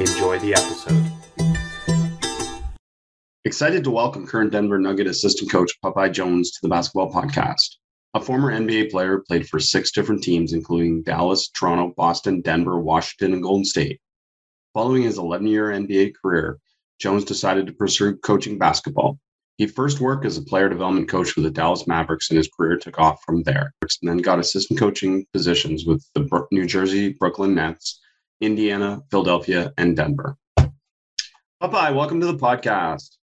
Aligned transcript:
Enjoy 0.00 0.38
the 0.38 0.54
episode. 0.54 1.10
Excited 3.44 3.82
to 3.82 3.90
welcome 3.90 4.28
current 4.28 4.52
Denver 4.52 4.78
Nugget 4.78 5.08
assistant 5.08 5.50
coach 5.50 5.72
Popeye 5.84 6.12
Jones 6.12 6.52
to 6.52 6.58
the 6.62 6.68
Basketball 6.68 7.10
Podcast. 7.10 7.78
A 8.14 8.20
former 8.20 8.52
NBA 8.52 8.92
player, 8.92 9.24
played 9.26 9.48
for 9.48 9.58
six 9.58 9.90
different 9.90 10.22
teams, 10.22 10.52
including 10.52 11.02
Dallas, 11.02 11.48
Toronto, 11.48 11.94
Boston, 11.96 12.42
Denver, 12.42 12.78
Washington, 12.78 13.32
and 13.32 13.42
Golden 13.42 13.64
State. 13.64 14.00
Following 14.72 15.02
his 15.02 15.18
11 15.18 15.48
year 15.48 15.70
NBA 15.70 16.12
career, 16.22 16.58
Jones 17.00 17.24
decided 17.24 17.66
to 17.66 17.72
pursue 17.72 18.18
coaching 18.18 18.56
basketball. 18.56 19.18
He 19.56 19.66
first 19.66 19.98
worked 19.98 20.24
as 20.24 20.38
a 20.38 20.42
player 20.42 20.68
development 20.68 21.08
coach 21.08 21.34
with 21.34 21.44
the 21.44 21.50
Dallas 21.50 21.88
Mavericks, 21.88 22.30
and 22.30 22.36
his 22.36 22.48
career 22.56 22.76
took 22.76 23.00
off 23.00 23.20
from 23.26 23.42
there. 23.42 23.74
And 23.82 23.90
then 24.02 24.18
got 24.18 24.38
assistant 24.38 24.78
coaching 24.78 25.26
positions 25.32 25.86
with 25.86 26.04
the 26.14 26.46
New 26.52 26.66
Jersey 26.66 27.14
Brooklyn 27.14 27.56
Nets, 27.56 28.00
Indiana, 28.40 29.02
Philadelphia, 29.10 29.72
and 29.76 29.96
Denver. 29.96 30.36
Popeye, 31.62 31.94
welcome 31.94 32.20
to 32.20 32.26
the 32.26 32.38
podcast. 32.38 33.16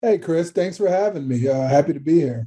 Hey, 0.00 0.18
Chris, 0.18 0.50
thanks 0.50 0.76
for 0.76 0.88
having 0.88 1.26
me. 1.26 1.48
Uh, 1.48 1.66
happy 1.66 1.92
to 1.92 2.00
be 2.00 2.20
here. 2.20 2.46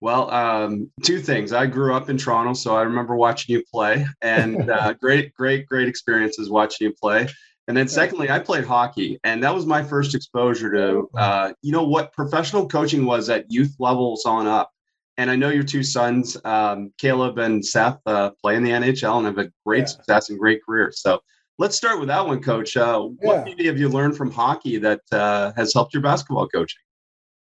Well, 0.00 0.30
um, 0.30 0.90
two 1.02 1.20
things. 1.20 1.52
I 1.52 1.66
grew 1.66 1.94
up 1.94 2.10
in 2.10 2.18
Toronto, 2.18 2.52
so 2.52 2.76
I 2.76 2.82
remember 2.82 3.16
watching 3.16 3.54
you 3.54 3.64
play, 3.72 4.06
and 4.20 4.70
uh, 4.70 4.94
great, 4.94 5.32
great, 5.34 5.66
great 5.66 5.88
experiences 5.88 6.50
watching 6.50 6.88
you 6.88 6.94
play. 7.00 7.28
And 7.68 7.76
then 7.76 7.88
secondly, 7.88 8.30
I 8.30 8.38
played 8.38 8.64
hockey, 8.64 9.18
and 9.24 9.42
that 9.42 9.54
was 9.54 9.66
my 9.66 9.82
first 9.82 10.14
exposure 10.14 10.72
to, 10.72 11.08
uh, 11.18 11.52
you 11.62 11.72
know, 11.72 11.84
what 11.84 12.12
professional 12.12 12.68
coaching 12.68 13.04
was 13.04 13.28
at 13.28 13.50
youth 13.50 13.74
levels 13.78 14.24
on 14.24 14.46
up. 14.46 14.70
And 15.18 15.30
I 15.30 15.36
know 15.36 15.48
your 15.48 15.62
two 15.62 15.82
sons, 15.82 16.36
um, 16.44 16.92
Caleb 16.98 17.38
and 17.38 17.64
Seth, 17.64 17.98
uh, 18.06 18.30
play 18.42 18.56
in 18.56 18.62
the 18.62 18.70
NHL 18.70 19.18
and 19.18 19.26
have 19.26 19.38
a 19.38 19.50
great 19.64 19.80
yeah. 19.80 19.86
success 19.86 20.30
and 20.30 20.38
great 20.38 20.64
career. 20.64 20.92
So 20.94 21.20
let's 21.58 21.76
start 21.76 21.98
with 21.98 22.08
that 22.08 22.26
one, 22.26 22.42
Coach. 22.42 22.76
Uh, 22.76 23.00
what 23.00 23.44
maybe 23.44 23.66
have 23.66 23.78
you 23.78 23.88
learned 23.88 24.16
from 24.16 24.30
hockey 24.30 24.76
that 24.78 25.00
uh, 25.12 25.52
has 25.56 25.72
helped 25.72 25.94
your 25.94 26.02
basketball 26.02 26.48
coaching? 26.48 26.80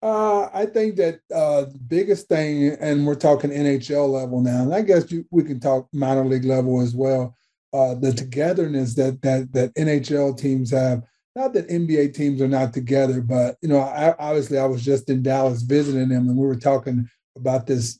Uh, 0.02 0.48
I 0.52 0.66
think 0.66 0.96
that 0.96 1.20
uh, 1.32 1.62
the 1.62 1.80
biggest 1.86 2.28
thing, 2.28 2.76
and 2.80 3.06
we're 3.06 3.14
talking 3.14 3.50
NHL 3.50 4.10
level 4.10 4.40
now, 4.40 4.62
and 4.62 4.74
I 4.74 4.82
guess 4.82 5.10
you, 5.12 5.24
we 5.30 5.44
can 5.44 5.60
talk 5.60 5.88
minor 5.92 6.24
league 6.24 6.44
level 6.44 6.80
as 6.80 6.94
well 6.94 7.36
uh, 7.72 7.94
the 7.94 8.12
togetherness 8.12 8.94
that 8.94 9.22
that 9.22 9.52
that 9.52 9.74
NHL 9.74 10.36
teams 10.38 10.70
have. 10.70 11.02
Not 11.34 11.54
that 11.54 11.70
NBA 11.70 12.12
teams 12.12 12.42
are 12.42 12.48
not 12.48 12.74
together, 12.74 13.22
but 13.22 13.56
you 13.62 13.68
know, 13.68 13.78
I, 13.78 14.14
obviously, 14.18 14.58
I 14.58 14.66
was 14.66 14.84
just 14.84 15.08
in 15.08 15.22
Dallas 15.22 15.62
visiting 15.62 16.08
them, 16.08 16.28
and 16.28 16.36
we 16.36 16.46
were 16.46 16.56
talking 16.56 17.08
about 17.36 17.66
this 17.66 17.98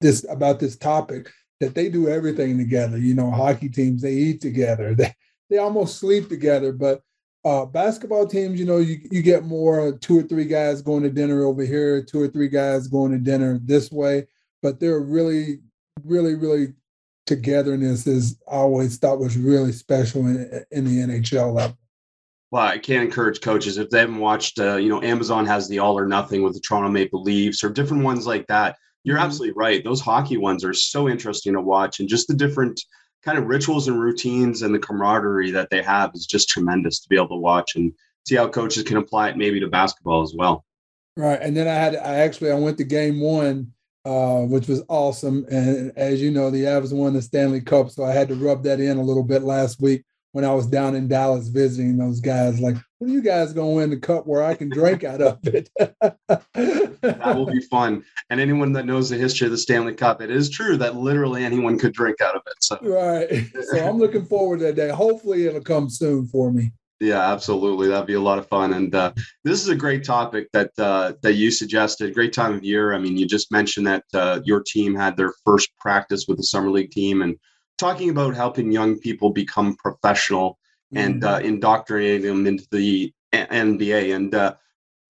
this 0.00 0.24
about 0.28 0.60
this 0.60 0.76
topic 0.76 1.30
that 1.60 1.74
they 1.74 1.88
do 1.88 2.08
everything 2.08 2.56
together. 2.58 2.98
You 2.98 3.14
know, 3.14 3.30
hockey 3.30 3.68
teams 3.68 4.02
they 4.02 4.14
eat 4.14 4.40
together, 4.40 4.94
they 4.98 5.14
they 5.48 5.58
almost 5.58 5.98
sleep 5.98 6.28
together, 6.28 6.72
but 6.72 7.02
uh, 7.44 7.64
basketball 7.64 8.26
teams, 8.26 8.60
you 8.60 8.66
know, 8.66 8.78
you, 8.78 9.00
you 9.10 9.22
get 9.22 9.44
more 9.44 9.96
two 9.98 10.18
or 10.18 10.22
three 10.22 10.44
guys 10.44 10.82
going 10.82 11.02
to 11.02 11.10
dinner 11.10 11.44
over 11.44 11.64
here, 11.64 12.02
two 12.02 12.20
or 12.20 12.28
three 12.28 12.48
guys 12.48 12.86
going 12.86 13.12
to 13.12 13.18
dinner 13.18 13.58
this 13.64 13.90
way, 13.90 14.26
but 14.62 14.78
they're 14.78 15.00
really, 15.00 15.60
really, 16.04 16.34
really 16.34 16.74
togetherness 17.26 18.06
is 18.06 18.38
always 18.46 18.98
thought 18.98 19.18
was 19.18 19.38
really 19.38 19.72
special 19.72 20.26
in, 20.26 20.64
in 20.70 20.84
the 20.84 20.98
NHL 20.98 21.54
level. 21.54 21.78
Well, 22.50 22.64
I 22.64 22.78
can't 22.78 23.04
encourage 23.04 23.40
coaches 23.40 23.78
if 23.78 23.90
they 23.90 24.00
haven't 24.00 24.18
watched. 24.18 24.58
Uh, 24.58 24.76
you 24.76 24.88
know, 24.88 25.02
Amazon 25.02 25.46
has 25.46 25.68
the 25.68 25.78
All 25.78 25.96
or 25.96 26.06
Nothing 26.06 26.42
with 26.42 26.54
the 26.54 26.60
Toronto 26.60 26.88
Maple 26.90 27.22
Leafs 27.22 27.62
or 27.62 27.70
different 27.70 28.02
ones 28.02 28.26
like 28.26 28.46
that. 28.48 28.76
You're 29.04 29.16
mm-hmm. 29.16 29.26
absolutely 29.26 29.54
right. 29.56 29.84
Those 29.84 30.00
hockey 30.00 30.36
ones 30.36 30.64
are 30.64 30.74
so 30.74 31.08
interesting 31.08 31.52
to 31.54 31.60
watch, 31.60 32.00
and 32.00 32.08
just 32.08 32.26
the 32.26 32.34
different 32.34 32.80
kind 33.22 33.38
of 33.38 33.46
rituals 33.46 33.86
and 33.86 34.00
routines 34.00 34.62
and 34.62 34.74
the 34.74 34.78
camaraderie 34.78 35.50
that 35.52 35.70
they 35.70 35.82
have 35.82 36.10
is 36.14 36.26
just 36.26 36.48
tremendous 36.48 37.00
to 37.00 37.08
be 37.08 37.16
able 37.16 37.28
to 37.28 37.36
watch 37.36 37.76
and 37.76 37.92
see 38.26 38.34
how 38.34 38.48
coaches 38.48 38.82
can 38.82 38.96
apply 38.96 39.28
it 39.28 39.36
maybe 39.36 39.60
to 39.60 39.68
basketball 39.68 40.22
as 40.22 40.34
well. 40.36 40.64
Right, 41.16 41.40
and 41.40 41.56
then 41.56 41.68
I 41.68 41.74
had 41.74 41.96
I 41.96 42.16
actually 42.16 42.50
I 42.50 42.54
went 42.54 42.78
to 42.78 42.84
game 42.84 43.20
one 43.20 43.72
uh, 44.04 44.40
which 44.40 44.66
was 44.66 44.82
awesome. 44.88 45.46
And 45.50 45.92
as 45.96 46.20
you 46.22 46.30
know, 46.30 46.50
the 46.50 46.64
Avs 46.64 46.92
won 46.92 47.12
the 47.12 47.22
Stanley 47.22 47.60
Cup, 47.60 47.90
so 47.90 48.04
I 48.04 48.12
had 48.12 48.28
to 48.28 48.34
rub 48.34 48.62
that 48.64 48.80
in 48.80 48.96
a 48.96 49.02
little 49.02 49.22
bit 49.22 49.42
last 49.42 49.80
week 49.80 50.04
when 50.32 50.44
I 50.44 50.54
was 50.54 50.66
down 50.66 50.94
in 50.94 51.08
Dallas 51.08 51.48
visiting 51.48 51.96
those 51.96 52.20
guys. 52.20 52.60
Like, 52.60 52.76
when 52.98 53.10
are 53.10 53.12
you 53.12 53.22
guys 53.22 53.52
going 53.52 53.70
to 53.70 53.76
win 53.76 53.90
the 53.90 53.96
cup 53.96 54.26
where 54.26 54.42
I 54.42 54.54
can 54.54 54.68
drink 54.68 55.04
out 55.04 55.20
of 55.20 55.38
it? 55.44 55.70
that 55.78 57.34
will 57.36 57.46
be 57.46 57.60
fun. 57.70 58.04
And 58.28 58.40
anyone 58.40 58.72
that 58.74 58.86
knows 58.86 59.08
the 59.08 59.16
history 59.16 59.46
of 59.46 59.50
the 59.50 59.58
Stanley 59.58 59.94
Cup, 59.94 60.20
it 60.20 60.30
is 60.30 60.50
true 60.50 60.76
that 60.76 60.96
literally 60.96 61.44
anyone 61.44 61.78
could 61.78 61.92
drink 61.92 62.20
out 62.20 62.36
of 62.36 62.42
it. 62.46 62.54
So 62.60 62.78
right. 62.82 63.46
So 63.70 63.88
I'm 63.88 63.98
looking 63.98 64.24
forward 64.24 64.58
to 64.58 64.66
that 64.66 64.76
day. 64.76 64.88
Hopefully, 64.88 65.46
it'll 65.46 65.60
come 65.60 65.88
soon 65.88 66.26
for 66.26 66.52
me. 66.52 66.72
Yeah, 67.00 67.32
absolutely. 67.32 67.88
That'd 67.88 68.06
be 68.06 68.14
a 68.14 68.20
lot 68.20 68.38
of 68.38 68.48
fun. 68.48 68.74
And 68.74 68.94
uh, 68.94 69.12
this 69.42 69.62
is 69.62 69.68
a 69.68 69.74
great 69.74 70.04
topic 70.04 70.48
that 70.52 70.70
uh, 70.78 71.14
that 71.22 71.34
you 71.34 71.50
suggested. 71.50 72.14
Great 72.14 72.32
time 72.32 72.54
of 72.54 72.62
year. 72.62 72.92
I 72.92 72.98
mean, 72.98 73.16
you 73.16 73.26
just 73.26 73.50
mentioned 73.50 73.86
that 73.86 74.04
uh, 74.12 74.40
your 74.44 74.62
team 74.62 74.94
had 74.94 75.16
their 75.16 75.32
first 75.44 75.70
practice 75.78 76.26
with 76.28 76.36
the 76.36 76.42
summer 76.42 76.70
league 76.70 76.90
team, 76.90 77.22
and 77.22 77.36
talking 77.80 78.10
about 78.10 78.34
helping 78.34 78.70
young 78.70 78.98
people 78.98 79.30
become 79.30 79.74
professional 79.76 80.58
mm-hmm. 80.94 80.98
and 80.98 81.24
uh, 81.24 81.40
indoctrinating 81.42 82.26
them 82.26 82.46
into 82.46 82.66
the 82.70 83.12
NBA. 83.32 84.14
And 84.14 84.34
uh, 84.34 84.54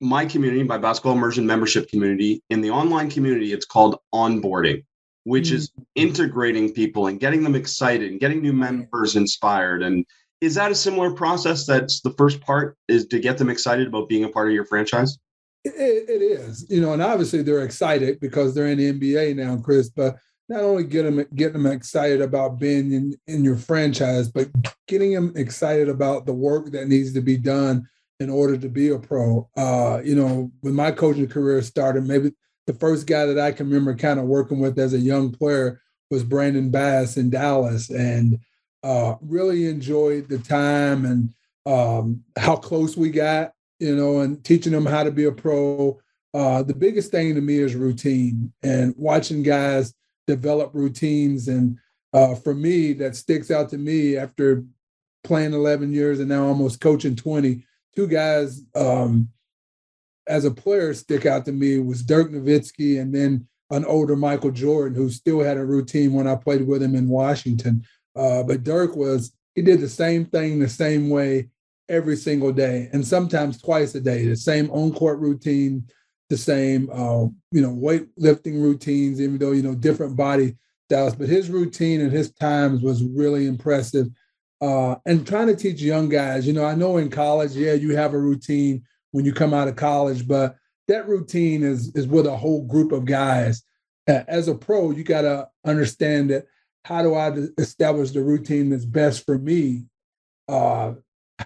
my 0.01 0.25
community, 0.25 0.63
my 0.63 0.79
basketball 0.79 1.15
immersion 1.15 1.45
membership 1.45 1.91
community, 1.91 2.43
in 2.49 2.61
the 2.61 2.71
online 2.71 3.11
community, 3.11 3.53
it's 3.53 3.67
called 3.67 3.99
onboarding, 4.15 4.85
which 5.25 5.49
mm-hmm. 5.49 5.57
is 5.57 5.73
integrating 5.97 6.73
people 6.73 7.09
and 7.09 7.21
getting 7.21 7.43
them 7.43 7.55
excited 7.55 8.11
and 8.11 8.21
getting 8.21 8.41
new 8.41 8.53
members 8.53 9.17
inspired 9.17 9.83
and 9.83 10.07
is 10.41 10.55
that 10.55 10.71
a 10.71 10.75
similar 10.75 11.11
process 11.11 11.67
that's 11.67 12.01
the 12.01 12.13
first 12.13 12.41
part 12.41 12.77
is 12.89 13.07
to 13.07 13.19
get 13.19 13.37
them 13.37 13.51
excited 13.51 13.87
about 13.87 14.09
being 14.09 14.25
a 14.25 14.29
part 14.29 14.49
of 14.49 14.55
your 14.55 14.65
franchise 14.65 15.19
it, 15.65 16.09
it 16.09 16.23
is 16.23 16.65
you 16.71 16.81
know 16.81 16.95
and 16.95 17.03
obviously 17.03 17.43
they're 17.43 17.65
excited 17.65 18.19
because 18.21 18.55
they're 18.55 18.69
in 18.69 18.79
the 18.79 18.93
nba 18.93 19.37
now 19.37 19.57
chris 19.59 19.91
but 19.91 20.17
not 20.51 20.63
only 20.63 20.85
get 20.85 21.05
them 21.05 21.25
get 21.35 21.53
them 21.55 21.65
excited 21.65 22.21
about 22.21 22.59
being 22.59 22.93
in, 22.93 23.15
in 23.27 23.43
your 23.43 23.57
franchise 23.57 24.29
but 24.29 24.49
getting 24.87 25.15
them 25.15 25.33
excited 25.37 25.89
about 25.89 26.27
the 26.27 26.33
work 26.33 26.71
that 26.73 26.89
needs 26.89 27.15
to 27.15 27.23
be 27.23 27.39
done 27.39 27.89
in 28.19 28.29
order 28.29 28.59
to 28.59 28.69
be 28.69 28.91
a 28.91 28.99
pro 28.99 29.49
uh, 29.57 30.01
you 30.05 30.15
know 30.15 30.53
when 30.61 30.75
my 30.75 30.91
coaching 30.91 31.29
career 31.29 31.63
started 31.63 32.07
maybe 32.07 32.33
the 32.67 32.75
first 32.75 33.07
guy 33.07 33.25
that 33.25 33.39
i 33.39 33.51
can 33.51 33.67
remember 33.67 33.95
kind 33.95 34.21
of 34.21 34.27
working 34.27 34.61
with 34.61 34.79
as 34.79 34.93
a 34.93 34.99
young 34.99 35.33
player 35.33 35.81
was 36.11 36.23
brandon 36.23 36.71
bass 36.71 37.17
in 37.17 37.31
dallas 37.31 37.89
and 37.89 38.39
uh, 38.83 39.15
really 39.21 39.67
enjoyed 39.67 40.29
the 40.29 40.39
time 40.39 41.05
and 41.05 41.33
um, 41.67 42.23
how 42.37 42.57
close 42.57 42.97
we 42.97 43.11
got, 43.11 43.53
you 43.79 43.95
know, 43.95 44.21
and 44.21 44.43
teaching 44.45 44.73
them 44.73 44.87
how 44.87 45.03
to 45.03 45.11
be 45.11 45.25
a 45.25 45.33
pro. 45.33 45.99
Uh, 46.33 46.63
the 46.63 46.75
biggest 46.75 47.11
thing 47.11 47.35
to 47.35 47.41
me 47.41 47.59
is 47.59 47.75
routine 47.75 48.53
and 48.63 48.95
watching 48.97 49.43
guys 49.43 49.93
develop 50.31 50.71
routines. 50.75 51.49
And 51.49 51.79
uh, 52.13 52.35
for 52.37 52.55
me, 52.55 52.93
that 52.95 53.17
sticks 53.17 53.51
out 53.51 53.69
to 53.71 53.79
me 53.79 54.17
after 54.17 54.65
playing 55.25 55.53
11 55.53 55.93
years 55.93 56.21
and 56.21 56.29
now 56.29 56.45
almost 56.45 56.81
coaching 56.81 57.17
20. 57.17 57.65
Two 57.97 58.07
guys 58.07 58.63
um, 58.77 59.29
as 60.29 60.45
a 60.45 60.51
player 60.51 60.95
stick 60.95 61.27
out 61.27 61.45
to 61.47 61.53
me 61.53 61.79
was 61.81 62.03
Dirk 62.03 62.31
Nowitzki 62.31 63.01
and 63.01 63.13
then 63.15 63.47
an 63.71 63.85
older 63.85 64.17
Michael 64.17 64.53
Jordan 64.53 64.97
who 64.97 65.11
still 65.11 65.41
had 65.41 65.57
a 65.57 65.65
routine 65.65 66.13
when 66.13 66.27
I 66.27 66.37
played 66.37 66.67
with 66.67 66.83
him 66.83 66.95
in 66.95 67.09
Washington. 67.09 67.85
Uh, 68.17 68.43
but 68.43 68.63
Dirk 68.63 68.95
was, 68.97 69.33
he 69.55 69.63
did 69.63 69.81
the 69.81 69.89
same 69.89 70.25
thing 70.25 70.59
the 70.59 70.69
same 70.69 71.11
way 71.11 71.49
every 71.89 72.17
single 72.17 72.53
day 72.53 72.89
and 72.93 73.05
sometimes 73.05 73.61
twice 73.61 73.95
a 73.97 74.01
day, 74.01 74.27
the 74.27 74.37
same 74.37 74.71
on 74.71 74.93
court 74.93 75.19
routine, 75.19 75.85
the 76.31 76.39
same, 76.39 76.89
uh, 76.91 77.25
you 77.51 77.61
know, 77.61 77.71
weightlifting 77.71 78.63
routines, 78.63 79.21
even 79.21 79.37
though, 79.37 79.51
you 79.51 79.63
know, 79.63 79.75
different 79.75 80.17
body 80.17 80.57
styles. 80.89 81.17
But 81.17 81.29
his 81.29 81.51
routine 81.51 82.01
and 82.01 82.13
his 82.13 82.33
times 82.33 82.81
was 82.81 83.03
really 83.03 83.47
impressive. 83.47 84.07
Uh, 84.61 84.95
and 85.07 85.27
trying 85.27 85.49
to 85.49 85.57
teach 85.57 85.83
young 85.83 86.09
guys, 86.09 86.47
you 86.47 86.53
know, 86.53 86.65
I 86.65 86.75
know 86.75 86.97
in 86.99 87.11
college, 87.11 87.53
yeah, 87.53 87.73
you 87.73 87.97
have 87.97 88.15
a 88.15 88.19
routine 88.19 88.85
when 89.11 89.25
you 89.25 89.33
come 89.33 89.53
out 89.53 89.69
of 89.69 89.77
college, 89.77 90.27
but 90.29 90.57
that 90.87 91.09
routine 91.09 91.63
is 91.63 91.95
is 91.95 92.07
with 92.07 92.27
a 92.27 92.37
whole 92.37 92.65
group 92.65 92.93
of 92.93 93.05
guys. 93.05 93.63
As 94.07 94.49
a 94.49 94.55
pro, 94.55 94.91
you 94.91 95.05
got 95.05 95.23
to 95.23 95.49
understand 95.65 96.31
that 96.31 96.47
how 96.85 97.03
do 97.03 97.15
I 97.15 97.33
establish 97.59 98.11
the 98.11 98.23
routine 98.23 98.71
that's 98.71 98.85
best 98.85 99.25
for 99.25 99.39
me? 99.39 99.85
Uh, 100.49 100.95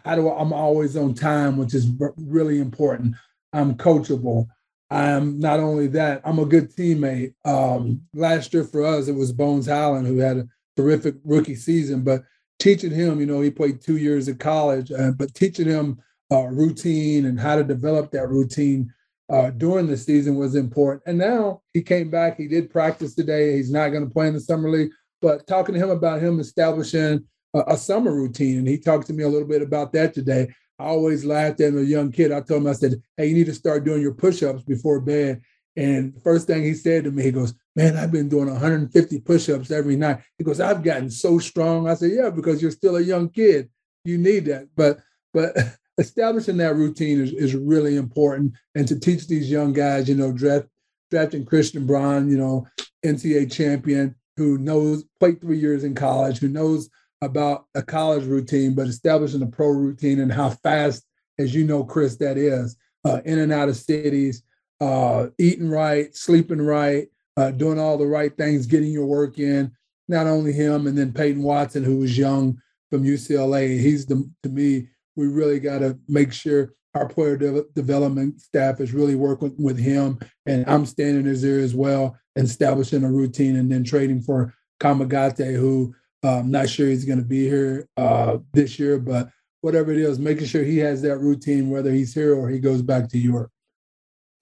how 0.04 0.16
do 0.16 0.28
I, 0.28 0.40
I'm 0.40 0.52
always 0.52 0.96
on 0.96 1.14
time, 1.14 1.56
which 1.56 1.74
is 1.74 1.88
really 2.16 2.58
important. 2.58 3.16
I'm 3.52 3.74
coachable. 3.74 4.48
I'm 4.90 5.40
not 5.40 5.60
only 5.60 5.86
that, 5.88 6.20
I'm 6.24 6.38
a 6.38 6.44
good 6.44 6.74
teammate. 6.74 7.34
Um, 7.44 8.02
last 8.14 8.52
year 8.54 8.64
for 8.64 8.84
us, 8.84 9.08
it 9.08 9.14
was 9.14 9.32
Bones 9.32 9.66
Hyland 9.66 10.06
who 10.06 10.18
had 10.18 10.36
a 10.36 10.48
terrific 10.76 11.16
rookie 11.24 11.56
season, 11.56 12.02
but 12.02 12.22
teaching 12.58 12.90
him, 12.90 13.20
you 13.20 13.26
know, 13.26 13.40
he 13.40 13.50
played 13.50 13.80
two 13.80 13.96
years 13.96 14.28
at 14.28 14.38
college, 14.38 14.92
uh, 14.92 15.12
but 15.12 15.34
teaching 15.34 15.66
him 15.66 15.98
uh, 16.32 16.46
routine 16.46 17.26
and 17.26 17.38
how 17.38 17.56
to 17.56 17.64
develop 17.64 18.10
that 18.10 18.28
routine 18.28 18.92
uh, 19.30 19.50
during 19.50 19.86
the 19.86 19.96
season 19.96 20.36
was 20.36 20.54
important. 20.54 21.02
And 21.06 21.18
now 21.18 21.62
he 21.72 21.82
came 21.82 22.10
back. 22.10 22.36
He 22.36 22.46
did 22.46 22.70
practice 22.70 23.14
today. 23.14 23.56
He's 23.56 23.70
not 23.70 23.88
going 23.88 24.04
to 24.04 24.12
play 24.12 24.28
in 24.28 24.34
the 24.34 24.40
summer 24.40 24.68
league, 24.68 24.90
but 25.22 25.46
talking 25.46 25.74
to 25.74 25.80
him 25.82 25.90
about 25.90 26.22
him 26.22 26.40
establishing 26.40 27.24
a, 27.54 27.64
a, 27.68 27.76
summer 27.76 28.14
routine, 28.14 28.58
and 28.58 28.68
he 28.68 28.78
talked 28.78 29.06
to 29.06 29.12
me 29.12 29.24
a 29.24 29.28
little 29.28 29.48
bit 29.48 29.62
about 29.62 29.92
that 29.92 30.12
today. 30.12 30.48
I 30.78 30.86
always 30.86 31.24
laughed 31.24 31.60
at 31.60 31.68
him, 31.68 31.78
a 31.78 31.82
young 31.82 32.10
kid. 32.10 32.32
I 32.32 32.40
told 32.40 32.62
him, 32.62 32.68
I 32.68 32.72
said, 32.72 33.00
"Hey, 33.16 33.28
you 33.28 33.34
need 33.34 33.46
to 33.46 33.54
start 33.54 33.84
doing 33.84 34.02
your 34.02 34.14
push-ups 34.14 34.62
before 34.62 35.00
bed." 35.00 35.40
And 35.76 36.20
first 36.22 36.46
thing 36.46 36.62
he 36.62 36.74
said 36.74 37.04
to 37.04 37.10
me, 37.10 37.22
he 37.22 37.30
goes, 37.30 37.54
"Man, 37.76 37.96
I've 37.96 38.12
been 38.12 38.28
doing 38.28 38.48
150 38.48 39.20
push-ups 39.20 39.70
every 39.70 39.96
night." 39.96 40.20
He 40.38 40.44
goes, 40.44 40.60
"I've 40.60 40.82
gotten 40.82 41.10
so 41.10 41.38
strong." 41.38 41.88
I 41.88 41.94
said, 41.94 42.12
"Yeah, 42.12 42.30
because 42.30 42.60
you're 42.60 42.70
still 42.70 42.96
a 42.96 43.00
young 43.00 43.28
kid. 43.28 43.70
You 44.04 44.18
need 44.18 44.46
that." 44.46 44.68
But 44.76 45.00
but 45.32 45.56
establishing 45.98 46.56
that 46.58 46.76
routine 46.76 47.20
is, 47.20 47.32
is 47.32 47.54
really 47.54 47.96
important. 47.96 48.54
And 48.74 48.86
to 48.88 48.98
teach 48.98 49.28
these 49.28 49.50
young 49.50 49.72
guys, 49.72 50.08
you 50.08 50.16
know, 50.16 50.32
draft, 50.32 50.66
drafting 51.10 51.44
Christian 51.44 51.86
Braun, 51.86 52.28
you 52.28 52.36
know, 52.36 52.66
NCAA 53.04 53.52
champion 53.52 54.16
who 54.36 54.58
knows, 54.58 55.04
played 55.20 55.40
three 55.40 55.58
years 55.58 55.84
in 55.84 55.94
college, 55.94 56.38
who 56.38 56.48
knows 56.48 56.90
about 57.24 57.66
a 57.74 57.82
college 57.82 58.24
routine, 58.24 58.74
but 58.74 58.86
establishing 58.86 59.42
a 59.42 59.46
pro 59.46 59.68
routine 59.68 60.20
and 60.20 60.32
how 60.32 60.50
fast, 60.50 61.04
as 61.38 61.54
you 61.54 61.64
know, 61.64 61.84
Chris, 61.84 62.16
that 62.16 62.36
is, 62.36 62.76
uh, 63.04 63.20
in 63.24 63.38
and 63.38 63.52
out 63.52 63.68
of 63.68 63.76
cities, 63.76 64.42
uh, 64.80 65.26
eating 65.38 65.68
right, 65.68 66.14
sleeping 66.14 66.60
right, 66.60 67.08
uh, 67.36 67.50
doing 67.50 67.78
all 67.78 67.98
the 67.98 68.06
right 68.06 68.36
things, 68.36 68.66
getting 68.66 68.90
your 68.90 69.06
work 69.06 69.38
in. 69.38 69.72
Not 70.06 70.26
only 70.26 70.52
him, 70.52 70.86
and 70.86 70.96
then 70.98 71.12
Peyton 71.12 71.42
Watson, 71.42 71.82
who 71.82 71.98
was 71.98 72.16
young 72.16 72.58
from 72.90 73.04
UCLA. 73.04 73.80
He's 73.80 74.06
the, 74.06 74.30
to 74.42 74.48
me 74.48 74.88
we 75.16 75.26
really 75.26 75.60
got 75.60 75.78
to 75.78 75.98
make 76.08 76.32
sure 76.32 76.74
our 76.94 77.08
player 77.08 77.36
de- 77.36 77.64
development 77.74 78.40
staff 78.40 78.80
is 78.80 78.92
really 78.92 79.14
working 79.14 79.54
with 79.58 79.78
him, 79.78 80.18
and 80.46 80.64
I'm 80.68 80.86
standing 80.86 81.24
his 81.24 81.44
ear 81.44 81.60
as 81.60 81.74
well, 81.74 82.16
establishing 82.36 83.04
a 83.04 83.10
routine, 83.10 83.56
and 83.56 83.70
then 83.70 83.84
trading 83.84 84.20
for 84.20 84.54
Kamagate, 84.80 85.56
who 85.56 85.94
I'm 86.28 86.50
not 86.50 86.68
sure 86.68 86.88
he's 86.88 87.04
going 87.04 87.18
to 87.18 87.24
be 87.24 87.48
here 87.48 87.88
uh, 87.96 88.38
this 88.52 88.78
year, 88.78 88.98
but 88.98 89.28
whatever 89.60 89.92
it 89.92 89.98
is, 89.98 90.18
making 90.18 90.46
sure 90.46 90.62
he 90.62 90.78
has 90.78 91.02
that 91.02 91.18
routine, 91.18 91.70
whether 91.70 91.90
he's 91.90 92.14
here 92.14 92.34
or 92.34 92.48
he 92.48 92.58
goes 92.58 92.82
back 92.82 93.08
to 93.10 93.18
Europe. 93.18 93.50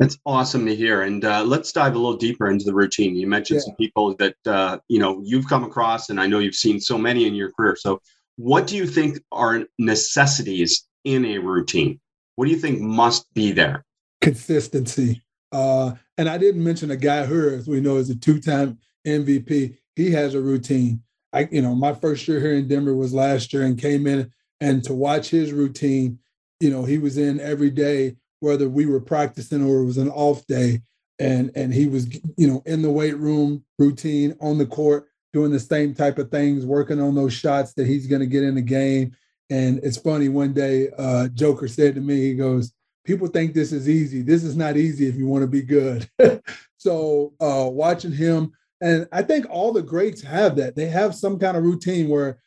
That's 0.00 0.18
awesome 0.26 0.66
to 0.66 0.74
hear. 0.74 1.02
And 1.02 1.24
uh, 1.24 1.44
let's 1.44 1.70
dive 1.70 1.94
a 1.94 1.98
little 1.98 2.16
deeper 2.16 2.50
into 2.50 2.64
the 2.64 2.74
routine. 2.74 3.14
You 3.14 3.28
mentioned 3.28 3.60
yeah. 3.60 3.66
some 3.66 3.76
people 3.76 4.16
that 4.16 4.34
uh, 4.46 4.78
you 4.88 4.98
know 4.98 5.20
you've 5.24 5.46
come 5.46 5.62
across, 5.62 6.10
and 6.10 6.20
I 6.20 6.26
know 6.26 6.40
you've 6.40 6.56
seen 6.56 6.80
so 6.80 6.98
many 6.98 7.26
in 7.26 7.34
your 7.34 7.52
career. 7.52 7.76
So 7.76 8.00
what 8.36 8.66
do 8.66 8.76
you 8.76 8.86
think 8.86 9.20
are 9.30 9.64
necessities 9.78 10.88
in 11.04 11.24
a 11.24 11.38
routine? 11.38 12.00
What 12.34 12.46
do 12.46 12.50
you 12.50 12.58
think 12.58 12.80
must 12.80 13.32
be 13.34 13.52
there? 13.52 13.84
Consistency. 14.20 15.22
Uh, 15.52 15.92
and 16.18 16.28
I 16.28 16.38
didn't 16.38 16.64
mention 16.64 16.90
a 16.90 16.96
guy 16.96 17.24
who, 17.24 17.50
as 17.50 17.68
we 17.68 17.80
know, 17.80 17.98
is 17.98 18.10
a 18.10 18.16
two-time 18.16 18.78
MVP. 19.06 19.76
He 19.94 20.10
has 20.10 20.34
a 20.34 20.40
routine. 20.40 21.02
I, 21.32 21.48
you 21.50 21.62
know, 21.62 21.74
my 21.74 21.94
first 21.94 22.26
year 22.28 22.40
here 22.40 22.54
in 22.54 22.68
Denver 22.68 22.94
was 22.94 23.14
last 23.14 23.52
year, 23.52 23.62
and 23.62 23.80
came 23.80 24.06
in 24.06 24.30
and 24.60 24.84
to 24.84 24.92
watch 24.92 25.30
his 25.30 25.52
routine. 25.52 26.18
You 26.60 26.70
know, 26.70 26.84
he 26.84 26.98
was 26.98 27.18
in 27.18 27.40
every 27.40 27.70
day, 27.70 28.16
whether 28.40 28.68
we 28.68 28.86
were 28.86 29.00
practicing 29.00 29.64
or 29.64 29.78
it 29.78 29.86
was 29.86 29.98
an 29.98 30.10
off 30.10 30.46
day, 30.46 30.82
and 31.18 31.50
and 31.54 31.72
he 31.72 31.86
was, 31.86 32.12
you 32.36 32.46
know, 32.46 32.62
in 32.66 32.82
the 32.82 32.90
weight 32.90 33.16
room 33.16 33.64
routine 33.78 34.36
on 34.40 34.58
the 34.58 34.66
court 34.66 35.08
doing 35.32 35.50
the 35.50 35.60
same 35.60 35.94
type 35.94 36.18
of 36.18 36.30
things, 36.30 36.66
working 36.66 37.00
on 37.00 37.14
those 37.14 37.32
shots 37.32 37.72
that 37.74 37.86
he's 37.86 38.06
to 38.06 38.26
get 38.26 38.42
in 38.42 38.54
the 38.54 38.62
game. 38.62 39.16
And 39.50 39.80
it's 39.82 39.96
funny, 39.96 40.28
one 40.28 40.52
day, 40.52 40.88
uh, 40.98 41.28
Joker 41.28 41.68
said 41.68 41.94
to 41.94 42.00
me, 42.00 42.16
he 42.16 42.34
goes, 42.34 42.72
People 43.04 43.26
think 43.26 43.52
this 43.52 43.72
is 43.72 43.88
easy. 43.88 44.22
This 44.22 44.44
is 44.44 44.56
not 44.56 44.76
easy 44.76 45.08
if 45.08 45.16
you 45.16 45.26
want 45.26 45.42
to 45.42 45.48
be 45.48 45.62
good. 45.62 46.08
so 46.76 47.32
uh, 47.40 47.68
watching 47.68 48.12
him, 48.12 48.52
and 48.82 49.08
I 49.12 49.22
think 49.22 49.46
all 49.48 49.72
the 49.72 49.82
greats 49.82 50.20
have 50.22 50.56
that. 50.56 50.76
They 50.76 50.86
have 50.86 51.14
some 51.14 51.38
kind 51.38 51.56
of 51.56 51.62
routine 51.62 52.08
where 52.08 52.40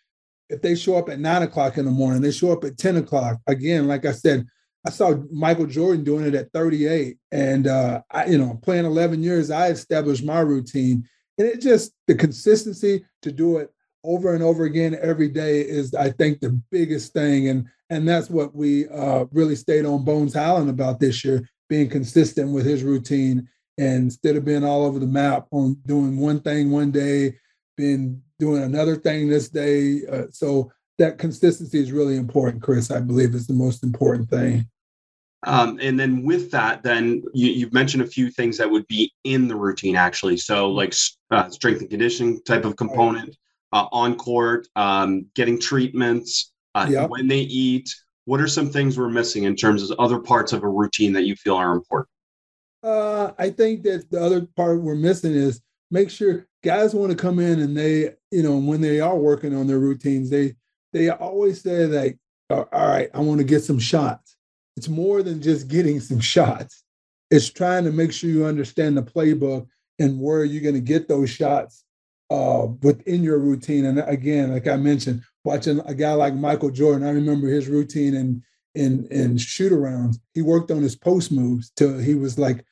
if 0.50 0.62
they 0.62 0.76
show 0.76 0.98
up 0.98 1.10
at 1.10 1.20
nine 1.20 1.42
o'clock 1.42 1.78
in 1.78 1.86
the 1.86 1.92
morning, 1.92 2.22
they 2.22 2.32
show 2.32 2.52
up 2.52 2.64
at 2.64 2.78
10 2.78 2.98
o'clock. 2.98 3.40
Again, 3.48 3.88
like 3.88 4.06
I 4.06 4.12
said, 4.12 4.46
I 4.86 4.92
saw 4.92 5.16
Michael 5.32 5.66
Jordan 5.66 6.04
doing 6.04 6.26
it 6.26 6.36
at 6.36 6.52
38. 6.52 7.18
And 7.32 7.66
uh, 7.66 8.02
I, 8.12 8.26
you 8.26 8.38
know, 8.38 8.60
playing 8.62 8.86
11 8.86 9.24
years, 9.24 9.50
I 9.50 9.70
established 9.70 10.24
my 10.24 10.42
routine 10.42 11.08
and 11.38 11.48
it 11.48 11.62
just 11.62 11.94
the 12.08 12.16
consistency 12.16 13.06
to 13.22 13.32
do 13.32 13.58
it 13.58 13.72
over 14.04 14.34
and 14.34 14.44
over 14.44 14.66
again 14.66 14.98
every 15.02 15.30
day 15.30 15.62
is 15.62 15.94
i 15.96 16.10
think 16.10 16.40
the 16.40 16.62
biggest 16.72 17.14
thing 17.14 17.50
and 17.50 17.68
and 17.90 18.08
that's 18.08 18.32
what 18.32 18.56
we 18.56 18.88
uh, 18.90 19.26
really 19.32 19.56
stayed 19.56 19.86
on 19.86 20.04
bones 20.04 20.34
Hyland 20.34 20.72
about 20.72 21.00
this 21.00 21.24
year 21.24 21.48
being 21.70 21.88
consistent 21.88 22.52
with 22.52 22.66
his 22.66 22.82
routine 22.82 23.48
and 23.78 24.04
instead 24.04 24.36
of 24.36 24.46
being 24.46 24.64
all 24.64 24.86
over 24.86 25.00
the 25.00 25.08
map 25.08 25.48
on 25.52 25.74
doing 25.86 26.18
one 26.18 26.40
thing 26.40 26.72
one 26.72 26.92
day 26.92 27.38
been 27.78 28.22
doing 28.40 28.64
another 28.64 28.96
thing 28.96 29.28
this 29.28 29.50
day 29.50 30.02
uh, 30.12 30.24
so 30.32 30.72
that 30.98 31.18
consistency 31.18 31.80
is 31.80 31.92
really 31.92 32.18
important 32.18 32.62
chris 32.62 32.92
i 32.92 33.00
believe 33.00 33.34
is 33.36 33.48
the 33.48 33.54
most 33.54 33.84
important 33.84 34.30
thing 34.30 34.68
um, 35.46 35.80
and 35.82 36.00
then 36.00 36.24
with 36.24 36.50
that, 36.52 36.82
then 36.82 37.24
you, 37.34 37.66
have 37.66 37.74
mentioned 37.74 38.02
a 38.02 38.08
few 38.08 38.32
things 38.32 38.58
that 38.58 38.70
would 38.70 38.88
be 38.88 39.14
in 39.24 39.48
the 39.48 39.56
routine 39.56 39.96
actually. 39.96 40.38
So 40.38 40.72
like 40.72 40.94
uh, 41.30 41.50
strength 41.50 41.82
and 41.82 41.90
conditioning 41.90 42.42
type 42.44 42.66
of 42.66 42.76
component, 42.76 43.36
uh, 43.72 43.88
on 43.92 44.16
court, 44.16 44.68
um, 44.76 45.28
getting 45.36 45.60
treatments, 45.60 46.52
uh, 46.74 46.88
yep. 46.90 47.10
when 47.10 47.28
they 47.28 47.42
eat. 47.42 47.94
What 48.26 48.42
are 48.42 48.48
some 48.48 48.72
things 48.72 48.98
we're 48.98 49.10
missing 49.10 49.44
in 49.44 49.56
terms 49.56 49.88
of 49.88 50.00
other 50.00 50.18
parts 50.18 50.52
of 50.52 50.64
a 50.64 50.68
routine 50.68 51.14
that 51.14 51.26
you 51.26 51.36
feel 51.36 51.56
are 51.56 51.74
important? 51.74 52.10
Uh, 52.86 53.34
I 53.40 53.50
think 53.50 53.84
that 53.84 54.10
the 54.12 54.22
other 54.22 54.48
part 54.56 54.82
we're 54.82 54.96
missing 54.96 55.34
is 55.34 55.62
make 55.90 56.10
sure 56.10 56.48
guys 56.64 56.94
want 56.94 57.12
to 57.12 57.18
come 57.18 57.40
in 57.40 57.60
and 57.60 57.76
they, 57.76 58.14
you 58.32 58.44
know, 58.44 58.58
when 58.58 58.82
they 58.82 59.00
are 59.00 59.18
working 59.18 59.56
on 59.56 59.68
their 59.68 59.80
routines, 59.80 60.30
they 60.30 60.56
they 60.94 61.10
always 61.10 61.62
say 61.62 61.86
like, 61.88 62.18
all 62.50 62.68
right, 62.72 63.10
I 63.14 63.20
want 63.20 63.40
to 63.40 63.44
get 63.44 63.64
some 63.64 63.80
shots 63.80 64.36
it's 64.78 64.90
more 64.90 65.24
than 65.24 65.42
just 65.42 65.68
getting 65.68 66.00
some 66.00 66.20
shots. 66.20 66.84
It's 67.32 67.50
trying 67.50 67.86
to 67.86 67.92
make 67.92 68.12
sure 68.12 68.30
you 68.30 68.46
understand 68.46 68.98
the 68.98 69.04
playbook 69.04 69.68
and 70.00 70.20
where 70.20 70.44
you're 70.44 70.62
going 70.64 70.76
to 70.76 70.82
get 70.82 71.08
those 71.08 71.30
shots 71.30 71.84
uh, 72.30 72.68
within 72.82 73.24
your 73.24 73.40
routine. 73.40 73.86
And 73.86 74.00
again, 74.00 74.52
like 74.52 74.68
I 74.68 74.76
mentioned, 74.76 75.24
watching 75.44 75.80
a 75.86 75.94
guy 75.94 76.14
like 76.14 76.34
Michael 76.36 76.72
Jordan, 76.72 77.08
I 77.08 77.12
remember 77.12 77.48
his 77.48 77.68
routine 77.68 78.16
and 78.16 78.42
in 78.74 79.08
in 79.10 79.38
shoot 79.38 79.72
arounds. 79.72 80.18
He 80.34 80.42
worked 80.42 80.70
on 80.70 80.82
his 80.82 80.98
post 80.98 81.32
moves 81.32 81.72
till 81.78 81.98
he 81.98 82.14
was 82.14 82.38
like 82.38 82.66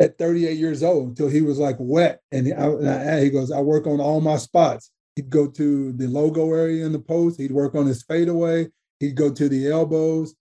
at 0.00 0.18
38 0.18 0.58
years 0.58 0.82
old, 0.82 1.16
till 1.16 1.28
he 1.28 1.42
was 1.42 1.58
like 1.58 1.76
wet. 1.78 2.20
And 2.32 2.46
he, 2.46 2.52
I, 2.52 3.20
he 3.20 3.30
goes, 3.30 3.52
I 3.52 3.60
work 3.60 3.86
on 3.86 4.00
all 4.00 4.20
my 4.20 4.36
spots. 4.36 4.90
He'd 5.16 5.30
go 5.30 5.46
to 5.46 5.92
the 5.92 6.08
logo 6.08 6.52
area 6.52 6.84
in 6.84 6.92
the 6.92 6.98
post. 6.98 7.40
He'd 7.40 7.52
work 7.52 7.74
on 7.74 7.86
his 7.86 8.02
fadeaway. 8.02 8.68
He'd 8.98 9.16
go 9.16 9.32
to 9.32 9.48
the 9.48 9.70
elbows. 9.70 10.34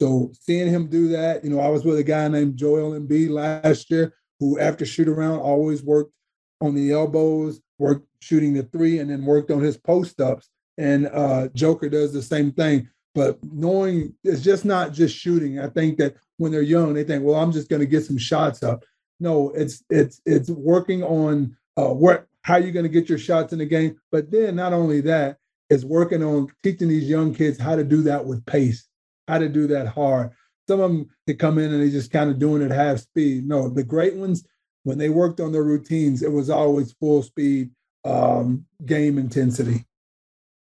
So 0.00 0.32
seeing 0.40 0.68
him 0.68 0.88
do 0.88 1.08
that, 1.08 1.44
you 1.44 1.50
know, 1.50 1.60
I 1.60 1.68
was 1.68 1.84
with 1.84 1.98
a 1.98 2.04
guy 2.04 2.28
named 2.28 2.56
Joel 2.56 2.98
Embiid 2.98 3.30
last 3.30 3.90
year 3.90 4.14
who, 4.38 4.58
after 4.58 4.86
shoot 4.86 5.08
around, 5.08 5.40
always 5.40 5.82
worked 5.82 6.12
on 6.60 6.74
the 6.74 6.92
elbows, 6.92 7.60
worked 7.78 8.06
shooting 8.22 8.54
the 8.54 8.62
three, 8.62 8.98
and 8.98 9.10
then 9.10 9.24
worked 9.24 9.50
on 9.50 9.60
his 9.60 9.76
post 9.76 10.20
ups. 10.20 10.48
And 10.78 11.08
uh, 11.08 11.48
Joker 11.54 11.88
does 11.88 12.12
the 12.12 12.22
same 12.22 12.52
thing. 12.52 12.88
But 13.14 13.38
knowing 13.42 14.14
it's 14.22 14.42
just 14.42 14.64
not 14.64 14.92
just 14.92 15.16
shooting. 15.16 15.58
I 15.58 15.66
think 15.66 15.98
that 15.98 16.14
when 16.36 16.52
they're 16.52 16.62
young, 16.62 16.94
they 16.94 17.04
think, 17.04 17.24
well, 17.24 17.40
I'm 17.40 17.52
just 17.52 17.68
going 17.68 17.80
to 17.80 17.86
get 17.86 18.04
some 18.04 18.18
shots 18.18 18.62
up. 18.62 18.84
No, 19.20 19.50
it's 19.50 19.84
it's 19.90 20.20
it's 20.26 20.50
working 20.50 21.02
on 21.02 21.56
uh, 21.76 21.88
what 21.88 22.26
how 22.42 22.56
you're 22.56 22.72
going 22.72 22.84
to 22.84 22.88
get 22.88 23.08
your 23.08 23.18
shots 23.18 23.52
in 23.52 23.58
the 23.58 23.66
game. 23.66 24.00
But 24.10 24.30
then 24.30 24.56
not 24.56 24.72
only 24.72 25.00
that, 25.02 25.38
is 25.68 25.84
working 25.84 26.22
on 26.22 26.48
teaching 26.62 26.88
these 26.88 27.08
young 27.08 27.34
kids 27.34 27.58
how 27.58 27.76
to 27.76 27.84
do 27.84 28.02
that 28.02 28.24
with 28.24 28.44
pace 28.46 28.88
how 29.30 29.38
to 29.38 29.48
do 29.48 29.66
that 29.68 29.86
hard. 29.86 30.30
Some 30.68 30.80
of 30.80 30.90
them 30.90 31.10
they 31.26 31.34
come 31.34 31.58
in 31.58 31.72
and 31.72 31.82
they 31.82 31.90
just 31.90 32.10
kind 32.10 32.30
of 32.30 32.38
doing 32.38 32.62
it 32.62 32.70
half 32.70 32.98
speed. 32.98 33.46
No, 33.46 33.68
the 33.68 33.84
great 33.84 34.16
ones, 34.16 34.44
when 34.82 34.98
they 34.98 35.08
worked 35.08 35.40
on 35.40 35.52
their 35.52 35.62
routines, 35.62 36.22
it 36.22 36.32
was 36.32 36.50
always 36.50 36.92
full 36.92 37.22
speed 37.22 37.70
um, 38.04 38.66
game 38.84 39.18
intensity. 39.18 39.84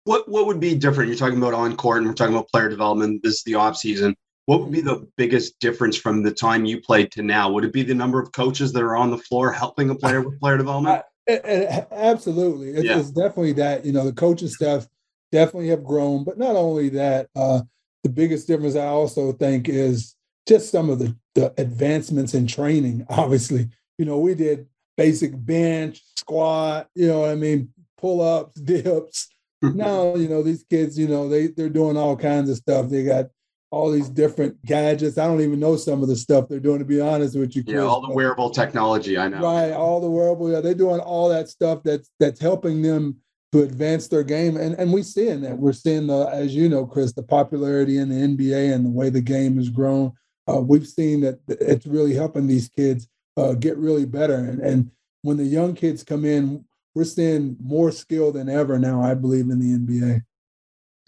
What 0.04 0.28
what 0.30 0.46
would 0.46 0.60
be 0.60 0.76
different? 0.76 1.10
You're 1.10 1.18
talking 1.18 1.38
about 1.38 1.54
on 1.54 1.76
court, 1.76 2.00
and 2.00 2.08
we're 2.08 2.14
talking 2.14 2.36
about 2.36 2.50
player 2.50 2.70
development. 2.70 3.24
This 3.24 3.36
is 3.36 3.44
the 3.44 3.56
off 3.56 3.78
season. 3.78 4.16
What 4.50 4.62
would 4.62 4.72
be 4.72 4.82
the 4.82 5.08
biggest 5.16 5.60
difference 5.60 5.96
from 5.96 6.24
the 6.24 6.32
time 6.32 6.66
you 6.66 6.82
played 6.82 7.12
to 7.12 7.22
now? 7.22 7.52
Would 7.52 7.66
it 7.66 7.72
be 7.72 7.84
the 7.84 7.94
number 7.94 8.20
of 8.20 8.32
coaches 8.32 8.74
that 8.74 8.82
are 8.82 8.96
on 8.96 9.12
the 9.12 9.18
floor 9.20 9.52
helping 9.52 9.92
a 9.92 9.96
player 9.96 10.22
with 10.22 10.40
player 10.40 10.58
development? 10.58 11.04
I, 11.30 11.86
absolutely, 11.92 12.70
it's, 12.72 12.84
yeah. 12.84 12.98
it's, 12.98 13.12
definitely 13.12 13.54
that. 13.54 13.86
You 13.86 13.92
know, 13.92 14.06
the 14.06 14.12
coaching 14.12 14.48
staff 14.48 14.88
definitely 15.32 15.68
have 15.70 15.84
grown, 15.84 16.24
but 16.24 16.40
not 16.40 16.56
only 16.56 16.90
that. 16.90 17.30
Uh, 17.36 17.62
the 18.04 18.10
the 18.10 18.16
biggest 18.16 18.48
difference 18.48 18.76
I 18.76 18.88
also 18.88 19.32
think 19.34 19.70
is 19.70 20.16
just 20.48 20.72
some 20.72 20.90
of 20.90 21.00
the, 21.00 21.16
the 21.36 21.54
advancements 21.58 22.34
in 22.34 22.48
training. 22.48 23.06
Obviously, 23.10 23.70
you 23.98 24.06
know, 24.06 24.20
we 24.20 24.34
did 24.36 24.68
basic 24.98 25.32
bench, 25.46 26.02
squat, 26.16 26.88
you 26.96 27.08
know, 27.08 27.22
what 27.22 27.30
I 27.30 27.36
mean, 27.36 27.70
pull 27.98 28.22
ups, 28.22 28.60
dips. 28.60 29.30
now, 29.62 30.16
you 30.16 30.28
know, 30.28 30.42
these 30.42 30.64
kids, 30.64 30.98
you 30.98 31.08
know, 31.08 31.30
they 31.30 31.48
they're 31.48 31.70
doing 31.70 31.98
all 31.98 32.16
kinds 32.16 32.50
of 32.50 32.58
stuff. 32.58 32.90
They 32.90 33.04
got 33.04 33.28
all 33.72 33.92
these 33.92 34.10
different 34.10 34.64
gadgets. 34.66 35.18
I 35.18 35.28
don't 35.28 35.42
even 35.42 35.60
know 35.60 35.76
some 35.76 36.02
of 36.02 36.10
the 36.10 36.16
stuff 36.16 36.48
they're 36.50 36.60
doing, 36.60 36.80
to 36.80 36.86
be 36.86 37.02
honest 37.02 37.38
with 37.38 37.56
you. 37.56 37.64
Chris. 37.64 37.76
Yeah, 37.76 37.82
all 37.82 38.02
the 38.02 38.14
wearable 38.14 38.50
technology. 38.50 39.18
I 39.18 39.28
know. 39.28 39.42
Right, 39.42 39.72
all 39.72 40.02
the 40.02 40.10
wearable. 40.10 40.52
Yeah, 40.52 40.62
they're 40.62 40.74
doing 40.74 41.00
all 41.00 41.30
that 41.30 41.50
stuff 41.50 41.84
that's 41.84 42.10
that's 42.20 42.40
helping 42.40 42.82
them 42.82 43.18
to 43.52 43.64
advance 43.64 44.08
their 44.08 44.24
game. 44.24 44.58
And 44.58 44.76
and 44.76 44.92
we're 44.92 45.04
seeing 45.04 45.42
that. 45.42 45.58
We're 45.58 45.74
seeing 45.74 46.08
the, 46.08 46.28
as 46.32 46.56
you 46.56 46.70
know, 46.70 46.86
Chris, 46.86 47.14
the 47.14 47.24
popularity 47.24 47.98
in 47.98 48.10
the 48.10 48.16
NBA 48.16 48.74
and 48.74 48.86
the 48.86 48.92
way 48.92 49.10
the 49.10 49.22
game 49.22 49.58
has 49.58 49.70
grown. 49.70 50.14
Uh, 50.48 50.62
we've 50.62 50.88
seen 50.88 51.22
that 51.22 51.40
it's 51.48 51.86
really 51.86 52.16
helping 52.16 52.48
these 52.48 52.70
kids 52.70 53.08
uh, 53.38 53.54
get 53.54 53.78
really 53.78 54.06
better. 54.06 54.36
And, 54.36 54.60
and 54.62 54.92
when 55.22 55.38
the 55.38 55.46
young 55.46 55.76
kids 55.76 56.04
come 56.04 56.26
in, 56.26 56.66
we're 56.96 57.04
seeing 57.04 57.56
more 57.62 57.92
skill 57.92 58.32
than 58.32 58.50
ever 58.50 58.80
now, 58.80 59.02
I 59.02 59.14
believe, 59.14 59.50
in 59.50 59.60
the 59.60 59.78
NBA. 59.78 60.24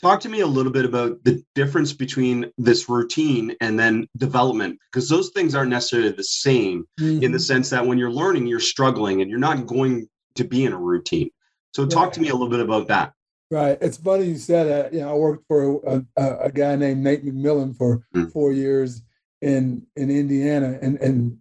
Talk 0.02 0.20
to 0.22 0.30
me 0.30 0.40
a 0.40 0.48
little 0.48 0.72
bit 0.72 0.86
about 0.86 1.24
the 1.24 1.44
difference 1.54 1.94
between 1.94 2.52
this 2.58 2.90
routine 2.90 3.56
and 3.62 3.80
then 3.80 4.08
development, 4.18 4.80
because 4.92 5.08
those 5.08 5.30
things 5.30 5.54
aren't 5.54 5.70
necessarily 5.70 6.12
the 6.12 6.24
same 6.24 6.88
mm-hmm. 7.00 7.24
in 7.24 7.32
the 7.32 7.38
mm-hmm. 7.38 7.38
sense 7.38 7.70
that 7.70 7.86
when 7.86 7.98
you're 7.98 8.12
learning, 8.12 8.48
you're 8.48 8.60
struggling 8.60 9.22
and 9.22 9.30
you're 9.30 9.40
not 9.40 9.68
going 9.68 10.08
to 10.36 10.44
be 10.44 10.66
in 10.66 10.74
a 10.74 10.80
routine. 10.80 11.30
So, 11.74 11.86
talk 11.86 12.08
yeah. 12.08 12.14
to 12.14 12.22
me 12.22 12.30
a 12.30 12.34
little 12.34 12.50
bit 12.50 12.62
about 12.62 12.88
that. 12.88 13.14
Right. 13.52 13.78
It's 13.82 13.98
funny 13.98 14.26
you 14.26 14.38
said 14.38 14.68
that. 14.68 14.94
You 14.94 15.02
know, 15.02 15.12
I 15.12 15.14
worked 15.14 15.46
for 15.48 15.82
a, 15.86 16.06
a, 16.18 16.38
a 16.46 16.52
guy 16.52 16.76
named 16.76 17.04
Nate 17.04 17.26
McMillan 17.26 17.78
for 17.78 17.98
mm-hmm. 18.16 18.30
four 18.30 18.54
years 18.54 19.02
in 19.42 19.86
in 19.96 20.10
Indiana, 20.10 20.80
and 20.82 20.98
and 21.02 21.38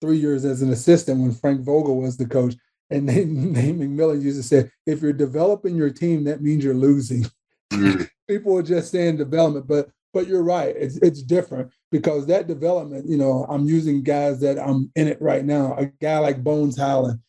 three 0.00 0.18
years 0.18 0.44
as 0.44 0.62
an 0.62 0.72
assistant 0.72 1.20
when 1.20 1.32
Frank 1.32 1.62
Vogel 1.62 2.00
was 2.00 2.16
the 2.16 2.26
coach. 2.26 2.54
And 2.90 3.06
Nate, 3.06 3.26
Nate 3.26 3.78
McMillan 3.78 4.22
used 4.22 4.40
to 4.40 4.42
say, 4.42 4.70
if 4.86 5.02
you're 5.02 5.12
developing 5.12 5.76
your 5.76 5.90
team, 5.90 6.24
that 6.24 6.42
means 6.42 6.64
you're 6.64 6.74
losing. 6.74 7.26
Mm-hmm. 7.72 8.02
People 8.28 8.56
are 8.58 8.62
just 8.62 8.90
saying 8.90 9.16
development, 9.16 9.66
but 9.66 9.90
but 10.12 10.26
you're 10.26 10.42
right. 10.42 10.74
It's 10.76 10.96
it's 10.96 11.22
different 11.22 11.70
because 11.92 12.26
that 12.26 12.48
development, 12.48 13.08
you 13.08 13.16
know, 13.16 13.46
I'm 13.48 13.66
using 13.66 14.02
guys 14.02 14.40
that 14.40 14.58
I'm 14.58 14.90
in 14.96 15.08
it 15.08 15.20
right 15.20 15.44
now. 15.44 15.76
A 15.76 15.86
guy 15.86 16.18
like 16.18 16.42
Bones 16.42 16.76
Hyland, 16.76 17.20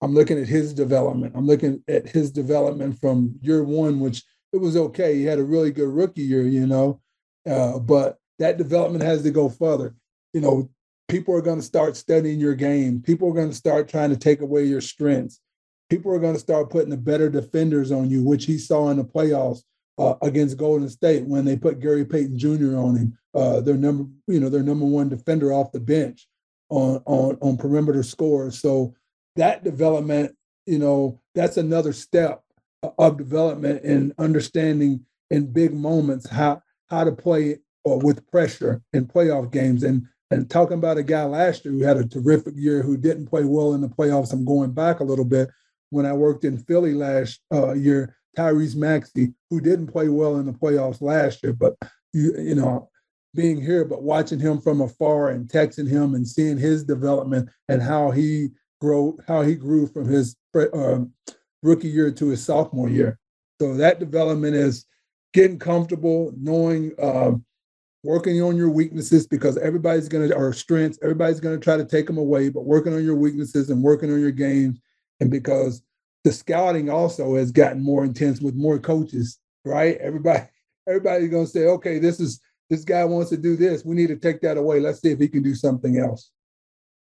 I'm 0.00 0.14
looking 0.14 0.38
at 0.38 0.46
his 0.46 0.72
development. 0.72 1.34
I'm 1.34 1.46
looking 1.46 1.82
at 1.88 2.08
his 2.08 2.30
development 2.30 3.00
from 3.00 3.34
year 3.40 3.64
one, 3.64 4.00
which 4.00 4.22
it 4.52 4.58
was 4.58 4.76
okay. 4.76 5.16
He 5.16 5.24
had 5.24 5.38
a 5.38 5.44
really 5.44 5.72
good 5.72 5.88
rookie 5.88 6.22
year, 6.22 6.42
you 6.42 6.66
know, 6.66 7.00
uh, 7.48 7.78
but 7.78 8.16
that 8.38 8.58
development 8.58 9.04
has 9.04 9.22
to 9.24 9.30
go 9.30 9.48
further. 9.48 9.94
You 10.32 10.40
know, 10.40 10.70
people 11.08 11.34
are 11.34 11.42
going 11.42 11.58
to 11.58 11.66
start 11.66 11.96
studying 11.96 12.38
your 12.38 12.54
game. 12.54 13.02
People 13.02 13.28
are 13.28 13.34
going 13.34 13.50
to 13.50 13.56
start 13.56 13.88
trying 13.88 14.10
to 14.10 14.16
take 14.16 14.40
away 14.40 14.64
your 14.64 14.80
strengths. 14.80 15.40
People 15.88 16.12
are 16.12 16.18
going 16.18 16.34
to 16.34 16.40
start 16.40 16.70
putting 16.70 16.90
the 16.90 16.96
better 16.96 17.28
defenders 17.28 17.92
on 17.92 18.10
you, 18.10 18.22
which 18.24 18.44
he 18.44 18.58
saw 18.58 18.90
in 18.90 18.96
the 18.96 19.04
playoffs 19.04 19.62
uh, 19.98 20.14
against 20.22 20.56
Golden 20.56 20.88
State 20.88 21.24
when 21.26 21.44
they 21.44 21.56
put 21.56 21.80
Gary 21.80 22.04
Payton 22.04 22.38
Jr. 22.38 22.76
on 22.76 22.96
him. 22.96 23.18
Uh, 23.34 23.60
their 23.60 23.76
number, 23.76 24.04
you 24.26 24.40
know, 24.40 24.48
their 24.48 24.62
number 24.62 24.84
one 24.84 25.08
defender 25.08 25.52
off 25.52 25.72
the 25.72 25.80
bench 25.80 26.26
on 26.70 27.02
on 27.06 27.36
on 27.40 27.56
perimeter 27.56 28.02
scores. 28.02 28.60
So 28.60 28.94
that 29.36 29.64
development, 29.64 30.34
you 30.66 30.78
know, 30.78 31.20
that's 31.34 31.56
another 31.56 31.92
step 31.92 32.42
of 32.98 33.18
development 33.18 33.84
in 33.84 34.14
understanding 34.18 35.04
in 35.30 35.52
big 35.52 35.74
moments 35.74 36.28
how 36.28 36.62
how 36.88 37.04
to 37.04 37.12
play 37.12 37.58
uh, 37.88 37.96
with 37.96 38.26
pressure 38.30 38.82
in 38.92 39.06
playoff 39.06 39.52
games. 39.52 39.82
And 39.82 40.06
and 40.30 40.50
talking 40.50 40.78
about 40.78 40.98
a 40.98 41.02
guy 41.02 41.24
last 41.24 41.64
year 41.64 41.72
who 41.72 41.82
had 41.82 41.98
a 41.98 42.06
terrific 42.06 42.54
year 42.56 42.82
who 42.82 42.96
didn't 42.96 43.26
play 43.26 43.44
well 43.44 43.74
in 43.74 43.80
the 43.80 43.88
playoffs. 43.88 44.32
I'm 44.32 44.44
going 44.44 44.72
back 44.72 45.00
a 45.00 45.04
little 45.04 45.24
bit 45.24 45.50
when 45.90 46.04
I 46.04 46.12
worked 46.12 46.44
in 46.44 46.58
Philly 46.58 46.94
last 46.94 47.40
uh, 47.52 47.74
year. 47.74 48.16
Tyrese 48.36 48.76
Maxey, 48.76 49.32
who 49.50 49.60
didn't 49.60 49.88
play 49.88 50.08
well 50.08 50.36
in 50.36 50.46
the 50.46 50.52
playoffs 50.52 51.00
last 51.00 51.42
year, 51.42 51.52
but 51.52 51.74
you 52.12 52.34
you 52.38 52.54
know 52.54 52.88
being 53.34 53.60
here, 53.60 53.84
but 53.84 54.02
watching 54.02 54.40
him 54.40 54.60
from 54.60 54.80
afar 54.80 55.30
and 55.30 55.48
texting 55.48 55.88
him 55.88 56.14
and 56.14 56.26
seeing 56.26 56.56
his 56.56 56.82
development 56.84 57.48
and 57.68 57.82
how 57.82 58.10
he 58.10 58.48
grow 58.80 59.16
how 59.26 59.42
he 59.42 59.54
grew 59.54 59.86
from 59.86 60.08
his 60.08 60.36
uh, 60.54 60.98
rookie 61.62 61.88
year 61.88 62.10
to 62.10 62.28
his 62.28 62.44
sophomore 62.44 62.88
year. 62.88 63.18
So 63.60 63.74
that 63.74 64.00
development 64.00 64.54
is 64.54 64.86
getting 65.32 65.58
comfortable, 65.58 66.32
knowing, 66.36 66.92
uh, 67.00 67.32
working 68.02 68.40
on 68.42 68.56
your 68.56 68.70
weaknesses 68.70 69.26
because 69.26 69.56
everybody's 69.58 70.08
going 70.08 70.28
to, 70.28 70.34
or 70.34 70.52
strengths, 70.52 70.98
everybody's 71.02 71.40
going 71.40 71.58
to 71.58 71.62
try 71.62 71.76
to 71.76 71.84
take 71.84 72.06
them 72.06 72.18
away, 72.18 72.48
but 72.48 72.64
working 72.64 72.94
on 72.94 73.04
your 73.04 73.16
weaknesses 73.16 73.68
and 73.70 73.82
working 73.82 74.12
on 74.12 74.20
your 74.20 74.30
games. 74.30 74.78
And 75.20 75.30
because 75.30 75.82
the 76.26 76.32
scouting 76.32 76.90
also 76.90 77.36
has 77.36 77.52
gotten 77.52 77.80
more 77.80 78.04
intense 78.04 78.40
with 78.40 78.56
more 78.56 78.80
coaches, 78.80 79.38
right? 79.64 79.96
Everybody, 79.98 80.42
everybody's 80.88 81.30
to 81.30 81.46
say, 81.46 81.66
okay, 81.66 82.00
this 82.00 82.18
is, 82.18 82.40
this 82.68 82.82
guy 82.82 83.04
wants 83.04 83.30
to 83.30 83.36
do 83.36 83.54
this. 83.54 83.84
We 83.84 83.94
need 83.94 84.08
to 84.08 84.16
take 84.16 84.40
that 84.40 84.56
away. 84.56 84.80
Let's 84.80 85.00
see 85.00 85.12
if 85.12 85.20
he 85.20 85.28
can 85.28 85.44
do 85.44 85.54
something 85.54 85.98
else. 85.98 86.32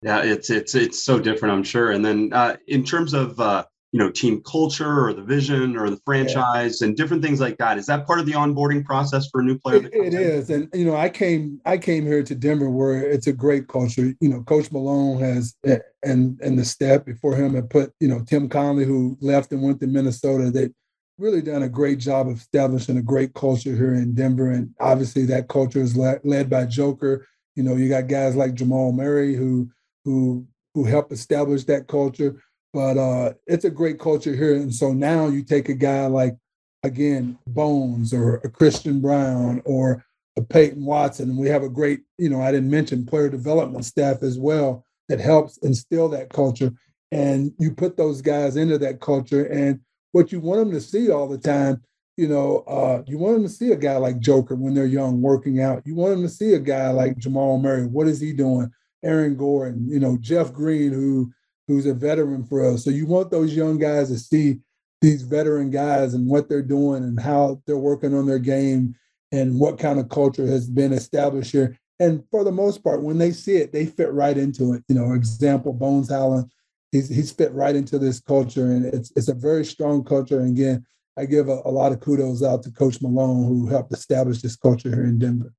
Yeah, 0.01 0.23
it's 0.23 0.49
it's 0.49 0.75
it's 0.75 1.05
so 1.05 1.21
different, 1.21 1.53
I'm 1.53 1.63
sure. 1.63 1.91
And 1.93 2.03
then 2.03 2.33
uh, 2.33 2.57
in 2.69 2.85
terms 2.85 3.13
of 3.13 3.39
uh, 3.39 3.65
you 3.93 3.99
know 3.99 4.11
team 4.11 4.43
culture 4.43 5.07
or 5.07 5.13
the 5.13 5.23
vision 5.23 5.77
or 5.77 5.91
the 5.91 6.01
franchise 6.07 6.81
yeah. 6.81 6.89
and 6.89 6.97
different 6.97 7.23
things 7.23 7.41
like 7.41 7.59
that, 7.59 7.77
is 7.77 7.87
that 7.87 8.07
part 8.07 8.19
of 8.19 8.27
the 8.27 8.33
onboarding 8.33 8.85
process 8.85 9.29
for 9.31 9.43
a 9.43 9.45
new 9.45 9.59
player? 9.59 9.85
it, 9.85 9.93
it 9.93 10.15
is, 10.15 10.49
and 10.49 10.69
you 10.73 10.87
know, 10.87 10.97
I 10.97 11.11
came 11.11 11.61
I 11.67 11.77
came 11.77 12.05
here 12.05 12.23
to 12.23 12.35
Denver 12.35 12.71
where 12.71 12.99
it's 13.03 13.27
a 13.27 13.33
great 13.33 13.69
culture. 13.69 14.15
You 14.21 14.29
know, 14.31 14.43
Coach 14.43 14.73
Malone 14.73 15.21
has 15.21 15.55
eh, 15.67 15.79
and 16.03 16.41
and 16.41 16.59
the 16.59 16.65
staff 16.65 17.05
before 17.05 17.37
him 17.37 17.55
had 17.55 17.69
put 17.69 17.93
you 18.01 18.09
know 18.09 18.25
Tim 18.25 18.49
Connelly 18.49 18.87
who 18.87 19.19
left 19.21 19.53
and 19.53 19.63
went 19.63 19.81
to 19.81 19.87
Minnesota. 19.87 20.51
They 20.51 20.71
really 21.19 21.43
done 21.43 21.63
a 21.63 21.69
great 21.69 21.99
job 21.99 22.29
of 22.29 22.39
establishing 22.39 22.97
a 22.97 23.03
great 23.03 23.35
culture 23.35 23.77
here 23.77 23.95
in 23.95 24.15
Denver, 24.15 24.51
and 24.51 24.71
obviously 24.81 25.27
that 25.27 25.49
culture 25.49 25.83
is 25.83 25.97
led 25.97 26.49
by 26.49 26.65
Joker. 26.65 27.27
You 27.57 27.63
know, 27.63 27.77
you 27.77 27.91
got 27.91 28.09
guys 28.09 28.37
like 28.37 28.55
Jamal 28.55 28.93
Murray 28.93 29.35
who 29.35 29.71
who 30.07 30.47
who 30.75 30.85
helped 30.85 31.13
establish 31.13 31.65
that 31.65 31.89
culture. 31.89 32.43
But 32.73 32.97
uh, 32.97 33.33
it's 33.47 33.65
a 33.65 33.71
great 33.71 33.99
culture 33.99 34.35
here, 34.35 34.55
and 34.55 34.75
so 34.75 34.93
now 34.93 35.29
you 35.29 35.43
take 35.43 35.69
a 35.69 35.75
guy 35.75 36.07
like 36.07 36.37
again 36.83 37.39
Bones 37.47 38.13
or 38.15 38.37
a 38.37 38.49
Christian 38.49 39.01
Braun 39.01 39.63
or 39.65 40.05
a 40.37 40.43
Peyton 40.43 40.85
Watson, 40.85 41.31
and 41.31 41.39
we 41.39 41.49
have 41.49 41.63
a 41.63 41.69
great, 41.69 42.01
you 42.17 42.31
know, 42.31 42.41
I 42.41 42.51
didn't 42.51 42.71
mention 42.71 43.05
player 43.05 43.29
development 43.29 43.85
staff 43.85 44.23
as 44.23 44.39
well 44.39 44.87
that 45.09 45.21
helps 45.21 45.59
instill 45.59 46.09
that 46.11 46.31
culture. 46.31 46.73
And 47.11 47.53
you 47.59 47.73
put 47.73 47.99
those 47.99 48.23
guys 48.23 48.57
into 48.57 48.79
that 48.79 49.01
culture, 49.01 49.45
and 49.45 49.81
what 50.13 50.33
you 50.33 50.41
want 50.41 50.61
them 50.61 50.73
to 50.73 50.81
see 50.81 51.11
all 51.11 51.29
the 51.29 51.37
time, 51.37 51.83
you 52.17 52.29
know, 52.29 52.59
uh, 52.67 53.03
you 53.07 53.19
want 53.19 53.35
them 53.35 53.43
to 53.43 53.49
see 53.51 53.73
a 53.73 53.77
guy 53.77 53.97
like 53.97 54.19
Joker 54.21 54.55
when 54.55 54.73
they're 54.75 54.87
young 54.87 55.21
working 55.21 55.61
out. 55.61 55.83
You 55.87 55.95
want 55.95 56.15
them 56.15 56.23
to 56.23 56.29
see 56.29 56.55
a 56.55 56.59
guy 56.59 56.89
like 56.89 57.19
Jamal 57.19 57.59
Murray. 57.59 57.87
What 57.87 58.09
is 58.09 58.21
he 58.21 58.33
doing? 58.33 58.71
Aaron 59.05 59.37
Gordon, 59.37 59.87
you 59.89 59.99
know, 59.99 60.17
Jeff 60.21 60.53
Green, 60.53 60.93
who 60.93 61.33
who's 61.69 61.87
a 61.87 61.95
veteran 61.95 62.45
for 62.45 62.65
us. 62.65 62.85
So 62.85 62.91
you 62.91 63.07
want 63.07 63.31
those 63.31 63.55
young 63.55 63.79
guys 63.79 64.09
to 64.09 64.19
see 64.19 64.61
these 65.01 65.23
veteran 65.23 65.71
guys 65.71 66.15
and 66.15 66.29
what 66.29 66.49
they're 66.49 66.63
doing 66.63 67.03
and 67.03 67.21
how 67.21 67.61
they're 67.67 67.77
working 67.77 68.15
on 68.15 68.27
their 68.27 68.39
game 68.39 68.95
and 69.33 69.59
what 69.59 69.79
kind 69.79 69.99
of 69.99 70.09
culture 70.09 70.47
has 70.47 70.69
been 70.69 70.93
established 70.93 71.53
here. 71.53 71.77
And 71.99 72.23
for 72.31 72.45
the 72.45 72.53
most 72.53 72.83
part, 72.83 73.03
when 73.03 73.19
they 73.19 73.33
see 73.33 73.57
it, 73.57 73.73
they 73.73 73.87
fit 73.87 74.13
right 74.13 74.37
into 74.37 74.73
it. 74.73 74.83
You 74.89 74.95
know, 74.95 75.13
example, 75.13 75.73
Bones 75.73 76.09
Hyland, 76.09 76.51
he's 76.91 77.09
he's 77.09 77.31
fit 77.31 77.53
right 77.53 77.77
into 77.77 77.99
this 77.99 78.21
culture, 78.21 78.67
and 78.67 78.85
it's 78.87 79.13
it's 79.17 79.29
a 79.29 79.35
very 79.35 79.65
strong 79.65 80.05
culture. 80.05 80.41
And 80.41 80.59
again, 80.59 80.85
I 81.17 81.27
give 81.27 81.49
a, 81.49 81.63
a 81.65 81.71
lot 81.71 81.93
of 81.93 82.01
kudos 82.01 82.43
out 82.43 82.63
to 82.65 82.71
Coach 82.71 83.01
Malone 83.03 83.47
who 83.47 83.67
helped 83.67 83.93
establish 83.93 84.43
this 84.43 84.57
culture 84.57 84.89
here 84.89 85.05
in 85.05 85.19
Denver. 85.19 85.53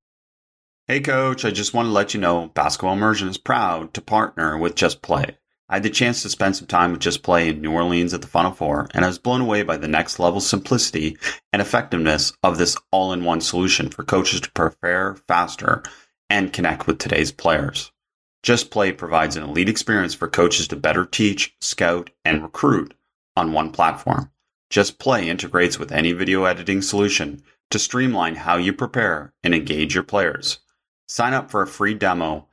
Hey, 0.88 1.00
coach, 1.00 1.46
I 1.46 1.52
just 1.52 1.74
want 1.74 1.88
to 1.88 1.92
let 1.92 2.14
you 2.14 2.20
know 2.20 2.48
Basketball 2.48 2.94
Immersion 2.94 3.30
is 3.30 3.38
proud 3.38 3.94
to 3.94 4.02
partner 4.02 4.58
with 4.58 4.76
Just 4.76 5.02
Play. 5.02 5.38
I 5.70 5.76
had 5.76 5.84
the 5.84 5.90
chance 5.90 6.22
to 6.22 6.30
spend 6.30 6.56
some 6.56 6.68
time 6.68 6.92
with 6.92 7.00
Just 7.00 7.24
Play 7.24 7.50
in 7.50 7.62
New 7.62 7.72
Orleans 7.72 8.14
at 8.14 8.22
the 8.22 8.28
Final 8.28 8.52
Four, 8.52 8.90
and 8.94 9.06
I 9.06 9.08
was 9.08 9.18
blown 9.18 9.42
away 9.42 9.64
by 9.64 9.78
the 9.78 9.88
next 9.88 10.20
level 10.20 10.42
simplicity 10.42 11.18
and 11.54 11.62
effectiveness 11.62 12.34
of 12.44 12.58
this 12.58 12.76
all 12.92 13.14
in 13.14 13.24
one 13.24 13.40
solution 13.42 13.90
for 13.90 14.04
coaches 14.04 14.42
to 14.42 14.52
prepare 14.52 15.16
faster 15.28 15.82
and 16.30 16.52
connect 16.52 16.86
with 16.86 17.00
today's 17.00 17.32
players. 17.32 17.92
Just 18.44 18.72
Play 18.72 18.92
provides 18.92 19.38
an 19.38 19.44
elite 19.44 19.70
experience 19.70 20.14
for 20.14 20.28
coaches 20.28 20.68
to 20.68 20.76
better 20.76 21.06
teach, 21.06 21.56
scout, 21.62 22.10
and 22.26 22.44
recruit 22.44 22.94
on 23.38 23.54
one 23.54 23.72
platform. 23.72 24.30
Just 24.70 25.00
Play 25.00 25.30
integrates 25.30 25.80
with 25.80 25.94
any 25.94 26.12
video 26.12 26.44
editing 26.44 26.82
solution 26.82 27.42
to 27.70 27.80
streamline 27.80 28.36
how 28.36 28.58
you 28.58 28.74
prepare 28.74 29.34
and 29.44 29.56
engage 29.56 29.96
your 29.96 30.04
players. 30.04 30.60
Sign 31.08 31.34
up 31.34 31.50
for 31.50 31.62
a 31.62 31.68
free 31.68 31.94
demo 31.94 32.50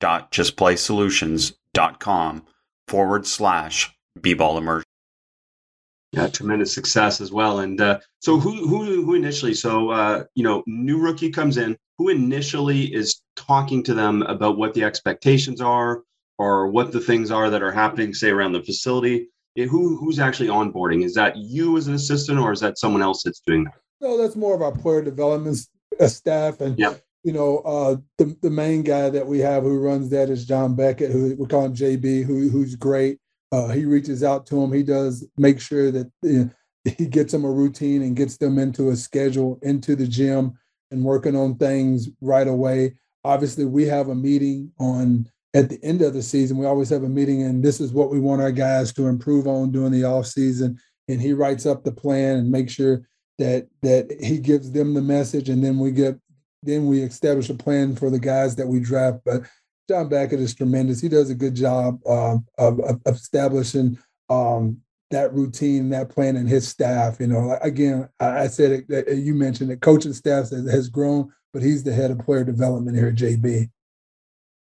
www.justplaysolutions.com 0.00 2.46
forward 2.88 3.26
slash 3.26 3.94
bball 4.18 4.58
immersion. 4.58 4.84
Yeah, 6.12 6.26
tremendous 6.26 6.74
success 6.74 7.20
as 7.20 7.30
well. 7.30 7.60
And 7.60 7.80
uh, 7.80 8.00
so, 8.18 8.36
who 8.38 8.66
who 8.66 9.04
who 9.04 9.14
initially? 9.14 9.54
So, 9.54 9.90
uh, 9.90 10.24
you 10.34 10.42
know, 10.42 10.64
new 10.66 10.98
rookie 10.98 11.30
comes 11.30 11.56
in. 11.56 11.76
Who 11.98 12.08
initially 12.08 12.92
is 12.92 13.22
talking 13.36 13.84
to 13.84 13.94
them 13.94 14.22
about 14.22 14.58
what 14.58 14.74
the 14.74 14.82
expectations 14.82 15.60
are, 15.60 16.02
or 16.38 16.66
what 16.68 16.90
the 16.90 16.98
things 16.98 17.30
are 17.30 17.48
that 17.50 17.62
are 17.62 17.70
happening, 17.70 18.12
say 18.12 18.30
around 18.30 18.52
the 18.52 18.62
facility? 18.62 19.28
Who 19.56 19.96
who's 19.98 20.18
actually 20.18 20.48
onboarding? 20.48 21.04
Is 21.04 21.14
that 21.14 21.36
you 21.36 21.76
as 21.76 21.86
an 21.86 21.94
assistant, 21.94 22.40
or 22.40 22.50
is 22.50 22.58
that 22.60 22.78
someone 22.78 23.02
else 23.02 23.22
that's 23.22 23.40
doing 23.46 23.62
that? 23.64 23.74
No, 24.00 24.18
that's 24.18 24.34
more 24.34 24.54
of 24.54 24.62
our 24.62 24.72
player 24.72 25.02
development 25.02 25.58
uh, 26.00 26.08
staff, 26.08 26.60
and 26.60 26.76
yep. 26.76 27.04
You 27.22 27.32
know, 27.32 27.58
uh, 27.58 27.96
the 28.18 28.36
the 28.42 28.50
main 28.50 28.82
guy 28.82 29.10
that 29.10 29.26
we 29.26 29.38
have 29.40 29.62
who 29.62 29.78
runs 29.78 30.10
that 30.10 30.30
is 30.30 30.46
John 30.46 30.74
Beckett, 30.74 31.10
who 31.10 31.36
we 31.36 31.46
call 31.46 31.66
him 31.66 31.74
JB, 31.74 32.24
who 32.24 32.48
who's 32.48 32.74
great 32.74 33.18
uh, 33.52 33.68
he 33.68 33.84
reaches 33.84 34.22
out 34.22 34.46
to 34.46 34.62
him. 34.62 34.72
He 34.72 34.82
does 34.82 35.26
make 35.36 35.60
sure 35.60 35.90
that 35.90 36.10
you 36.22 36.44
know, 36.44 36.50
he 36.96 37.06
gets 37.06 37.32
them 37.32 37.44
a 37.44 37.50
routine 37.50 38.02
and 38.02 38.16
gets 38.16 38.36
them 38.36 38.58
into 38.58 38.90
a 38.90 38.96
schedule, 38.96 39.58
into 39.62 39.96
the 39.96 40.06
gym, 40.06 40.52
and 40.90 41.04
working 41.04 41.36
on 41.36 41.56
things 41.56 42.08
right 42.20 42.48
away. 42.48 42.94
Obviously, 43.24 43.64
we 43.64 43.84
have 43.86 44.08
a 44.08 44.14
meeting 44.14 44.72
on 44.78 45.28
at 45.52 45.68
the 45.68 45.82
end 45.82 46.00
of 46.00 46.14
the 46.14 46.22
season. 46.22 46.58
We 46.58 46.66
always 46.66 46.90
have 46.90 47.02
a 47.02 47.08
meeting, 47.08 47.42
and 47.42 47.62
this 47.62 47.80
is 47.80 47.92
what 47.92 48.10
we 48.10 48.20
want 48.20 48.40
our 48.40 48.52
guys 48.52 48.92
to 48.94 49.08
improve 49.08 49.46
on 49.46 49.72
during 49.72 49.92
the 49.92 50.04
off 50.04 50.26
season. 50.26 50.78
And 51.08 51.20
he 51.20 51.32
writes 51.32 51.66
up 51.66 51.82
the 51.82 51.92
plan 51.92 52.36
and 52.36 52.50
make 52.50 52.70
sure 52.70 53.02
that 53.38 53.66
that 53.82 54.16
he 54.22 54.38
gives 54.38 54.70
them 54.70 54.94
the 54.94 55.02
message, 55.02 55.48
and 55.48 55.62
then 55.62 55.78
we 55.78 55.90
get 55.90 56.18
then 56.62 56.86
we 56.86 57.00
establish 57.00 57.48
a 57.48 57.54
plan 57.54 57.96
for 57.96 58.10
the 58.10 58.18
guys 58.18 58.56
that 58.56 58.66
we 58.66 58.80
draft. 58.80 59.20
But 59.24 59.42
John 59.88 60.08
Beckett 60.08 60.40
is 60.40 60.54
tremendous. 60.54 61.00
He 61.00 61.08
does 61.08 61.30
a 61.30 61.34
good 61.34 61.54
job 61.54 62.00
uh, 62.06 62.36
of, 62.58 62.80
of, 62.80 63.00
establishing 63.06 63.98
um, 64.28 64.78
that 65.10 65.32
routine, 65.32 65.90
that 65.90 66.10
plan, 66.10 66.36
and 66.36 66.48
his 66.48 66.68
staff. 66.68 67.18
You 67.18 67.26
know, 67.26 67.58
again, 67.62 68.08
I, 68.20 68.46
said 68.46 68.84
it, 68.88 69.18
you 69.18 69.34
mentioned 69.34 69.70
that 69.70 69.80
coaching 69.80 70.12
staff 70.12 70.50
has, 70.50 70.70
has, 70.70 70.88
grown, 70.88 71.32
but 71.52 71.62
he's 71.62 71.82
the 71.82 71.92
head 71.92 72.10
of 72.10 72.20
player 72.20 72.44
development 72.44 72.96
here 72.96 73.08
at 73.08 73.16
JB. 73.16 73.70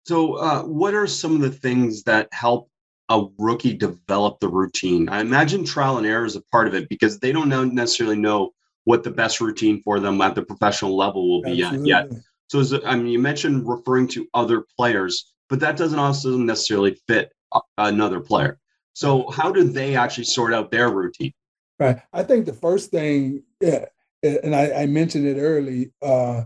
So, 0.06 0.34
uh, 0.34 0.62
what 0.62 0.94
are 0.94 1.08
some 1.08 1.34
of 1.34 1.40
the 1.40 1.50
things 1.50 2.04
that 2.04 2.28
help 2.32 2.70
a 3.08 3.24
rookie 3.38 3.74
develop 3.74 4.38
the 4.38 4.48
routine? 4.48 5.08
I 5.08 5.20
imagine 5.20 5.64
trial 5.64 5.98
and 5.98 6.06
error 6.06 6.26
is 6.26 6.36
a 6.36 6.42
part 6.52 6.68
of 6.68 6.74
it 6.74 6.88
because 6.88 7.18
they 7.18 7.32
don't 7.32 7.74
necessarily 7.74 8.16
know 8.16 8.52
what 8.86 9.02
the 9.02 9.10
best 9.10 9.40
routine 9.40 9.82
for 9.82 9.98
them 9.98 10.20
at 10.20 10.36
the 10.36 10.42
professional 10.42 10.96
level 10.96 11.28
will 11.28 11.42
be 11.42 11.62
Absolutely. 11.62 11.90
yet. 11.90 12.08
yet. 12.10 12.20
So, 12.48 12.80
I 12.86 12.94
mean, 12.94 13.08
you 13.08 13.18
mentioned 13.18 13.68
referring 13.68 14.06
to 14.08 14.28
other 14.32 14.64
players, 14.76 15.34
but 15.48 15.58
that 15.58 15.76
doesn't 15.76 15.98
also 15.98 16.38
necessarily 16.38 16.96
fit 17.08 17.32
another 17.76 18.20
player. 18.20 18.60
So, 18.92 19.28
how 19.30 19.50
do 19.50 19.64
they 19.64 19.96
actually 19.96 20.24
sort 20.24 20.54
out 20.54 20.70
their 20.70 20.88
routine? 20.88 21.32
Right. 21.80 21.98
I 22.12 22.22
think 22.22 22.46
the 22.46 22.52
first 22.52 22.92
thing, 22.92 23.42
yeah, 23.60 23.86
and 24.22 24.54
I, 24.54 24.70
I 24.82 24.86
mentioned 24.86 25.26
it 25.26 25.40
early 25.40 25.92
uh, 26.00 26.44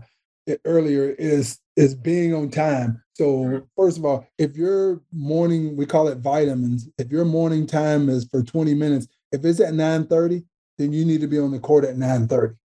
earlier, 0.65 1.15
is 1.19 1.59
is 1.77 1.93
being 1.93 2.33
on 2.33 2.49
time. 2.49 3.03
So, 3.13 3.67
first 3.77 3.99
of 3.99 4.05
all, 4.05 4.25
if 4.39 4.57
your 4.57 4.99
morning, 5.13 5.77
we 5.77 5.85
call 5.85 6.07
it 6.07 6.17
vitamins. 6.17 6.89
If 6.97 7.11
your 7.11 7.23
morning 7.23 7.67
time 7.67 8.09
is 8.09 8.25
for 8.25 8.41
20 8.41 8.73
minutes, 8.73 9.07
if 9.31 9.45
it's 9.45 9.59
at 9.59 9.75
9:30, 9.75 10.43
then 10.77 10.93
you 10.93 11.05
need 11.05 11.21
to 11.21 11.27
be 11.27 11.39
on 11.39 11.51
the 11.51 11.59
court 11.59 11.85
at 11.85 11.95
9:30. 11.97 12.55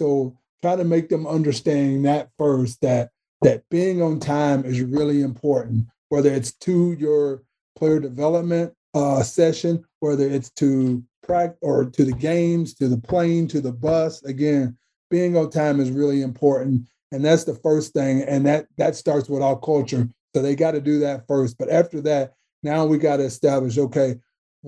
So 0.00 0.36
try 0.62 0.76
to 0.76 0.84
make 0.84 1.08
them 1.08 1.26
understand 1.26 2.04
that 2.04 2.30
first 2.38 2.80
that 2.80 3.10
that 3.42 3.62
being 3.70 4.02
on 4.02 4.18
time 4.18 4.64
is 4.64 4.80
really 4.80 5.22
important 5.22 5.86
whether 6.08 6.32
it's 6.32 6.52
to 6.52 6.92
your 6.92 7.42
player 7.76 8.00
development 8.00 8.72
uh, 8.94 9.22
session 9.22 9.84
whether 10.00 10.28
it's 10.28 10.50
to 10.50 11.02
practice 11.22 11.58
or 11.62 11.84
to 11.84 12.04
the 12.04 12.12
games 12.12 12.74
to 12.74 12.88
the 12.88 12.98
plane 12.98 13.46
to 13.46 13.60
the 13.60 13.72
bus 13.72 14.22
again 14.24 14.76
being 15.10 15.36
on 15.36 15.50
time 15.50 15.80
is 15.80 15.90
really 15.90 16.22
important 16.22 16.82
and 17.12 17.24
that's 17.24 17.44
the 17.44 17.54
first 17.54 17.92
thing 17.92 18.22
and 18.22 18.44
that 18.46 18.66
that 18.76 18.96
starts 18.96 19.28
with 19.28 19.42
our 19.42 19.58
culture 19.58 20.08
so 20.34 20.42
they 20.42 20.56
got 20.56 20.72
to 20.72 20.80
do 20.80 20.98
that 20.98 21.26
first 21.26 21.56
but 21.58 21.70
after 21.70 22.00
that 22.00 22.32
now 22.62 22.84
we 22.84 22.98
got 22.98 23.18
to 23.18 23.24
establish 23.24 23.78
okay 23.78 24.16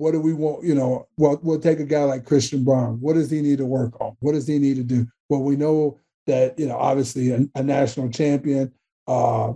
what 0.01 0.11
do 0.11 0.19
we 0.19 0.33
want 0.33 0.63
you 0.63 0.75
know 0.75 1.07
well 1.17 1.39
we'll 1.43 1.59
take 1.59 1.79
a 1.79 1.85
guy 1.85 2.03
like 2.03 2.25
christian 2.25 2.63
Braun. 2.63 2.99
what 3.01 3.13
does 3.13 3.29
he 3.29 3.41
need 3.41 3.59
to 3.59 3.65
work 3.65 3.99
on 4.01 4.15
what 4.19 4.33
does 4.33 4.47
he 4.47 4.57
need 4.59 4.75
to 4.77 4.83
do 4.83 5.07
well, 5.31 5.41
we 5.41 5.55
know 5.55 5.97
that 6.27 6.59
you 6.59 6.67
know 6.67 6.77
obviously 6.77 7.31
a, 7.31 7.39
a 7.55 7.63
national 7.63 8.09
champion. 8.09 8.73
Uh, 9.07 9.53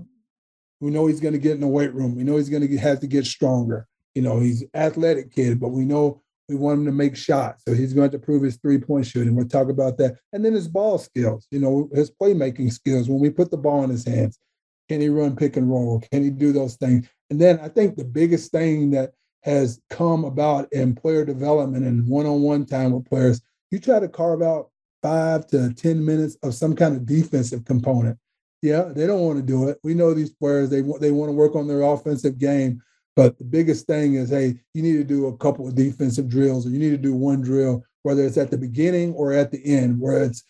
we 0.79 0.89
know 0.89 1.05
he's 1.05 1.19
going 1.19 1.33
to 1.33 1.39
get 1.39 1.51
in 1.51 1.59
the 1.59 1.67
weight 1.67 1.93
room. 1.93 2.15
We 2.15 2.23
know 2.23 2.37
he's 2.37 2.49
going 2.49 2.65
to 2.65 2.77
have 2.77 3.01
to 3.01 3.07
get 3.07 3.25
stronger. 3.25 3.85
You 4.13 4.21
know, 4.21 4.39
he's 4.39 4.63
athletic 4.73 5.33
kid, 5.33 5.59
but 5.59 5.69
we 5.69 5.83
know 5.83 6.21
we 6.47 6.55
want 6.55 6.79
him 6.79 6.85
to 6.85 6.93
make 6.93 7.17
shots. 7.17 7.63
So 7.67 7.73
he's 7.73 7.93
going 7.93 8.11
to 8.11 8.19
prove 8.19 8.43
his 8.43 8.55
three 8.55 8.77
point 8.77 9.05
shooting. 9.05 9.35
We'll 9.35 9.49
talk 9.49 9.69
about 9.69 9.97
that. 9.97 10.15
And 10.31 10.45
then 10.45 10.53
his 10.53 10.69
ball 10.69 10.97
skills, 10.97 11.45
you 11.51 11.59
know, 11.59 11.89
his 11.93 12.09
playmaking 12.09 12.71
skills. 12.71 13.09
When 13.09 13.19
we 13.19 13.29
put 13.29 13.51
the 13.51 13.57
ball 13.57 13.83
in 13.83 13.89
his 13.89 14.05
hands, 14.05 14.39
can 14.87 15.01
he 15.01 15.09
run 15.09 15.35
pick 15.35 15.57
and 15.57 15.69
roll? 15.69 16.01
Can 16.09 16.23
he 16.23 16.29
do 16.29 16.53
those 16.53 16.75
things? 16.75 17.09
And 17.29 17.41
then 17.41 17.59
I 17.59 17.67
think 17.67 17.97
the 17.97 18.05
biggest 18.05 18.51
thing 18.51 18.91
that 18.91 19.11
has 19.45 19.79
come 19.91 20.25
about 20.25 20.67
in 20.73 20.95
player 20.95 21.23
development 21.23 21.85
and 21.85 22.07
one 22.07 22.25
on 22.25 22.41
one 22.41 22.65
time 22.65 22.91
with 22.91 23.05
players, 23.05 23.39
you 23.69 23.79
try 23.79 23.99
to 23.99 24.07
carve 24.07 24.41
out 24.41 24.71
five 25.03 25.45
to 25.45 25.71
10 25.71 26.03
minutes 26.03 26.35
of 26.41 26.55
some 26.55 26.75
kind 26.75 26.95
of 26.95 27.05
defensive 27.05 27.63
component. 27.63 28.17
Yeah, 28.63 28.85
they 28.85 29.05
don't 29.05 29.21
want 29.21 29.37
to 29.37 29.45
do 29.45 29.69
it. 29.69 29.77
We 29.83 29.93
know 29.93 30.15
these 30.15 30.31
players, 30.31 30.71
they, 30.71 30.81
they 30.99 31.11
want 31.11 31.29
to 31.29 31.35
work 31.35 31.55
on 31.55 31.67
their 31.67 31.83
offensive 31.83 32.39
game. 32.39 32.81
But 33.15 33.37
the 33.37 33.43
biggest 33.43 33.85
thing 33.85 34.15
is, 34.15 34.31
hey, 34.31 34.55
you 34.73 34.81
need 34.81 34.97
to 34.97 35.03
do 35.03 35.27
a 35.27 35.37
couple 35.37 35.67
of 35.67 35.75
defensive 35.75 36.27
drills, 36.27 36.65
or 36.65 36.71
you 36.71 36.79
need 36.79 36.89
to 36.89 36.97
do 36.97 37.13
one 37.13 37.41
drill, 37.41 37.83
whether 38.01 38.25
it's 38.25 38.37
at 38.37 38.49
the 38.49 38.57
beginning 38.57 39.13
or 39.13 39.31
at 39.31 39.51
the 39.51 39.63
end, 39.63 40.01
where 40.01 40.23
it's 40.23 40.43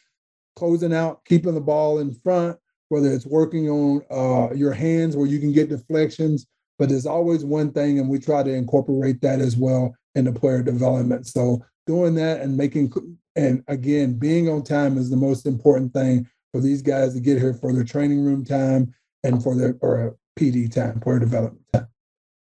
closing 0.56 0.94
out, 0.94 1.24
keeping 1.26 1.54
the 1.54 1.60
ball 1.60 2.00
in 2.00 2.14
front, 2.24 2.58
whether 2.88 3.12
it's 3.12 3.26
working 3.26 3.70
on 3.70 4.02
uh, 4.10 4.54
your 4.56 4.72
hands 4.72 5.18
where 5.18 5.28
you 5.28 5.40
can 5.40 5.52
get 5.52 5.70
deflections. 5.70 6.48
But 6.78 6.90
there's 6.90 7.06
always 7.06 7.46
one 7.46 7.72
thing, 7.72 8.00
and 8.00 8.10
we 8.10 8.20
try 8.20 8.44
to 8.44 8.54
incorporate 8.54 9.22
that 9.22 9.40
as 9.40 9.56
well 9.56 9.96
in 10.16 10.26
the 10.26 10.34
player 10.34 10.62
development. 10.62 11.28
So 11.28 11.64
doing 11.88 12.16
that 12.16 12.42
and 12.42 12.58
making 12.58 12.92
and 13.36 13.64
again, 13.68 14.14
being 14.18 14.50
on 14.50 14.64
time 14.64 14.98
is 14.98 15.10
the 15.10 15.18
most 15.18 15.46
important 15.46 15.94
thing 15.94 16.28
for 16.52 16.62
these 16.62 16.82
guys 16.82 17.14
to 17.14 17.20
get 17.20 17.38
here 17.38 17.54
for 17.54 17.74
their 17.74 17.84
training 17.84 18.24
room 18.24 18.46
time 18.46 18.94
and 19.24 19.44
for 19.44 19.56
their 19.56 19.76
or 19.82 20.16
PD 20.40 20.74
time, 20.74 21.00
player 21.00 21.20
development 21.20 21.62
time. 21.74 21.88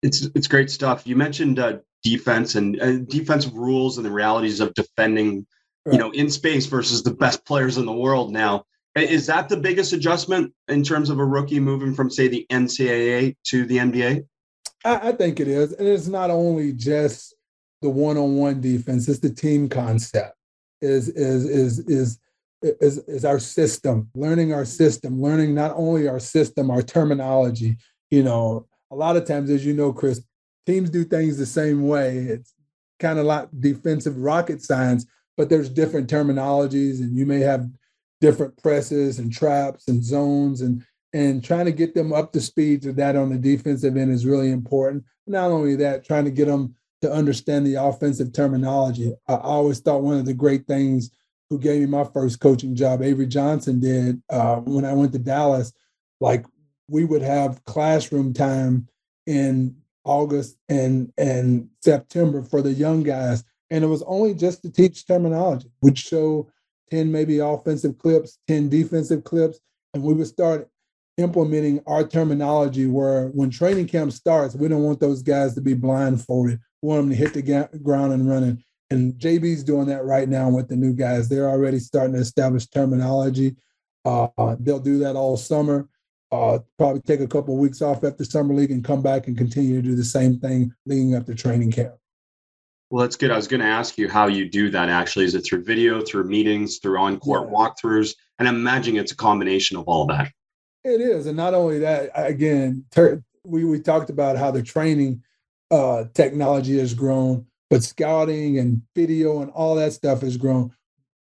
It's 0.02 0.28
it's 0.34 0.46
great 0.46 0.70
stuff. 0.70 1.06
You 1.06 1.16
mentioned 1.16 1.58
uh, 1.58 1.78
defense 2.04 2.54
and 2.54 2.80
uh, 2.80 2.98
defensive 2.98 3.54
rules 3.54 3.96
and 3.96 4.06
the 4.06 4.10
realities 4.10 4.60
of 4.60 4.74
defending, 4.74 5.46
right. 5.84 5.94
you 5.94 5.98
know, 5.98 6.10
in 6.12 6.30
space 6.30 6.66
versus 6.66 7.02
the 7.02 7.14
best 7.14 7.44
players 7.44 7.78
in 7.78 7.86
the 7.86 7.92
world 7.92 8.32
now. 8.32 8.64
Is 8.96 9.26
that 9.26 9.50
the 9.50 9.58
biggest 9.58 9.92
adjustment 9.92 10.54
in 10.68 10.82
terms 10.82 11.10
of 11.10 11.18
a 11.18 11.24
rookie 11.24 11.60
moving 11.60 11.94
from, 11.94 12.10
say, 12.10 12.28
the 12.28 12.46
NCAA 12.50 13.36
to 13.48 13.66
the 13.66 13.76
NBA? 13.76 14.26
I, 14.86 15.08
I 15.08 15.12
think 15.12 15.38
it 15.38 15.48
is, 15.48 15.72
and 15.74 15.86
it's 15.86 16.06
not 16.06 16.30
only 16.30 16.72
just 16.72 17.34
the 17.82 17.90
one-on-one 17.90 18.62
defense; 18.62 19.06
it's 19.06 19.18
the 19.18 19.30
team 19.30 19.68
concept 19.68 20.34
is 20.80 21.08
is 21.10 21.44
is 21.44 21.78
is 21.80 22.18
is, 22.62 22.98
is 23.06 23.24
our 23.24 23.38
system, 23.38 24.08
learning 24.14 24.54
our 24.54 24.64
system, 24.64 25.20
learning 25.20 25.54
not 25.54 25.72
only 25.76 26.08
our 26.08 26.20
system, 26.20 26.70
our 26.70 26.82
terminology. 26.82 27.76
You 28.10 28.22
know, 28.22 28.66
a 28.90 28.96
lot 28.96 29.16
of 29.16 29.26
times, 29.26 29.50
as 29.50 29.66
you 29.66 29.74
know, 29.74 29.92
Chris, 29.92 30.22
teams 30.64 30.88
do 30.88 31.04
things 31.04 31.36
the 31.36 31.44
same 31.44 31.86
way. 31.86 32.16
It's 32.16 32.54
kind 32.98 33.18
of 33.18 33.26
like 33.26 33.48
defensive 33.60 34.16
rocket 34.16 34.62
science, 34.62 35.04
but 35.36 35.50
there's 35.50 35.68
different 35.68 36.08
terminologies, 36.08 37.00
and 37.00 37.14
you 37.14 37.26
may 37.26 37.40
have 37.40 37.68
different 38.20 38.56
presses 38.62 39.18
and 39.18 39.32
traps 39.32 39.88
and 39.88 40.02
zones 40.02 40.60
and 40.60 40.84
and 41.12 41.42
trying 41.42 41.64
to 41.64 41.72
get 41.72 41.94
them 41.94 42.12
up 42.12 42.32
to 42.32 42.40
speed 42.40 42.82
to 42.82 42.92
that 42.92 43.16
on 43.16 43.30
the 43.30 43.38
defensive 43.38 43.96
end 43.96 44.10
is 44.10 44.26
really 44.26 44.50
important. 44.50 45.02
Not 45.26 45.50
only 45.50 45.74
that, 45.76 46.04
trying 46.04 46.26
to 46.26 46.30
get 46.30 46.46
them 46.46 46.74
to 47.00 47.10
understand 47.10 47.66
the 47.66 47.76
offensive 47.76 48.32
terminology. 48.32 49.14
I 49.26 49.36
always 49.36 49.80
thought 49.80 50.02
one 50.02 50.18
of 50.18 50.26
the 50.26 50.34
great 50.34 50.66
things 50.66 51.10
who 51.48 51.58
gave 51.58 51.80
me 51.80 51.86
my 51.86 52.04
first 52.04 52.40
coaching 52.40 52.74
job, 52.74 53.02
Avery 53.02 53.26
Johnson, 53.26 53.80
did 53.80 54.20
uh, 54.30 54.56
when 54.56 54.84
I 54.84 54.92
went 54.92 55.12
to 55.12 55.18
Dallas. 55.18 55.72
Like 56.20 56.44
we 56.88 57.04
would 57.04 57.22
have 57.22 57.64
classroom 57.64 58.32
time 58.32 58.88
in 59.26 59.76
August 60.04 60.56
and 60.68 61.12
and 61.16 61.68
September 61.82 62.42
for 62.42 62.62
the 62.62 62.72
young 62.72 63.02
guys, 63.02 63.44
and 63.70 63.84
it 63.84 63.88
was 63.88 64.02
only 64.06 64.34
just 64.34 64.62
to 64.62 64.70
teach 64.70 65.06
terminology. 65.06 65.70
We'd 65.82 65.98
show 65.98 66.50
ten 66.90 67.10
maybe 67.10 67.38
offensive 67.38 67.98
clips, 67.98 68.38
ten 68.48 68.68
defensive 68.68 69.24
clips, 69.24 69.60
and 69.94 70.02
we 70.02 70.14
would 70.14 70.26
start 70.26 70.68
implementing 71.16 71.82
our 71.86 72.06
terminology. 72.06 72.86
Where 72.86 73.28
when 73.28 73.50
training 73.50 73.88
camp 73.88 74.12
starts, 74.12 74.54
we 74.54 74.68
don't 74.68 74.82
want 74.82 75.00
those 75.00 75.22
guys 75.22 75.54
to 75.54 75.60
be 75.60 75.74
blindfolded 75.74 76.60
We 76.82 76.88
want 76.88 77.02
them 77.02 77.10
to 77.10 77.16
hit 77.16 77.34
the 77.34 77.42
ga- 77.42 77.68
ground 77.82 78.12
and 78.12 78.28
running. 78.28 78.62
And 78.90 79.14
JB's 79.14 79.64
doing 79.64 79.86
that 79.88 80.04
right 80.04 80.28
now 80.28 80.48
with 80.48 80.68
the 80.68 80.76
new 80.76 80.92
guys. 80.92 81.28
They're 81.28 81.48
already 81.48 81.80
starting 81.80 82.14
to 82.14 82.20
establish 82.20 82.66
terminology. 82.68 83.56
Uh, 84.04 84.28
they'll 84.60 84.78
do 84.78 84.98
that 85.00 85.16
all 85.16 85.36
summer. 85.36 85.88
Uh, 86.30 86.58
probably 86.78 87.00
take 87.02 87.20
a 87.20 87.26
couple 87.26 87.54
of 87.54 87.60
weeks 87.60 87.82
off 87.82 88.04
after 88.04 88.24
summer 88.24 88.54
league 88.54 88.70
and 88.70 88.84
come 88.84 89.02
back 89.02 89.26
and 89.26 89.36
continue 89.36 89.80
to 89.80 89.88
do 89.88 89.94
the 89.94 90.04
same 90.04 90.38
thing 90.38 90.72
leading 90.84 91.14
up 91.14 91.26
to 91.26 91.34
training 91.34 91.72
camp. 91.72 91.94
Well, 92.90 93.02
that's 93.02 93.16
good. 93.16 93.30
I 93.30 93.36
was 93.36 93.48
going 93.48 93.60
to 93.60 93.66
ask 93.66 93.98
you 93.98 94.08
how 94.08 94.28
you 94.28 94.48
do 94.48 94.70
that 94.70 94.88
actually. 94.88 95.24
Is 95.24 95.34
it 95.34 95.40
through 95.40 95.64
video, 95.64 96.00
through 96.00 96.24
meetings, 96.24 96.78
through 96.78 96.98
on 96.98 97.18
court 97.18 97.48
yeah. 97.48 97.54
walkthroughs? 97.54 98.14
And 98.38 98.46
I'm 98.46 98.56
imagining 98.56 99.00
it's 99.00 99.12
a 99.12 99.16
combination 99.16 99.76
of 99.76 99.84
all 99.88 100.06
that. 100.06 100.30
It 100.84 101.00
is. 101.00 101.26
And 101.26 101.36
not 101.36 101.54
only 101.54 101.80
that, 101.80 102.10
again, 102.14 102.84
ter- 102.92 103.22
we, 103.44 103.64
we 103.64 103.80
talked 103.80 104.10
about 104.10 104.36
how 104.36 104.52
the 104.52 104.62
training 104.62 105.22
uh, 105.70 106.04
technology 106.14 106.78
has 106.78 106.94
grown, 106.94 107.46
but 107.70 107.82
scouting 107.82 108.60
and 108.60 108.82
video 108.94 109.42
and 109.42 109.50
all 109.50 109.74
that 109.74 109.92
stuff 109.92 110.20
has 110.20 110.36
grown. 110.36 110.70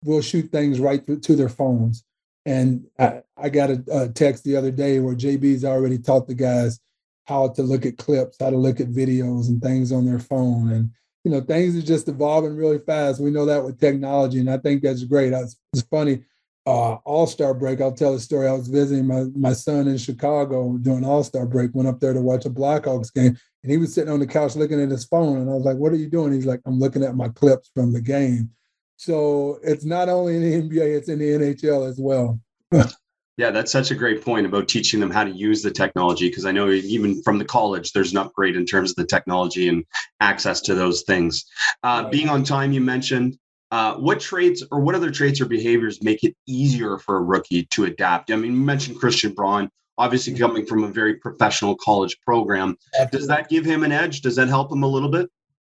We'll 0.05 0.20
shoot 0.20 0.51
things 0.51 0.81
right 0.81 1.07
to 1.07 1.37
their 1.37 1.48
phones. 1.48 2.03
And 2.44 2.88
I, 2.98 3.22
I 3.37 3.51
got 3.51 3.70
a, 3.70 3.85
a, 3.92 4.09
text 4.09 4.42
the 4.42 4.57
other 4.57 4.72
day 4.72 4.98
where 4.98 5.14
JB's 5.14 5.64
already 5.64 5.98
taught 5.98 6.27
the 6.27 6.35
guys 6.35 6.81
how 7.27 7.51
to 7.51 7.62
look 7.62 7.87
at 7.87 7.98
clips, 7.98 8.37
how 8.40 8.51
to 8.51 8.57
look 8.57 8.81
at 8.81 8.88
videos 8.88 9.46
and 9.48 9.62
things 9.62 9.92
on 9.92 10.05
their 10.05 10.18
phone. 10.18 10.72
And, 10.72 10.90
you 11.25 11.31
know, 11.31 11.41
things 11.41 11.77
are 11.77 11.83
just 11.83 12.09
evolving 12.09 12.57
really 12.57 12.79
fast. 12.79 13.21
We 13.21 13.31
know 13.31 13.47
that 13.47 13.65
with 13.65 13.79
technology. 13.79 14.41
And 14.41 14.51
I 14.51 14.59
think 14.59 14.83
that's 14.83 15.05
great. 15.05 15.33
It's, 15.33 15.57
funny. 15.91 16.25
Uh, 16.67 16.95
All 17.05 17.27
Star 17.27 17.55
break, 17.55 17.81
I'll 17.81 17.93
tell 17.93 18.15
a 18.15 18.21
story. 18.21 18.49
I 18.49 18.53
was 18.53 18.69
visiting 18.69 19.07
my, 19.07 19.25
my 19.35 19.53
son 19.53 19.89
in 19.89 19.99
Chicago 19.99 20.77
during 20.79 21.05
All 21.05 21.25
Star 21.25 21.47
break, 21.47 21.75
went 21.75 21.89
up 21.89 22.01
there 22.01 22.13
to 22.13 22.21
watch 22.21 22.45
a 22.45 22.51
Blackhawks 22.51 23.13
game. 23.13 23.37
And 23.63 23.71
he 23.71 23.79
was 23.79 23.95
sitting 23.95 24.13
on 24.13 24.21
the 24.21 24.27
couch 24.27 24.57
looking 24.57 24.81
at 24.81 24.91
his 24.91 25.05
phone. 25.05 25.39
And 25.39 25.51
I 25.51 25.55
was 25.55 25.65
like, 25.65 25.77
What 25.77 25.93
are 25.93 25.97
you 25.97 26.09
doing? 26.09 26.33
He's 26.33 26.47
like, 26.47 26.61
I'm 26.67 26.79
looking 26.79 27.05
at 27.05 27.17
my 27.17 27.29
clips 27.29 27.71
from 27.75 27.93
the 27.93 28.01
game. 28.01 28.51
So 28.97 29.59
it's 29.65 29.85
not 29.85 30.09
only 30.09 30.37
in 30.37 30.69
the 30.69 30.77
NBA, 30.77 30.97
it's 30.97 31.09
in 31.09 31.19
the 31.19 31.31
NHL 31.31 31.89
as 31.89 31.99
well. 31.99 32.41
yeah, 33.37 33.51
that's 33.51 33.73
such 33.73 33.90
a 33.90 33.95
great 33.95 34.23
point 34.23 34.47
about 34.47 34.68
teaching 34.68 35.01
them 35.01 35.11
how 35.11 35.25
to 35.25 35.31
use 35.31 35.62
the 35.62 35.71
technology 35.71 36.29
because 36.29 36.45
I 36.45 36.53
know 36.53 36.71
even 36.71 37.23
from 37.23 37.38
the 37.38 37.45
college, 37.45 37.92
there's 37.92 38.12
an 38.12 38.18
upgrade 38.18 38.57
in 38.57 38.66
terms 38.66 38.90
of 38.90 38.97
the 38.97 39.07
technology 39.07 39.68
and 39.68 39.85
access 40.21 40.61
to 40.62 40.75
those 40.75 41.03
things. 41.03 41.47
Uh, 41.83 42.09
being 42.09 42.29
on 42.29 42.45
time, 42.45 42.73
you 42.73 42.81
mentioned. 42.81 43.38
Uh, 43.71 43.95
what 43.95 44.21
traits 44.21 44.62
or 44.71 44.81
what 44.81 44.95
other 44.95 45.11
traits 45.11 45.40
or 45.40 45.47
behaviors 45.47 46.03
make 46.03 46.23
it 46.25 46.37
easier 46.47 46.99
for 46.99 47.16
a 47.16 47.23
rookie 47.23 47.64
to 47.71 47.87
adapt? 47.87 48.31
I 48.31 48.37
mean, 48.37 48.53
you 48.53 48.61
mentioned 48.61 48.99
Christian 48.99 49.33
Braun, 49.33 49.71
obviously 49.97 50.35
mm-hmm. 50.35 50.42
coming 50.42 50.66
from 50.66 50.85
a 50.85 50.88
very 50.88 51.14
professional 51.14 51.75
college 51.77 52.21
program. 52.21 52.77
Absolutely. 53.01 53.18
Does 53.18 53.29
that 53.29 53.49
give 53.49 53.64
him 53.64 53.83
an 53.83 53.90
edge? 53.90 54.21
Does 54.21 54.37
that 54.37 54.49
help 54.49 54.71
him 54.71 54.83
a 54.83 54.87
little 54.87 55.09
bit? 55.09 55.31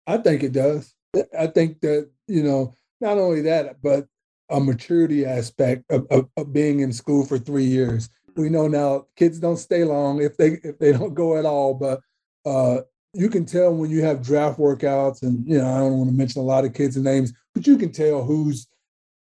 I 0.06 0.18
think 0.18 0.44
it 0.44 0.52
does. 0.52 0.94
I 1.38 1.48
think 1.48 1.82
that, 1.82 2.12
you 2.28 2.44
know, 2.44 2.76
not 3.02 3.18
only 3.18 3.42
that, 3.42 3.82
but 3.82 4.06
a 4.50 4.60
maturity 4.60 5.26
aspect 5.26 5.84
of, 5.90 6.08
of, 6.10 6.30
of, 6.38 6.54
being 6.54 6.80
in 6.80 6.94
school 6.94 7.26
for 7.26 7.38
three 7.38 7.66
years. 7.66 8.10
We 8.36 8.50
know 8.50 8.68
now 8.68 9.08
kids 9.16 9.40
don't 9.40 9.58
stay 9.58 9.84
long 9.84 10.22
if 10.22 10.38
they 10.38 10.60
if 10.64 10.78
they 10.80 10.92
don't 10.94 11.14
go 11.14 11.38
at 11.38 11.46
all, 11.46 11.74
but 11.74 12.02
uh, 12.46 12.82
you 13.14 13.30
can 13.30 13.46
tell 13.46 13.74
when 13.74 13.90
you 13.90 14.04
have 14.04 14.22
draft 14.22 14.60
workouts, 14.60 15.24
and 15.24 15.46
you 15.48 15.58
know 15.58 15.68
I 15.68 15.80
don't 15.80 15.98
want 15.98 16.10
to 16.10 16.16
mention 16.16 16.42
a 16.42 16.46
lot 16.46 16.66
of 16.66 16.74
kids' 16.74 16.98
names, 16.98 17.34
but 17.54 17.68
you 17.68 17.78
can 17.78 17.92
tell 17.92 18.24
who's 18.24 18.68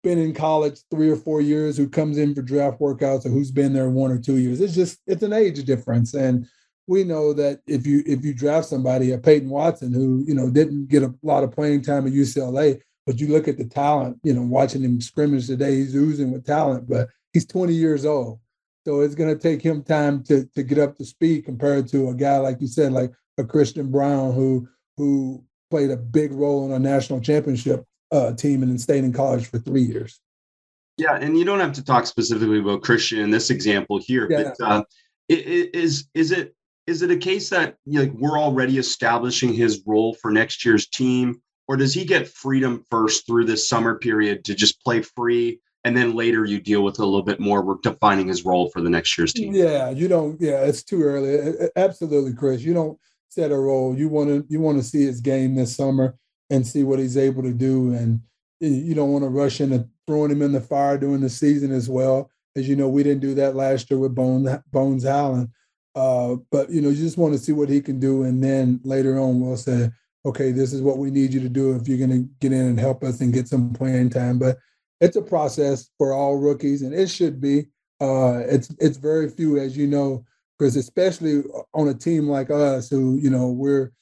been 0.02 0.18
in 0.18 0.32
college 0.32 0.80
three 0.90 1.10
or 1.10 1.16
four 1.16 1.40
years, 1.40 1.76
who 1.76 1.88
comes 1.88 2.16
in 2.16 2.34
for 2.34 2.42
draft 2.42 2.80
workouts, 2.80 3.26
or 3.26 3.30
who's 3.30 3.50
been 3.50 3.72
there 3.72 3.90
one 3.90 4.10
or 4.10 4.18
two 4.18 4.38
years. 4.38 4.60
It's 4.60 4.74
just 4.74 5.00
it's 5.06 5.22
an 5.22 5.32
age 5.32 5.62
difference, 5.64 6.14
and 6.14 6.46
we 6.86 7.04
know 7.04 7.32
that 7.32 7.60
if 7.66 7.86
you 7.86 8.02
if 8.06 8.24
you 8.24 8.32
draft 8.32 8.68
somebody, 8.68 9.12
a 9.12 9.18
Peyton 9.18 9.50
Watson, 9.50 9.92
who 9.92 10.24
you 10.26 10.34
know 10.34 10.50
didn't 10.50 10.88
get 10.88 11.02
a 11.02 11.14
lot 11.22 11.44
of 11.44 11.52
playing 11.52 11.82
time 11.82 12.06
at 12.06 12.12
UCLA, 12.12 12.80
but 13.10 13.18
you 13.18 13.26
look 13.26 13.48
at 13.48 13.58
the 13.58 13.64
talent, 13.64 14.20
you 14.22 14.32
know, 14.32 14.42
watching 14.42 14.82
him 14.82 15.00
scrimmage 15.00 15.48
today, 15.48 15.74
he's 15.74 15.96
oozing 15.96 16.30
with 16.30 16.46
talent, 16.46 16.88
but 16.88 17.08
he's 17.32 17.44
20 17.44 17.74
years 17.74 18.06
old. 18.06 18.38
So 18.86 19.00
it's 19.00 19.16
going 19.16 19.36
to 19.36 19.42
take 19.42 19.60
him 19.60 19.82
time 19.82 20.22
to, 20.28 20.44
to 20.54 20.62
get 20.62 20.78
up 20.78 20.96
to 20.96 21.04
speed 21.04 21.44
compared 21.44 21.88
to 21.88 22.10
a 22.10 22.14
guy, 22.14 22.36
like 22.36 22.60
you 22.60 22.68
said, 22.68 22.92
like 22.92 23.10
a 23.36 23.42
Christian 23.42 23.90
Braun 23.90 24.32
who 24.32 24.68
who 24.96 25.42
played 25.72 25.90
a 25.90 25.96
big 25.96 26.30
role 26.30 26.66
in 26.66 26.70
a 26.70 26.78
national 26.78 27.20
championship 27.20 27.84
uh, 28.12 28.32
team 28.34 28.62
and 28.62 28.70
then 28.70 28.78
stayed 28.78 29.02
in 29.02 29.12
college 29.12 29.46
for 29.46 29.58
three 29.58 29.82
years. 29.82 30.20
Yeah, 30.96 31.16
and 31.16 31.36
you 31.36 31.44
don't 31.44 31.58
have 31.58 31.72
to 31.72 31.84
talk 31.84 32.06
specifically 32.06 32.60
about 32.60 32.82
Christian 32.82 33.18
in 33.18 33.30
this 33.30 33.50
example 33.50 33.98
here, 34.00 34.28
yeah. 34.30 34.52
but 34.56 34.64
uh, 34.64 34.82
is 35.28 36.08
is 36.14 36.30
it 36.30 36.54
is 36.86 37.02
it 37.02 37.10
a 37.10 37.16
case 37.16 37.50
that 37.50 37.74
like 37.88 38.12
we're 38.12 38.38
already 38.38 38.78
establishing 38.78 39.52
his 39.52 39.82
role 39.84 40.14
for 40.14 40.30
next 40.30 40.64
year's 40.64 40.86
team? 40.86 41.42
Or 41.70 41.76
does 41.76 41.94
he 41.94 42.04
get 42.04 42.26
freedom 42.26 42.84
first 42.90 43.28
through 43.28 43.44
this 43.44 43.68
summer 43.68 43.96
period 43.96 44.44
to 44.46 44.56
just 44.56 44.82
play 44.82 45.02
free? 45.02 45.60
And 45.84 45.96
then 45.96 46.16
later 46.16 46.44
you 46.44 46.60
deal 46.60 46.82
with 46.82 46.98
a 46.98 47.04
little 47.04 47.22
bit 47.22 47.38
more 47.38 47.62
work 47.62 47.82
defining 47.82 48.26
his 48.26 48.44
role 48.44 48.70
for 48.70 48.80
the 48.80 48.90
next 48.90 49.16
year's 49.16 49.32
team. 49.32 49.54
Yeah 49.54 49.90
you 49.90 50.08
don't 50.08 50.36
yeah 50.40 50.64
it's 50.64 50.82
too 50.82 51.00
early. 51.00 51.68
Absolutely 51.76 52.34
chris 52.34 52.62
you 52.62 52.74
don't 52.74 52.98
set 53.28 53.52
a 53.52 53.56
role. 53.56 53.96
You 53.96 54.08
want 54.08 54.30
to 54.30 54.44
you 54.48 54.58
want 54.58 54.78
to 54.78 54.84
see 54.84 55.04
his 55.04 55.20
game 55.20 55.54
this 55.54 55.76
summer 55.76 56.16
and 56.50 56.66
see 56.66 56.82
what 56.82 56.98
he's 56.98 57.16
able 57.16 57.44
to 57.44 57.52
do. 57.52 57.94
And 57.94 58.20
you 58.58 58.96
don't 58.96 59.12
want 59.12 59.22
to 59.22 59.28
rush 59.28 59.60
into 59.60 59.88
throwing 60.08 60.32
him 60.32 60.42
in 60.42 60.50
the 60.50 60.60
fire 60.60 60.98
during 60.98 61.20
the 61.20 61.30
season 61.30 61.70
as 61.70 61.88
well. 61.88 62.32
As 62.56 62.68
you 62.68 62.74
know 62.74 62.88
we 62.88 63.04
didn't 63.04 63.22
do 63.22 63.34
that 63.34 63.54
last 63.54 63.92
year 63.92 64.00
with 64.00 64.16
bones 64.16 64.50
bones 64.72 65.04
Hyland. 65.04 65.50
Uh, 65.94 66.34
but 66.50 66.68
you 66.68 66.80
know 66.80 66.88
you 66.88 66.96
just 66.96 67.16
want 67.16 67.32
to 67.34 67.38
see 67.38 67.52
what 67.52 67.68
he 67.68 67.80
can 67.80 68.00
do. 68.00 68.24
And 68.24 68.42
then 68.42 68.80
later 68.82 69.20
on 69.20 69.40
we'll 69.40 69.56
say 69.56 69.90
okay, 70.24 70.52
this 70.52 70.72
is 70.72 70.82
what 70.82 70.98
we 70.98 71.10
need 71.10 71.32
you 71.32 71.40
to 71.40 71.48
do 71.48 71.74
if 71.74 71.88
you're 71.88 71.98
going 71.98 72.10
to 72.10 72.28
get 72.40 72.52
in 72.52 72.66
and 72.66 72.80
help 72.80 73.02
us 73.02 73.20
and 73.20 73.32
get 73.32 73.48
some 73.48 73.72
playing 73.72 74.10
time. 74.10 74.38
But 74.38 74.58
it's 75.00 75.16
a 75.16 75.22
process 75.22 75.90
for 75.98 76.12
all 76.12 76.36
rookies, 76.36 76.82
and 76.82 76.94
it 76.94 77.08
should 77.08 77.40
be. 77.40 77.66
Uh, 78.00 78.40
it's 78.46 78.74
it's 78.78 78.96
very 78.96 79.28
few, 79.28 79.58
as 79.58 79.76
you 79.76 79.86
know, 79.86 80.24
because 80.58 80.76
especially 80.76 81.42
on 81.74 81.88
a 81.88 81.94
team 81.94 82.28
like 82.28 82.50
us, 82.50 82.88
who 82.88 83.16
you 83.16 83.30
know 83.30 83.48
we're 83.48 83.92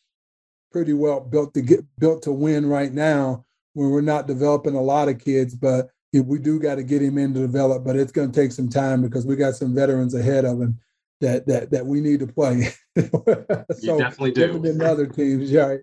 pretty 0.72 0.92
well 0.92 1.20
built 1.20 1.54
to 1.54 1.62
get 1.62 1.84
built 1.98 2.22
to 2.22 2.32
win 2.32 2.66
right 2.66 2.92
now. 2.92 3.44
When 3.74 3.90
we're 3.90 4.00
not 4.00 4.26
developing 4.26 4.74
a 4.74 4.82
lot 4.82 5.08
of 5.08 5.20
kids, 5.20 5.54
but 5.54 5.90
we 6.12 6.38
do 6.38 6.58
got 6.58 6.76
to 6.76 6.82
get 6.82 7.02
him 7.02 7.18
in 7.18 7.32
to 7.34 7.40
develop. 7.40 7.84
But 7.84 7.96
it's 7.96 8.12
going 8.12 8.32
to 8.32 8.40
take 8.40 8.50
some 8.50 8.68
time 8.68 9.02
because 9.02 9.24
we 9.24 9.36
got 9.36 9.54
some 9.54 9.74
veterans 9.74 10.14
ahead 10.14 10.44
of 10.44 10.60
him 10.60 10.80
that 11.20 11.46
that 11.46 11.70
that 11.70 11.86
we 11.86 12.00
need 12.00 12.20
to 12.20 12.26
play. 12.26 12.72
so 12.98 13.54
you 13.80 13.98
definitely 13.98 14.32
do. 14.32 14.46
Different 14.46 14.64
than 14.64 14.82
other 14.82 15.06
teams, 15.06 15.52
right? 15.52 15.80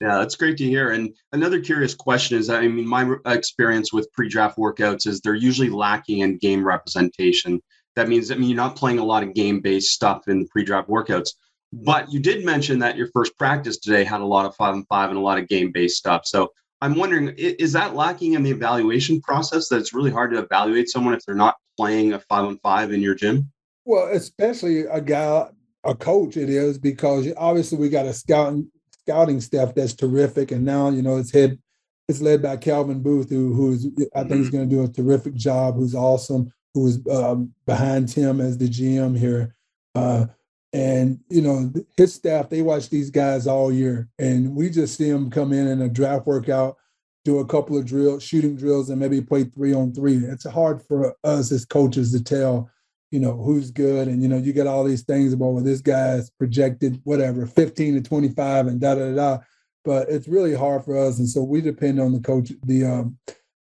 Yeah, 0.00 0.18
that's 0.18 0.36
great 0.36 0.56
to 0.58 0.64
hear. 0.64 0.90
And 0.90 1.14
another 1.32 1.60
curious 1.60 1.94
question 1.94 2.38
is 2.38 2.50
I 2.50 2.66
mean, 2.68 2.86
my 2.86 3.14
experience 3.26 3.92
with 3.92 4.12
pre 4.12 4.28
draft 4.28 4.58
workouts 4.58 5.06
is 5.06 5.20
they're 5.20 5.34
usually 5.34 5.70
lacking 5.70 6.18
in 6.18 6.38
game 6.38 6.66
representation. 6.66 7.60
That 7.96 8.08
means, 8.08 8.30
I 8.30 8.34
mean, 8.34 8.48
you're 8.50 8.56
not 8.56 8.76
playing 8.76 8.98
a 8.98 9.04
lot 9.04 9.22
of 9.22 9.34
game 9.34 9.60
based 9.60 9.92
stuff 9.92 10.28
in 10.28 10.40
the 10.40 10.46
pre 10.46 10.64
draft 10.64 10.88
workouts. 10.88 11.30
But 11.72 12.12
you 12.12 12.20
did 12.20 12.44
mention 12.44 12.78
that 12.80 12.96
your 12.96 13.08
first 13.12 13.36
practice 13.36 13.78
today 13.78 14.04
had 14.04 14.20
a 14.20 14.26
lot 14.26 14.46
of 14.46 14.54
five 14.56 14.74
and 14.74 14.86
five 14.88 15.10
and 15.10 15.18
a 15.18 15.22
lot 15.22 15.38
of 15.38 15.48
game 15.48 15.72
based 15.72 15.96
stuff. 15.96 16.22
So 16.24 16.52
I'm 16.80 16.96
wondering, 16.96 17.28
is 17.36 17.72
that 17.72 17.94
lacking 17.94 18.34
in 18.34 18.42
the 18.42 18.50
evaluation 18.50 19.20
process 19.20 19.68
that 19.68 19.78
it's 19.78 19.94
really 19.94 20.10
hard 20.10 20.32
to 20.32 20.38
evaluate 20.38 20.88
someone 20.88 21.14
if 21.14 21.24
they're 21.24 21.34
not 21.34 21.56
playing 21.76 22.12
a 22.12 22.20
five 22.20 22.44
on 22.44 22.58
five 22.58 22.92
in 22.92 23.00
your 23.00 23.14
gym? 23.14 23.50
Well, 23.84 24.08
especially 24.12 24.80
a 24.80 25.00
guy, 25.00 25.48
a 25.82 25.94
coach, 25.94 26.36
it 26.36 26.48
is 26.48 26.78
because 26.78 27.26
obviously 27.36 27.78
we 27.78 27.88
got 27.88 28.06
a 28.06 28.12
scouting 28.12 28.70
scouting 29.06 29.40
staff 29.40 29.74
that's 29.74 29.94
terrific. 29.94 30.50
And 30.50 30.64
now, 30.64 30.88
you 30.88 31.02
know, 31.02 31.16
it's 31.16 31.32
head 31.32 31.58
it's 32.08 32.20
led 32.20 32.42
by 32.42 32.56
Calvin 32.56 33.02
Booth, 33.02 33.30
who 33.30 33.54
who's 33.54 33.86
I 34.14 34.24
think 34.24 34.42
is 34.42 34.50
going 34.50 34.68
to 34.68 34.74
do 34.74 34.84
a 34.84 34.88
terrific 34.88 35.34
job. 35.34 35.76
Who's 35.76 35.94
awesome. 35.94 36.52
Who's 36.74 36.98
um, 37.08 37.54
behind 37.66 38.08
Tim 38.08 38.40
as 38.40 38.58
the 38.58 38.68
GM 38.68 39.16
here. 39.16 39.54
Uh, 39.94 40.26
and 40.72 41.20
you 41.30 41.40
know 41.40 41.72
his 41.96 42.14
staff, 42.14 42.50
they 42.50 42.60
watch 42.60 42.90
these 42.90 43.10
guys 43.10 43.46
all 43.46 43.72
year, 43.72 44.08
and 44.18 44.54
we 44.54 44.68
just 44.68 44.96
see 44.96 45.10
them 45.10 45.30
come 45.30 45.52
in 45.52 45.68
in 45.68 45.80
a 45.80 45.88
draft 45.88 46.26
workout, 46.26 46.76
do 47.24 47.38
a 47.38 47.46
couple 47.46 47.78
of 47.78 47.86
drills, 47.86 48.22
shooting 48.22 48.56
drills, 48.56 48.90
and 48.90 48.98
maybe 48.98 49.20
play 49.20 49.44
three 49.44 49.72
on 49.72 49.94
three. 49.94 50.16
It's 50.16 50.44
hard 50.44 50.82
for 50.82 51.14
us 51.22 51.52
as 51.52 51.64
coaches 51.64 52.10
to 52.12 52.22
tell 52.22 52.70
you 53.14 53.20
know, 53.20 53.36
who's 53.36 53.70
good. 53.70 54.08
And, 54.08 54.20
you 54.20 54.28
know, 54.28 54.38
you 54.38 54.52
get 54.52 54.66
all 54.66 54.82
these 54.82 55.04
things 55.04 55.32
about, 55.32 55.52
well, 55.52 55.62
this 55.62 55.80
guy's 55.80 56.30
projected, 56.30 57.00
whatever, 57.04 57.46
15 57.46 57.94
to 57.94 58.00
25 58.02 58.66
and 58.66 58.80
da 58.80 58.96
da 58.96 59.14
da. 59.14 59.38
But 59.84 60.10
it's 60.10 60.26
really 60.26 60.52
hard 60.52 60.84
for 60.84 60.98
us. 60.98 61.20
And 61.20 61.28
so 61.28 61.44
we 61.44 61.60
depend 61.60 62.00
on 62.00 62.12
the 62.12 62.18
coach, 62.18 62.50
the, 62.64 62.84
um, 62.84 63.16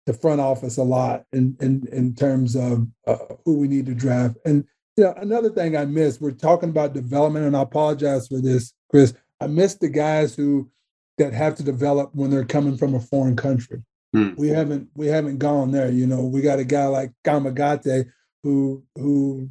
the 0.08 0.14
front 0.14 0.42
office 0.42 0.78
a 0.78 0.84
lot 0.84 1.26
in, 1.34 1.56
in, 1.62 1.88
in 1.92 2.16
terms 2.16 2.56
of 2.56 2.88
uh, 3.06 3.18
who 3.46 3.60
we 3.60 3.68
need 3.68 3.86
to 3.86 3.94
draft. 3.94 4.38
And, 4.44 4.66
you 4.98 5.04
know, 5.04 5.14
another 5.18 5.52
thing 5.52 5.78
I 5.78 5.86
missed, 5.86 6.20
we're 6.20 6.32
talking 6.32 6.70
about 6.70 6.94
development, 6.94 7.46
and 7.46 7.56
I 7.56 7.62
apologize 7.62 8.28
for 8.28 8.42
this, 8.42 8.74
Chris. 8.90 9.14
I 9.40 9.46
missed 9.46 9.82
the 9.82 9.90
guys 9.90 10.34
who 10.34 10.68
that 11.20 11.32
have 11.34 11.54
to 11.58 11.64
develop 11.64 12.10
when 12.16 12.32
they're 12.32 12.44
coming 12.44 12.76
from 12.76 12.96
a 12.96 13.00
foreign 13.00 13.36
country. 13.36 13.84
Hmm. 14.14 14.32
We 14.36 14.50
haven't 14.50 14.90
we 14.96 15.08
haven't 15.08 15.38
gone 15.38 15.72
there. 15.72 15.92
You 15.92 16.08
know, 16.08 16.24
we 16.24 16.42
got 16.42 16.60
a 16.60 16.64
guy 16.64 16.86
like 16.88 17.12
Kamagate 17.24 18.12
who 18.44 18.84
who 18.96 19.50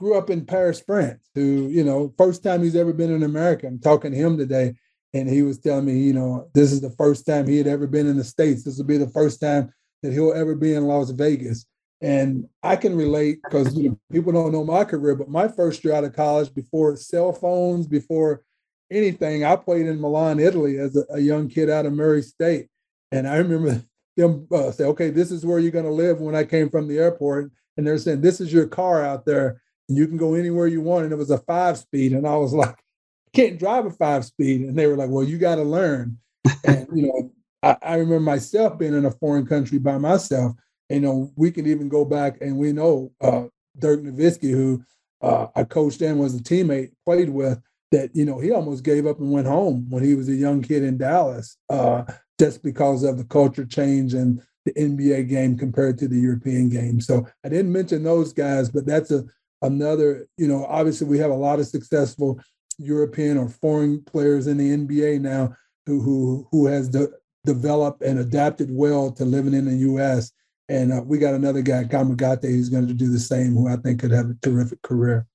grew 0.00 0.18
up 0.18 0.28
in 0.28 0.44
Paris, 0.44 0.80
France, 0.80 1.28
who, 1.34 1.68
you 1.68 1.84
know, 1.84 2.12
first 2.18 2.42
time 2.42 2.62
he's 2.62 2.76
ever 2.76 2.92
been 2.92 3.12
in 3.12 3.22
America. 3.22 3.66
I'm 3.66 3.78
talking 3.78 4.12
to 4.12 4.18
him 4.18 4.36
today, 4.36 4.74
and 5.12 5.28
he 5.28 5.42
was 5.42 5.58
telling 5.58 5.86
me, 5.86 5.98
you 5.98 6.12
know, 6.12 6.50
this 6.52 6.72
is 6.72 6.80
the 6.80 6.90
first 6.90 7.26
time 7.26 7.46
he 7.46 7.58
had 7.58 7.66
ever 7.66 7.86
been 7.86 8.06
in 8.06 8.16
the 8.16 8.24
States. 8.24 8.64
This 8.64 8.76
will 8.76 8.84
be 8.84 8.98
the 8.98 9.08
first 9.10 9.40
time 9.40 9.72
that 10.02 10.12
he'll 10.12 10.34
ever 10.34 10.54
be 10.54 10.74
in 10.74 10.84
Las 10.84 11.10
Vegas. 11.10 11.66
And 12.02 12.46
I 12.62 12.76
can 12.76 12.96
relate 12.96 13.38
because 13.42 13.74
you 13.74 13.90
know, 13.90 13.98
people 14.12 14.32
don't 14.32 14.52
know 14.52 14.64
my 14.64 14.84
career, 14.84 15.14
but 15.14 15.30
my 15.30 15.48
first 15.48 15.82
year 15.84 15.94
out 15.94 16.04
of 16.04 16.14
college, 16.14 16.52
before 16.52 16.96
cell 16.96 17.32
phones, 17.32 17.86
before 17.86 18.42
anything. 18.90 19.44
I 19.44 19.56
played 19.56 19.86
in 19.86 20.00
Milan, 20.00 20.38
Italy, 20.38 20.78
as 20.78 20.96
a, 20.96 21.04
a 21.14 21.20
young 21.20 21.48
kid 21.48 21.70
out 21.70 21.86
of 21.86 21.94
Murray 21.94 22.20
State, 22.20 22.68
and 23.10 23.26
I 23.26 23.36
remember 23.36 23.82
them 24.16 24.46
uh, 24.52 24.70
say, 24.70 24.84
"Okay, 24.84 25.10
this 25.10 25.30
is 25.30 25.46
where 25.46 25.58
you're 25.58 25.70
going 25.70 25.86
to 25.86 25.90
live." 25.90 26.20
When 26.20 26.34
I 26.34 26.44
came 26.44 26.68
from 26.68 26.88
the 26.88 26.98
airport, 26.98 27.50
and 27.76 27.86
they're 27.86 27.98
saying, 27.98 28.20
"This 28.20 28.40
is 28.40 28.52
your 28.52 28.66
car 28.66 29.04
out 29.04 29.24
there, 29.24 29.60
and 29.88 29.98
you 29.98 30.06
can 30.06 30.16
go 30.16 30.34
anywhere 30.34 30.66
you 30.66 30.80
want." 30.80 31.04
And 31.04 31.12
it 31.12 31.16
was 31.16 31.30
a 31.30 31.38
five 31.38 31.78
speed, 31.78 32.12
and 32.12 32.26
I 32.26 32.36
was 32.36 32.52
like, 32.54 32.76
"I 32.76 33.30
"Can't 33.32 33.58
drive 33.58 33.86
a 33.86 33.90
five 33.90 34.24
speed," 34.24 34.62
and 34.62 34.78
they 34.78 34.86
were 34.86 34.96
like, 34.96 35.10
"Well, 35.10 35.24
you 35.24 35.38
got 35.38 35.56
to 35.56 35.64
learn." 35.64 36.18
and 36.64 36.86
you 36.94 37.06
know, 37.06 37.32
I, 37.62 37.76
I 37.82 37.94
remember 37.96 38.20
myself 38.20 38.78
being 38.78 38.94
in 38.94 39.06
a 39.06 39.10
foreign 39.10 39.46
country 39.46 39.78
by 39.78 39.98
myself. 39.98 40.52
You 40.90 41.00
know, 41.00 41.32
we 41.36 41.50
can 41.50 41.66
even 41.66 41.88
go 41.88 42.04
back 42.04 42.38
and 42.42 42.58
we 42.58 42.72
know 42.72 43.10
uh, 43.20 43.44
Dirk 43.78 44.02
Nowitzki, 44.02 44.50
who 44.50 44.84
uh, 45.22 45.46
I 45.56 45.64
coached 45.64 46.02
and 46.02 46.20
was 46.20 46.34
a 46.34 46.42
teammate, 46.42 46.92
played 47.06 47.30
with, 47.30 47.60
that 47.90 48.14
you 48.14 48.24
know 48.24 48.38
he 48.38 48.50
almost 48.50 48.84
gave 48.84 49.06
up 49.06 49.20
and 49.20 49.30
went 49.30 49.46
home 49.46 49.86
when 49.88 50.02
he 50.02 50.14
was 50.14 50.28
a 50.28 50.34
young 50.34 50.62
kid 50.62 50.82
in 50.82 50.98
Dallas, 50.98 51.56
uh, 51.70 52.04
just 52.38 52.62
because 52.62 53.02
of 53.04 53.18
the 53.18 53.24
culture 53.24 53.64
change 53.64 54.14
and 54.14 54.42
the 54.64 54.72
NBA 54.72 55.28
game 55.28 55.58
compared 55.58 55.98
to 55.98 56.08
the 56.08 56.18
European 56.18 56.68
game. 56.68 57.00
So 57.00 57.26
I 57.44 57.48
didn't 57.48 57.72
mention 57.72 58.02
those 58.02 58.32
guys, 58.32 58.70
but 58.70 58.86
that's 58.86 59.10
a 59.10 59.24
another. 59.62 60.26
You 60.36 60.48
know, 60.48 60.64
obviously 60.66 61.06
we 61.06 61.18
have 61.18 61.30
a 61.30 61.34
lot 61.34 61.58
of 61.58 61.66
successful 61.66 62.40
European 62.78 63.38
or 63.38 63.48
foreign 63.48 64.02
players 64.02 64.46
in 64.46 64.56
the 64.56 64.76
NBA 64.76 65.20
now 65.20 65.54
who 65.86 66.00
who 66.00 66.48
who 66.50 66.66
has 66.66 66.88
de- 66.88 67.10
developed 67.44 68.02
and 68.02 68.18
adapted 68.18 68.68
well 68.70 69.10
to 69.12 69.24
living 69.24 69.54
in 69.54 69.66
the 69.66 69.76
U.S. 69.88 70.32
And 70.68 70.92
uh, 70.92 71.02
we 71.04 71.18
got 71.18 71.34
another 71.34 71.60
guy, 71.62 71.84
Kamagate, 71.84 72.44
who's 72.44 72.70
going 72.70 72.86
to 72.88 72.94
do 72.94 73.10
the 73.10 73.18
same, 73.18 73.54
who 73.54 73.68
I 73.68 73.76
think 73.76 74.00
could 74.00 74.12
have 74.12 74.30
a 74.30 74.36
terrific 74.42 74.80
career. 74.82 75.26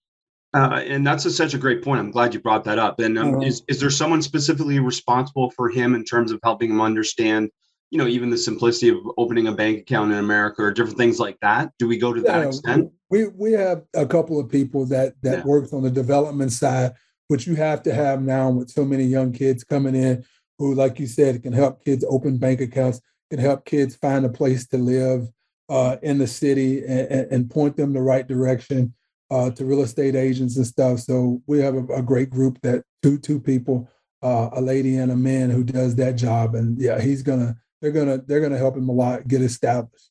Uh, 0.54 0.82
and 0.88 1.06
that's 1.06 1.26
a, 1.26 1.32
such 1.32 1.54
a 1.54 1.60
great 1.60 1.84
point. 1.84 2.00
I'm 2.00 2.10
glad 2.10 2.34
you 2.34 2.40
brought 2.40 2.64
that 2.64 2.80
up. 2.80 3.00
And 3.00 3.20
um, 3.20 3.36
uh-huh. 3.36 3.46
is, 3.46 3.62
is 3.68 3.80
there 3.80 3.92
someone 3.92 4.24
specifically 4.24 4.80
responsible 4.80 5.52
for 5.52 5.70
him 5.70 5.94
in 5.94 6.04
terms 6.04 6.32
of 6.32 6.40
helping 6.44 6.72
him 6.72 6.82
understand, 6.82 7.52
you 7.92 7.98
know, 7.98 8.08
even 8.08 8.30
the 8.30 8.38
simplicity 8.38 8.90
of 8.90 8.98
opening 9.18 9.48
a 9.48 9.52
bank 9.52 9.80
account 9.80 10.12
in 10.12 10.18
America 10.18 10.62
or 10.62 10.72
different 10.72 10.98
things 10.98 11.20
like 11.20 11.38
that? 11.42 11.72
Do 11.80 11.88
we 11.88 11.98
go 11.98 12.14
to 12.14 12.22
yeah, 12.22 12.40
that 12.40 12.48
extent? 12.48 12.92
We 13.10 13.28
we 13.28 13.54
have 13.54 13.84
a 13.96 14.06
couple 14.06 14.40
of 14.40 14.50
people 14.50 14.86
that 14.88 15.14
that 15.24 15.40
yeah. 15.40 15.44
works 15.44 15.74
on 15.74 15.84
the 15.84 15.90
development 15.90 16.52
side, 16.52 16.94
which 17.28 17.48
you 17.48 17.56
have 17.56 17.82
to 17.84 17.94
have 17.94 18.22
now 18.22 18.50
with 18.52 18.70
so 18.70 18.86
many 18.86 19.06
young 19.06 19.32
kids 19.32 19.64
coming 19.64 19.96
in 19.96 20.24
who, 20.60 20.76
like 20.76 21.00
you 21.00 21.08
said, 21.08 21.42
can 21.42 21.54
help 21.54 21.84
kids 21.84 22.06
open 22.08 22.38
bank 22.38 22.62
accounts, 22.62 23.02
can 23.32 23.40
help 23.40 23.66
kids 23.66 23.96
find 23.96 24.26
a 24.26 24.30
place 24.30 24.68
to 24.68 24.78
live 24.78 25.28
uh, 25.70 25.98
in 26.02 26.18
the 26.18 26.28
city 26.28 26.84
and, 26.86 27.32
and, 27.32 27.50
point 27.52 27.78
them 27.78 27.94
the 27.94 28.02
right 28.02 28.28
direction 28.28 28.92
uh, 29.30 29.52
to 29.52 29.66
real 29.66 29.84
estate 29.84 30.16
agents 30.16 30.58
and 30.58 30.66
stuff. 30.66 31.00
So 31.00 31.42
we 31.46 31.60
have 31.60 31.76
a, 31.76 31.86
a 31.94 32.02
great 32.02 32.32
group 32.32 32.60
that 32.64 32.84
two 33.04 33.20
two 33.20 33.40
people, 33.40 33.88
uh, 34.22 34.50
a 34.54 34.62
lady 34.62 34.98
and 34.98 35.12
a 35.12 35.16
man 35.16 35.50
who 35.52 35.64
does 35.64 35.96
that 35.96 36.16
job. 36.16 36.56
And 36.56 36.80
yeah, 36.80 37.00
he's 37.00 37.22
gonna 37.22 37.56
they're 37.82 37.92
gonna 37.92 38.20
they're 38.26 38.42
gonna 38.42 38.58
help 38.58 38.78
him 38.78 38.90
a 38.90 38.94
lot 38.94 39.28
get 39.28 39.42
established. 39.42 40.10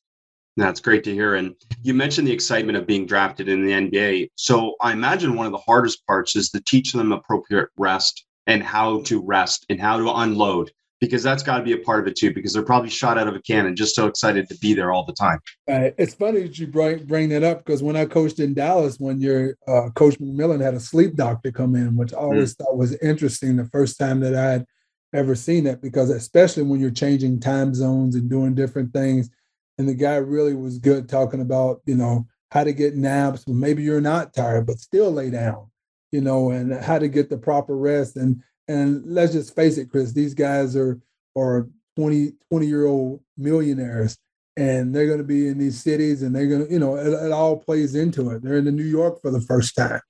That's 0.57 0.81
great 0.81 1.03
to 1.05 1.13
hear. 1.13 1.35
And 1.35 1.55
you 1.83 1.93
mentioned 1.93 2.27
the 2.27 2.33
excitement 2.33 2.77
of 2.77 2.85
being 2.85 3.05
drafted 3.05 3.47
in 3.47 3.65
the 3.65 3.71
NBA. 3.71 4.31
So 4.35 4.75
I 4.81 4.91
imagine 4.91 5.35
one 5.35 5.45
of 5.45 5.53
the 5.53 5.59
hardest 5.59 6.05
parts 6.05 6.35
is 6.35 6.49
to 6.49 6.61
teach 6.61 6.91
them 6.91 7.13
appropriate 7.13 7.69
rest 7.77 8.25
and 8.45 8.61
how 8.61 9.01
to 9.03 9.21
rest 9.21 9.65
and 9.69 9.79
how 9.79 9.97
to 9.97 10.11
unload 10.11 10.71
because 10.99 11.23
that's 11.23 11.43
got 11.43 11.59
to 11.59 11.63
be 11.63 11.73
a 11.73 11.77
part 11.77 12.01
of 12.01 12.07
it 12.07 12.15
too 12.15 12.33
because 12.33 12.53
they're 12.53 12.63
probably 12.63 12.89
shot 12.89 13.17
out 13.17 13.27
of 13.27 13.35
a 13.35 13.41
cannon 13.41 13.75
just 13.75 13.95
so 13.95 14.07
excited 14.07 14.47
to 14.49 14.57
be 14.57 14.73
there 14.73 14.91
all 14.91 15.05
the 15.05 15.13
time 15.13 15.39
uh, 15.69 15.91
it's 15.97 16.13
funny 16.13 16.41
that 16.41 16.57
you 16.59 16.67
bring, 16.67 17.05
bring 17.05 17.29
that 17.29 17.43
up 17.43 17.59
because 17.59 17.81
when 17.81 17.95
i 17.95 18.05
coached 18.05 18.39
in 18.39 18.53
dallas 18.53 18.99
one 18.99 19.19
year 19.21 19.57
uh, 19.67 19.89
coach 19.95 20.19
mcmillan 20.19 20.61
had 20.61 20.73
a 20.73 20.79
sleep 20.79 21.15
doctor 21.15 21.51
come 21.51 21.75
in 21.75 21.95
which 21.95 22.13
i 22.13 22.17
always 22.17 22.53
mm. 22.53 22.57
thought 22.57 22.77
was 22.77 22.95
interesting 22.97 23.55
the 23.55 23.65
first 23.65 23.97
time 23.97 24.19
that 24.19 24.35
i 24.35 24.43
had 24.43 24.65
ever 25.13 25.35
seen 25.35 25.63
that 25.63 25.81
because 25.81 26.09
especially 26.09 26.63
when 26.63 26.79
you're 26.79 26.91
changing 26.91 27.39
time 27.39 27.73
zones 27.73 28.15
and 28.15 28.29
doing 28.29 28.53
different 28.53 28.93
things 28.93 29.29
and 29.77 29.89
the 29.89 29.93
guy 29.93 30.15
really 30.15 30.53
was 30.53 30.77
good 30.77 31.09
talking 31.09 31.41
about 31.41 31.81
you 31.85 31.95
know 31.95 32.27
how 32.51 32.63
to 32.63 32.73
get 32.73 32.95
naps 32.95 33.45
well, 33.47 33.55
maybe 33.55 33.81
you're 33.81 34.01
not 34.01 34.33
tired 34.33 34.65
but 34.65 34.77
still 34.77 35.11
lay 35.11 35.29
down 35.29 35.69
you 36.11 36.21
know, 36.21 36.49
and 36.49 36.73
how 36.73 36.99
to 36.99 37.07
get 37.07 37.29
the 37.29 37.37
proper 37.37 37.75
rest. 37.75 38.15
And 38.15 38.41
and 38.67 39.03
let's 39.05 39.33
just 39.33 39.55
face 39.55 39.77
it, 39.77 39.89
Chris, 39.89 40.13
these 40.13 40.33
guys 40.33 40.75
are 40.75 40.99
are 41.35 41.67
20, 41.95 42.33
20 42.51 42.65
year 42.65 42.85
old 42.85 43.21
millionaires 43.37 44.17
and 44.57 44.93
they're 44.93 45.05
going 45.05 45.19
to 45.19 45.23
be 45.23 45.47
in 45.47 45.57
these 45.57 45.81
cities 45.81 46.21
and 46.21 46.35
they're 46.35 46.47
going 46.47 46.65
to, 46.65 46.71
you 46.71 46.79
know, 46.79 46.95
it, 46.95 47.07
it, 47.07 47.31
all 47.31 47.57
plays 47.57 47.95
into 47.95 48.29
it. 48.31 48.41
They're 48.41 48.57
in 48.57 48.75
New 48.75 48.83
York 48.83 49.21
for 49.21 49.31
the 49.31 49.41
first 49.41 49.75
time 49.75 50.01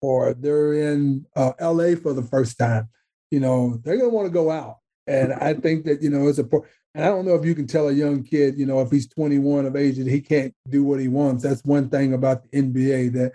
or 0.00 0.34
they're 0.34 0.74
in 0.74 1.26
uh, 1.36 1.52
LA 1.60 1.94
for 1.94 2.12
the 2.12 2.22
first 2.22 2.58
time. 2.58 2.88
You 3.30 3.40
know, 3.40 3.80
they're 3.84 3.96
going 3.96 4.10
to 4.10 4.14
want 4.14 4.26
to 4.26 4.32
go 4.32 4.50
out. 4.50 4.78
And 5.06 5.32
I 5.32 5.54
think 5.54 5.84
that, 5.86 6.02
you 6.02 6.10
know, 6.10 6.28
it's 6.28 6.38
a, 6.38 6.44
and 6.94 7.04
I 7.04 7.08
don't 7.08 7.26
know 7.26 7.34
if 7.34 7.44
you 7.44 7.54
can 7.54 7.66
tell 7.66 7.88
a 7.88 7.92
young 7.92 8.22
kid, 8.22 8.58
you 8.58 8.66
know, 8.66 8.80
if 8.80 8.90
he's 8.90 9.08
21 9.08 9.66
of 9.66 9.76
age 9.76 9.96
that 9.98 10.06
he 10.06 10.20
can't 10.20 10.54
do 10.68 10.84
what 10.84 11.00
he 11.00 11.08
wants. 11.08 11.42
That's 11.42 11.64
one 11.64 11.88
thing 11.88 12.12
about 12.12 12.42
the 12.42 12.62
NBA 12.62 13.12
that 13.12 13.32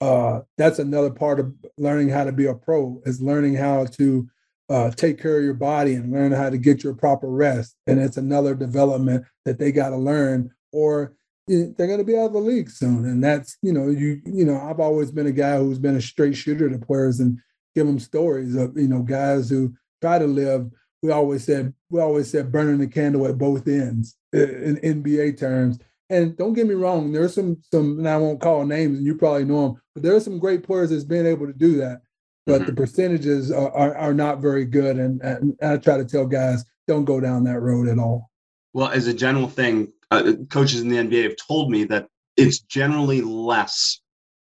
uh, 0.00 0.40
that's 0.58 0.78
another 0.78 1.10
part 1.10 1.40
of 1.40 1.54
learning 1.78 2.10
how 2.10 2.24
to 2.24 2.32
be 2.32 2.46
a 2.46 2.54
pro 2.54 3.00
is 3.06 3.20
learning 3.20 3.54
how 3.54 3.86
to 3.86 4.28
uh, 4.68 4.90
take 4.90 5.20
care 5.20 5.38
of 5.38 5.44
your 5.44 5.54
body 5.54 5.94
and 5.94 6.12
learn 6.12 6.32
how 6.32 6.50
to 6.50 6.58
get 6.58 6.82
your 6.82 6.94
proper 6.94 7.28
rest. 7.28 7.76
And 7.86 8.00
it's 8.00 8.16
another 8.16 8.54
development 8.54 9.24
that 9.44 9.58
they 9.58 9.72
got 9.72 9.90
to 9.90 9.96
learn, 9.96 10.50
or 10.72 11.14
they're 11.46 11.72
going 11.76 11.98
to 11.98 12.04
be 12.04 12.18
out 12.18 12.26
of 12.26 12.32
the 12.32 12.38
league 12.40 12.70
soon. 12.70 13.06
And 13.06 13.22
that's 13.22 13.56
you 13.62 13.72
know 13.72 13.88
you 13.88 14.20
you 14.26 14.44
know 14.44 14.60
I've 14.60 14.80
always 14.80 15.10
been 15.10 15.26
a 15.26 15.32
guy 15.32 15.56
who's 15.58 15.78
been 15.78 15.96
a 15.96 16.02
straight 16.02 16.36
shooter 16.36 16.68
to 16.68 16.78
players 16.78 17.20
and 17.20 17.38
give 17.76 17.86
them 17.86 18.00
stories 18.00 18.56
of 18.56 18.76
you 18.76 18.88
know 18.88 19.02
guys 19.02 19.48
who 19.48 19.72
try 20.00 20.18
to 20.18 20.26
live. 20.26 20.68
We 21.02 21.12
always 21.12 21.44
said 21.44 21.72
we 21.90 22.00
always 22.00 22.28
said 22.28 22.50
burning 22.50 22.78
the 22.78 22.88
candle 22.88 23.28
at 23.28 23.38
both 23.38 23.68
ends 23.68 24.16
in 24.32 24.80
NBA 24.82 25.38
terms 25.38 25.78
and 26.08 26.36
don't 26.36 26.54
get 26.54 26.66
me 26.66 26.74
wrong, 26.74 27.12
there's 27.12 27.34
some 27.34 27.58
some, 27.70 27.98
and 27.98 28.08
I 28.08 28.16
won't 28.16 28.40
call 28.40 28.64
names, 28.64 28.98
and 28.98 29.06
you 29.06 29.16
probably 29.16 29.44
know 29.44 29.68
them, 29.68 29.82
but 29.94 30.02
there 30.02 30.14
are 30.14 30.20
some 30.20 30.38
great 30.38 30.62
players 30.62 30.90
that's 30.90 31.04
been 31.04 31.26
able 31.26 31.46
to 31.46 31.52
do 31.52 31.76
that. 31.78 32.02
But 32.46 32.60
mm-hmm. 32.60 32.66
the 32.66 32.74
percentages 32.74 33.50
are, 33.50 33.72
are, 33.72 33.96
are 33.96 34.14
not 34.14 34.38
very 34.38 34.64
good, 34.64 34.98
and, 34.98 35.20
and 35.22 35.56
I 35.60 35.78
try 35.78 35.96
to 35.96 36.04
tell 36.04 36.26
guys 36.26 36.64
don't 36.86 37.04
go 37.04 37.18
down 37.18 37.42
that 37.44 37.58
road 37.58 37.88
at 37.88 37.98
all. 37.98 38.30
Well, 38.72 38.88
as 38.88 39.08
a 39.08 39.14
general 39.14 39.48
thing, 39.48 39.92
uh, 40.12 40.34
coaches 40.48 40.80
in 40.80 40.88
the 40.88 40.96
NBA 40.96 41.24
have 41.24 41.36
told 41.36 41.70
me 41.72 41.84
that 41.84 42.06
it's 42.36 42.60
generally 42.60 43.20
less 43.20 44.00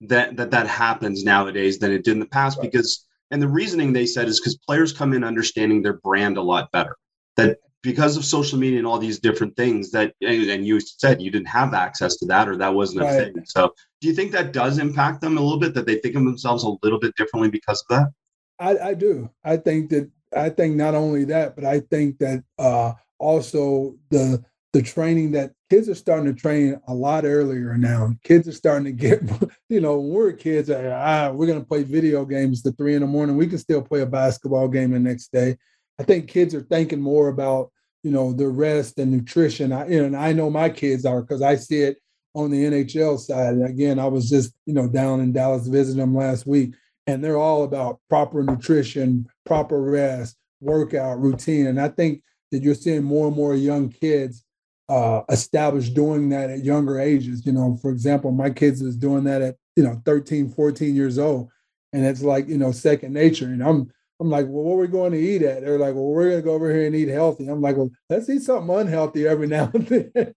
that 0.02 0.38
that 0.38 0.52
that 0.52 0.68
happens 0.68 1.24
nowadays 1.24 1.80
than 1.80 1.92
it 1.92 2.04
did 2.04 2.12
in 2.12 2.20
the 2.20 2.28
past 2.28 2.60
right. 2.60 2.72
because 2.72 3.07
and 3.32 3.42
the 3.42 3.48
reasoning 3.48 3.94
they 3.94 4.06
said 4.06 4.28
is 4.28 4.40
because 4.40 4.58
players 4.58 4.94
come 4.94 5.14
in 5.14 5.24
understanding 5.24 5.82
their 5.82 6.00
brand 6.04 6.38
a 6.38 6.42
lot 6.42 6.72
better 6.72 6.96
that 7.36 7.58
because 7.84 8.18
of 8.18 8.26
social 8.26 8.58
media 8.58 8.80
and 8.80 8.88
all 8.88 8.98
these 8.98 9.20
different 9.20 9.56
things 9.56 9.92
that 9.92 10.14
and 10.22 10.66
you 10.66 10.80
said 10.80 11.22
you 11.22 11.32
didn't 11.32 11.48
have 11.48 11.74
access 11.74 12.18
to 12.18 12.26
that 12.26 12.50
or 12.50 12.58
that 12.58 12.74
wasn't 12.74 13.02
a 13.02 13.08
thing. 13.08 13.34
So 13.46 13.72
do 14.02 14.08
you 14.08 14.14
think 14.14 14.32
that 14.32 14.52
does 14.52 14.80
impact 14.80 15.22
them 15.22 15.38
a 15.38 15.42
little 15.42 15.60
bit 15.60 15.74
that 15.76 15.86
they 15.86 16.00
think 16.00 16.16
of 16.16 16.24
themselves 16.24 16.64
a 16.64 16.72
little 16.84 17.00
bit 17.00 17.16
differently 17.16 17.50
because 17.50 17.84
of 17.90 17.96
that? 17.96 18.12
I, 18.60 18.90
I 18.90 18.94
do. 18.96 19.30
I 19.44 19.58
think 19.58 19.90
that 19.92 20.10
i 20.36 20.50
think 20.50 20.76
not 20.76 20.96
only 20.96 21.24
that 21.26 21.56
but 21.56 21.64
i 21.64 21.80
think 21.80 22.18
that 22.20 22.44
uh 22.60 22.92
also 23.20 23.96
the 24.10 24.44
the 24.74 24.82
training 24.82 25.32
that 25.32 25.54
kids 25.70 25.90
are 25.90 25.96
starting 25.96 26.34
to 26.34 26.40
train 26.40 26.80
a 26.88 26.94
lot 26.94 27.26
earlier 27.26 27.78
now. 27.78 28.14
Kids 28.24 28.48
are 28.48 28.54
starting 28.54 28.86
to 28.86 28.92
get, 28.92 29.22
you 29.70 29.82
know, 29.82 30.00
we're 30.00 30.32
kids, 30.32 30.70
ah, 30.70 31.32
we're 31.32 31.48
going 31.48 31.60
to 31.60 31.66
play 31.66 31.84
video 31.84 32.26
games 32.26 32.62
to 32.62 32.72
three 32.74 32.96
in 32.96 33.02
the 33.02 33.08
morning. 33.08 33.38
We 33.38 33.48
can 33.48 33.58
still 33.58 33.82
play 33.82 34.02
a 34.02 34.06
basketball 34.06 34.68
game 34.68 34.92
the 34.92 35.00
next 35.00 35.32
day. 35.32 35.58
I 36.00 36.04
think 36.04 36.28
kids 36.28 36.54
are 36.54 36.62
thinking 36.62 37.02
more 37.02 37.30
about 37.30 37.72
you 38.04 38.12
know 38.12 38.32
the 38.32 38.48
rest 38.48 39.00
and 39.00 39.12
nutrition. 39.12 39.72
I 39.74 39.86
and 39.86 40.16
I 40.16 40.32
know 40.32 40.50
my 40.50 40.70
kids 40.70 41.06
are 41.06 41.22
because 41.22 41.42
I 41.42 41.56
see 41.56 41.82
it 41.82 41.98
on 42.34 42.52
the 42.52 42.64
NHL 42.64 43.20
side. 43.20 43.54
And 43.54 43.66
again, 43.66 44.00
I 44.00 44.06
was 44.06 44.30
just 44.30 44.54
you 44.66 44.74
know 44.74 44.88
down 44.88 45.20
in 45.20 45.34
Dallas 45.34 45.68
visiting 45.68 46.00
them 46.00 46.16
last 46.16 46.46
week, 46.46 46.76
and 47.08 47.24
they're 47.24 47.38
all 47.38 47.64
about 47.64 48.00
proper 48.10 48.44
nutrition, 48.44 49.28
proper 49.46 49.82
rest, 49.82 50.38
workout 50.62 51.20
routine. 51.20 51.68
And 51.68 51.82
I 51.82 51.90
think 51.90 52.22
that 52.52 52.62
you're 52.62 52.76
seeing 52.76 53.04
more 53.04 53.28
and 53.28 53.36
more 53.36 53.56
young 53.56 53.90
kids 53.90 54.44
uh, 54.90 55.22
establish 55.30 55.90
doing 55.90 56.30
that 56.30 56.50
at 56.50 56.64
younger 56.64 57.00
ages. 57.00 57.46
You 57.46 57.52
know, 57.52 57.78
for 57.82 57.92
example, 57.92 58.32
my 58.32 58.50
kids 58.50 58.82
is 58.82 58.96
doing 58.96 59.24
that 59.26 59.42
at 59.42 59.56
you 59.76 59.84
know 59.84 60.02
13, 60.06 60.50
14 60.50 60.96
years 60.96 61.18
old, 61.18 61.50
and 61.94 62.06
it's 62.06 62.24
like 62.24 62.48
you 62.48 62.58
know 62.58 62.72
second 62.72 63.14
nature. 63.14 63.46
And 63.46 63.64
I'm 63.64 63.92
I'm 64.20 64.30
like, 64.30 64.48
well, 64.48 64.64
what 64.64 64.74
are 64.76 64.78
we 64.78 64.88
going 64.88 65.12
to 65.12 65.20
eat 65.20 65.44
at? 65.44 65.62
They're 65.62 65.78
like, 65.78 65.94
well, 65.94 66.06
we're 66.06 66.30
going 66.30 66.42
to 66.42 66.46
go 66.46 66.54
over 66.54 66.74
here 66.74 66.88
and 66.88 66.96
eat 66.96 67.10
healthy. 67.10 67.48
I'm 67.48 67.62
like, 67.62 67.78
well, 67.78 67.92
let's 68.10 68.28
eat 68.30 68.42
something 68.42 68.76
unhealthy 68.76 69.28
every 69.28 69.48
now 69.48 69.70
and 69.74 69.88
then. 69.88 70.34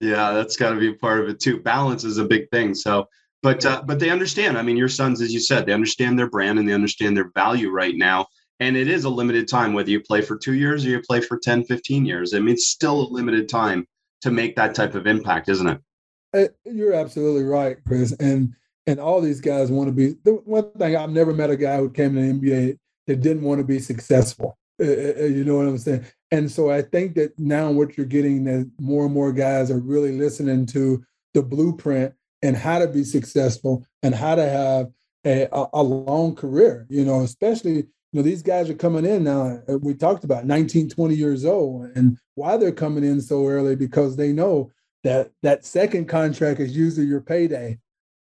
yeah, 0.00 0.32
that's 0.32 0.56
got 0.56 0.70
to 0.70 0.80
be 0.80 0.94
part 0.94 1.20
of 1.20 1.28
it 1.28 1.40
too. 1.40 1.60
Balance 1.60 2.04
is 2.04 2.18
a 2.18 2.24
big 2.24 2.50
thing. 2.50 2.74
So, 2.74 3.08
but 3.42 3.64
uh, 3.64 3.82
but 3.86 3.98
they 3.98 4.10
understand. 4.10 4.58
I 4.58 4.62
mean, 4.62 4.76
your 4.76 4.88
sons, 4.88 5.22
as 5.22 5.32
you 5.32 5.40
said, 5.40 5.64
they 5.64 5.72
understand 5.72 6.18
their 6.18 6.28
brand 6.28 6.58
and 6.58 6.68
they 6.68 6.74
understand 6.74 7.16
their 7.16 7.30
value 7.34 7.70
right 7.70 7.96
now. 7.96 8.26
And 8.60 8.76
it 8.76 8.88
is 8.88 9.04
a 9.04 9.10
limited 9.10 9.48
time, 9.48 9.72
whether 9.72 9.90
you 9.90 10.00
play 10.00 10.20
for 10.20 10.36
two 10.36 10.54
years 10.54 10.84
or 10.84 10.90
you 10.90 11.00
play 11.00 11.20
for 11.20 11.38
10, 11.38 11.64
15 11.64 12.04
years. 12.04 12.34
I 12.34 12.38
mean, 12.38 12.54
it's 12.54 12.68
still 12.68 13.00
a 13.00 13.08
limited 13.10 13.48
time 13.48 13.86
to 14.20 14.30
make 14.30 14.54
that 14.56 14.74
type 14.74 14.94
of 14.94 15.06
impact, 15.06 15.48
isn't 15.48 15.66
it? 15.66 15.80
Uh, 16.32 16.44
you're 16.64 16.92
absolutely 16.92 17.44
right, 17.44 17.78
Chris. 17.86 18.12
And 18.12 18.54
and 18.86 18.98
all 18.98 19.20
these 19.20 19.40
guys 19.40 19.70
want 19.70 19.88
to 19.88 19.92
be. 19.92 20.14
The 20.24 20.32
one 20.44 20.70
thing 20.72 20.96
I've 20.96 21.10
never 21.10 21.32
met 21.32 21.50
a 21.50 21.56
guy 21.56 21.76
who 21.76 21.90
came 21.90 22.14
to 22.14 22.20
the 22.20 22.32
NBA 22.32 22.78
that 23.06 23.20
didn't 23.20 23.42
want 23.42 23.58
to 23.60 23.64
be 23.64 23.78
successful. 23.78 24.58
Uh, 24.80 24.86
uh, 24.86 25.24
you 25.24 25.44
know 25.44 25.56
what 25.56 25.66
I'm 25.66 25.78
saying? 25.78 26.06
And 26.30 26.50
so 26.50 26.70
I 26.70 26.82
think 26.82 27.14
that 27.16 27.38
now 27.38 27.70
what 27.70 27.96
you're 27.96 28.06
getting 28.06 28.44
that 28.44 28.70
more 28.80 29.04
and 29.04 29.14
more 29.14 29.32
guys 29.32 29.70
are 29.70 29.78
really 29.78 30.12
listening 30.12 30.66
to 30.66 31.04
the 31.34 31.42
blueprint 31.42 32.14
and 32.42 32.56
how 32.56 32.78
to 32.78 32.86
be 32.86 33.04
successful 33.04 33.84
and 34.02 34.14
how 34.14 34.34
to 34.34 34.48
have 34.48 34.90
a, 35.26 35.48
a 35.72 35.82
long 35.82 36.34
career. 36.34 36.86
You 36.88 37.04
know, 37.04 37.20
especially 37.20 37.88
you 38.12 38.18
know 38.18 38.22
these 38.22 38.42
guys 38.42 38.68
are 38.68 38.74
coming 38.74 39.04
in 39.04 39.24
now. 39.24 39.60
We 39.80 39.94
talked 39.94 40.24
about 40.24 40.44
19, 40.44 40.88
20 40.88 41.14
years 41.14 41.44
old, 41.44 41.90
and 41.94 42.18
why 42.34 42.56
they're 42.56 42.72
coming 42.72 43.04
in 43.04 43.20
so 43.20 43.46
early 43.46 43.76
because 43.76 44.16
they 44.16 44.32
know 44.32 44.72
that 45.04 45.30
that 45.42 45.64
second 45.64 46.06
contract 46.06 46.60
is 46.60 46.76
usually 46.76 47.06
your 47.06 47.20
payday. 47.20 47.78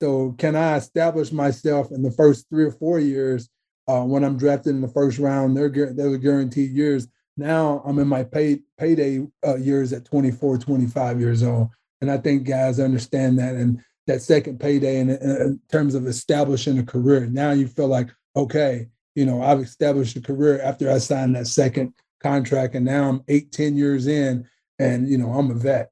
So 0.01 0.33
can 0.37 0.55
I 0.55 0.77
establish 0.77 1.31
myself 1.31 1.91
in 1.91 2.01
the 2.01 2.11
first 2.11 2.47
three 2.49 2.65
or 2.65 2.71
four 2.71 2.99
years 2.99 3.49
uh, 3.87 4.03
when 4.03 4.23
I'm 4.23 4.37
drafted 4.37 4.75
in 4.75 4.81
the 4.81 4.87
first 4.87 5.17
round? 5.17 5.55
They're 5.55 5.69
they're 5.69 6.17
guaranteed 6.17 6.71
years. 6.71 7.07
Now 7.37 7.81
I'm 7.85 7.99
in 7.99 8.07
my 8.07 8.23
pay, 8.23 8.59
payday 8.77 9.25
uh, 9.47 9.55
years 9.55 9.93
at 9.93 10.03
24, 10.03 10.57
25 10.57 11.19
years 11.21 11.41
old, 11.41 11.69
and 12.01 12.11
I 12.11 12.17
think 12.17 12.45
guys 12.45 12.81
understand 12.81 13.39
that 13.39 13.55
and 13.55 13.81
that 14.07 14.21
second 14.21 14.59
payday 14.59 14.99
in, 14.99 15.09
in 15.09 15.61
terms 15.71 15.95
of 15.95 16.05
establishing 16.05 16.79
a 16.79 16.83
career. 16.83 17.27
Now 17.27 17.51
you 17.51 17.67
feel 17.67 17.87
like 17.87 18.09
okay, 18.35 18.87
you 19.19 19.25
know 19.25 19.43
I've 19.43 19.59
established 19.59 20.15
a 20.15 20.21
career 20.21 20.61
after 20.61 20.89
I 20.89 20.97
signed 20.97 21.35
that 21.35 21.47
second 21.47 21.93
contract, 22.21 22.75
and 22.75 22.85
now 22.85 23.09
I'm 23.09 23.21
eight, 23.27 23.51
ten 23.51 23.75
years 23.75 24.07
in, 24.07 24.47
and 24.79 25.09
you 25.09 25.17
know 25.17 25.33
I'm 25.33 25.51
a 25.51 25.55
vet. 25.55 25.91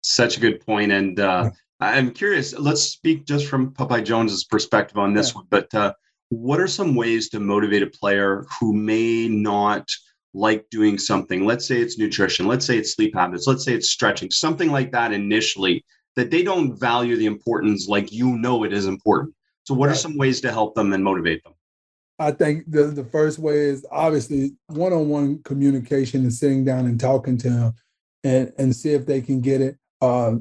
Such 0.00 0.38
a 0.38 0.40
good 0.40 0.64
point, 0.64 0.92
and 0.92 1.20
uh, 1.20 1.50
I'm 1.80 2.10
curious. 2.12 2.58
Let's 2.58 2.80
speak 2.80 3.26
just 3.26 3.48
from 3.48 3.74
Popeye 3.74 4.02
Jones's 4.02 4.44
perspective 4.44 4.96
on 4.96 5.12
this 5.12 5.28
yeah. 5.28 5.34
one. 5.34 5.46
But 5.50 5.74
uh, 5.74 5.92
what 6.30 6.58
are 6.58 6.68
some 6.68 6.94
ways 6.94 7.28
to 7.30 7.38
motivate 7.38 7.82
a 7.82 7.88
player 7.88 8.46
who 8.58 8.72
may 8.72 9.28
not 9.28 9.86
like 10.32 10.64
doing 10.70 10.96
something? 10.96 11.44
Let's 11.44 11.68
say 11.68 11.82
it's 11.82 11.98
nutrition. 11.98 12.46
Let's 12.46 12.64
say 12.64 12.78
it's 12.78 12.94
sleep 12.94 13.14
habits. 13.14 13.46
Let's 13.46 13.66
say 13.66 13.74
it's 13.74 13.90
stretching. 13.90 14.30
Something 14.30 14.70
like 14.70 14.90
that 14.92 15.12
initially 15.12 15.84
that 16.16 16.30
they 16.30 16.42
don't 16.42 16.80
value 16.80 17.18
the 17.18 17.26
importance 17.26 17.88
like 17.88 18.10
you 18.10 18.38
know 18.38 18.64
it 18.64 18.72
is 18.72 18.86
important. 18.86 19.34
So, 19.64 19.74
what 19.74 19.88
right. 19.88 19.92
are 19.92 19.98
some 19.98 20.16
ways 20.16 20.40
to 20.40 20.50
help 20.50 20.74
them 20.74 20.94
and 20.94 21.04
motivate 21.04 21.44
them? 21.44 21.52
I 22.18 22.32
think 22.32 22.64
the, 22.68 22.84
the 22.84 23.04
first 23.04 23.38
way 23.38 23.58
is 23.58 23.86
obviously 23.90 24.52
one 24.66 24.92
on 24.92 25.08
one 25.08 25.42
communication 25.44 26.22
and 26.22 26.32
sitting 26.32 26.64
down 26.64 26.86
and 26.86 26.98
talking 26.98 27.38
to 27.38 27.50
them 27.50 27.74
and, 28.24 28.52
and 28.58 28.74
see 28.74 28.90
if 28.90 29.06
they 29.06 29.20
can 29.20 29.40
get 29.40 29.60
it. 29.60 29.76
Uh, 30.00 30.36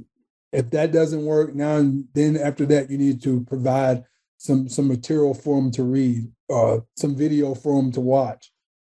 if 0.51 0.69
that 0.71 0.91
doesn't 0.91 1.25
work, 1.25 1.53
now 1.53 1.77
and 1.77 2.05
then 2.13 2.37
after 2.37 2.65
that, 2.67 2.89
you 2.89 2.97
need 2.97 3.21
to 3.23 3.43
provide 3.45 4.03
some 4.37 4.69
some 4.69 4.87
material 4.87 5.33
for 5.33 5.61
them 5.61 5.71
to 5.71 5.83
read, 5.83 6.27
uh, 6.49 6.77
some 6.95 7.15
video 7.15 7.53
for 7.53 7.81
them 7.81 7.91
to 7.91 8.01
watch. 8.01 8.51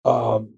Um, 0.04 0.54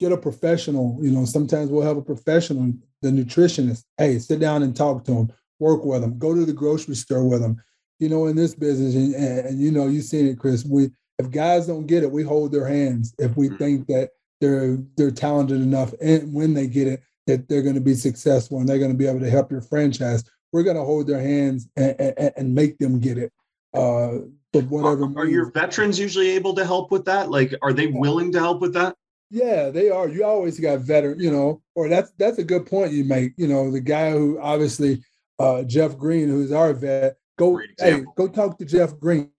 get 0.00 0.12
a 0.12 0.16
professional. 0.16 0.98
You 1.00 1.10
know, 1.10 1.24
sometimes 1.24 1.70
we'll 1.70 1.86
have 1.86 1.96
a 1.96 2.02
professional, 2.02 2.72
the 3.02 3.10
nutritionist. 3.10 3.84
Hey, 3.96 4.18
sit 4.18 4.40
down 4.40 4.62
and 4.62 4.76
talk 4.76 5.04
to 5.04 5.14
them, 5.14 5.32
work 5.58 5.84
with 5.84 6.02
them, 6.02 6.18
go 6.18 6.34
to 6.34 6.44
the 6.44 6.52
grocery 6.52 6.96
store 6.96 7.26
with 7.28 7.40
them. 7.40 7.62
You 7.98 8.08
know, 8.08 8.26
in 8.26 8.36
this 8.36 8.54
business, 8.54 8.94
and, 8.94 9.14
and, 9.14 9.46
and 9.46 9.60
you 9.60 9.70
know, 9.70 9.86
you've 9.86 10.04
seen 10.04 10.26
it, 10.26 10.38
Chris. 10.38 10.64
We 10.64 10.90
if 11.18 11.30
guys 11.30 11.66
don't 11.66 11.86
get 11.86 12.02
it, 12.02 12.10
we 12.10 12.22
hold 12.22 12.52
their 12.52 12.66
hands. 12.66 13.14
If 13.18 13.36
we 13.36 13.48
mm-hmm. 13.48 13.56
think 13.56 13.86
that 13.86 14.10
they're 14.40 14.78
they're 14.96 15.10
talented 15.10 15.60
enough, 15.62 15.94
and 16.00 16.32
when 16.34 16.54
they 16.54 16.66
get 16.66 16.88
it, 16.88 17.02
that 17.26 17.48
they're 17.48 17.62
going 17.62 17.74
to 17.74 17.80
be 17.80 17.94
successful 17.94 18.58
and 18.58 18.68
they're 18.68 18.78
going 18.78 18.92
to 18.92 18.96
be 18.96 19.06
able 19.06 19.20
to 19.20 19.30
help 19.30 19.50
your 19.50 19.60
franchise. 19.60 20.24
We're 20.52 20.62
going 20.62 20.76
to 20.76 20.84
hold 20.84 21.06
their 21.06 21.20
hands 21.20 21.68
and, 21.76 21.96
and, 21.98 22.32
and 22.36 22.54
make 22.54 22.78
them 22.78 23.00
get 23.00 23.18
it. 23.18 23.32
Uh, 23.74 24.18
but 24.52 24.64
whatever. 24.64 25.04
Are, 25.04 25.18
are 25.24 25.26
your 25.26 25.50
veterans 25.50 25.98
usually 25.98 26.30
able 26.30 26.54
to 26.54 26.64
help 26.64 26.90
with 26.90 27.04
that? 27.06 27.30
Like, 27.30 27.52
are 27.62 27.72
they 27.72 27.88
willing 27.88 28.32
to 28.32 28.38
help 28.38 28.60
with 28.60 28.72
that? 28.74 28.96
Yeah, 29.28 29.70
they 29.70 29.90
are. 29.90 30.08
You 30.08 30.24
always 30.24 30.60
got 30.60 30.80
veteran, 30.80 31.18
you 31.18 31.30
know, 31.30 31.60
or 31.74 31.88
that's 31.88 32.12
that's 32.12 32.38
a 32.38 32.44
good 32.44 32.64
point 32.64 32.92
you 32.92 33.04
make. 33.04 33.32
You 33.36 33.48
know, 33.48 33.72
the 33.72 33.80
guy 33.80 34.12
who 34.12 34.38
obviously 34.40 35.02
uh, 35.40 35.64
Jeff 35.64 35.98
Green, 35.98 36.28
who's 36.28 36.52
our 36.52 36.72
vet, 36.72 37.16
go 37.38 37.60
hey, 37.78 38.04
go 38.16 38.28
talk 38.28 38.58
to 38.58 38.64
Jeff 38.64 38.98
Green. 38.98 39.30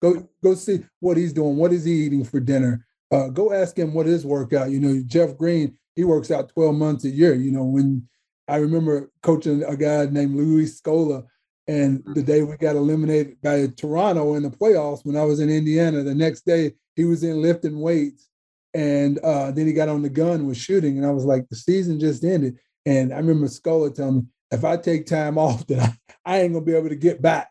Go 0.00 0.28
go 0.42 0.54
see 0.54 0.84
what 1.00 1.16
he's 1.16 1.32
doing. 1.32 1.56
What 1.56 1.72
is 1.72 1.84
he 1.84 1.92
eating 1.92 2.24
for 2.24 2.40
dinner? 2.40 2.86
Uh, 3.10 3.28
go 3.28 3.52
ask 3.52 3.78
him 3.78 3.94
what 3.94 4.06
his 4.06 4.26
workout. 4.26 4.70
You 4.70 4.80
know, 4.80 5.02
Jeff 5.06 5.36
Green 5.36 5.76
he 5.96 6.04
works 6.04 6.30
out 6.30 6.48
12 6.50 6.74
months 6.74 7.04
a 7.04 7.08
year. 7.10 7.34
You 7.34 7.52
know, 7.52 7.64
when 7.64 8.08
I 8.48 8.56
remember 8.56 9.10
coaching 9.22 9.62
a 9.62 9.76
guy 9.76 10.06
named 10.06 10.34
Luis 10.34 10.80
Scola, 10.80 11.24
and 11.66 12.02
the 12.14 12.22
day 12.22 12.42
we 12.42 12.56
got 12.56 12.76
eliminated 12.76 13.40
by 13.42 13.68
Toronto 13.68 14.34
in 14.34 14.42
the 14.42 14.50
playoffs 14.50 15.04
when 15.04 15.16
I 15.16 15.24
was 15.24 15.40
in 15.40 15.48
Indiana, 15.48 16.02
the 16.02 16.14
next 16.14 16.44
day 16.44 16.72
he 16.94 17.04
was 17.04 17.24
in 17.24 17.40
lifting 17.40 17.80
weights. 17.80 18.28
And 18.74 19.18
uh, 19.20 19.50
then 19.52 19.66
he 19.66 19.72
got 19.72 19.88
on 19.88 20.02
the 20.02 20.10
gun 20.10 20.46
was 20.46 20.58
shooting. 20.58 20.98
And 20.98 21.06
I 21.06 21.10
was 21.10 21.24
like, 21.24 21.48
the 21.48 21.56
season 21.56 21.98
just 22.00 22.24
ended. 22.24 22.58
And 22.84 23.14
I 23.14 23.16
remember 23.16 23.46
Scola 23.46 23.94
telling 23.94 24.16
me, 24.16 24.22
if 24.54 24.64
I 24.64 24.76
take 24.76 25.06
time 25.06 25.38
off, 25.38 25.66
then 25.66 25.80
I, 25.80 25.96
I 26.24 26.40
ain't 26.40 26.52
gonna 26.52 26.64
be 26.64 26.74
able 26.74 26.88
to 26.88 26.96
get 26.96 27.20
back. 27.20 27.50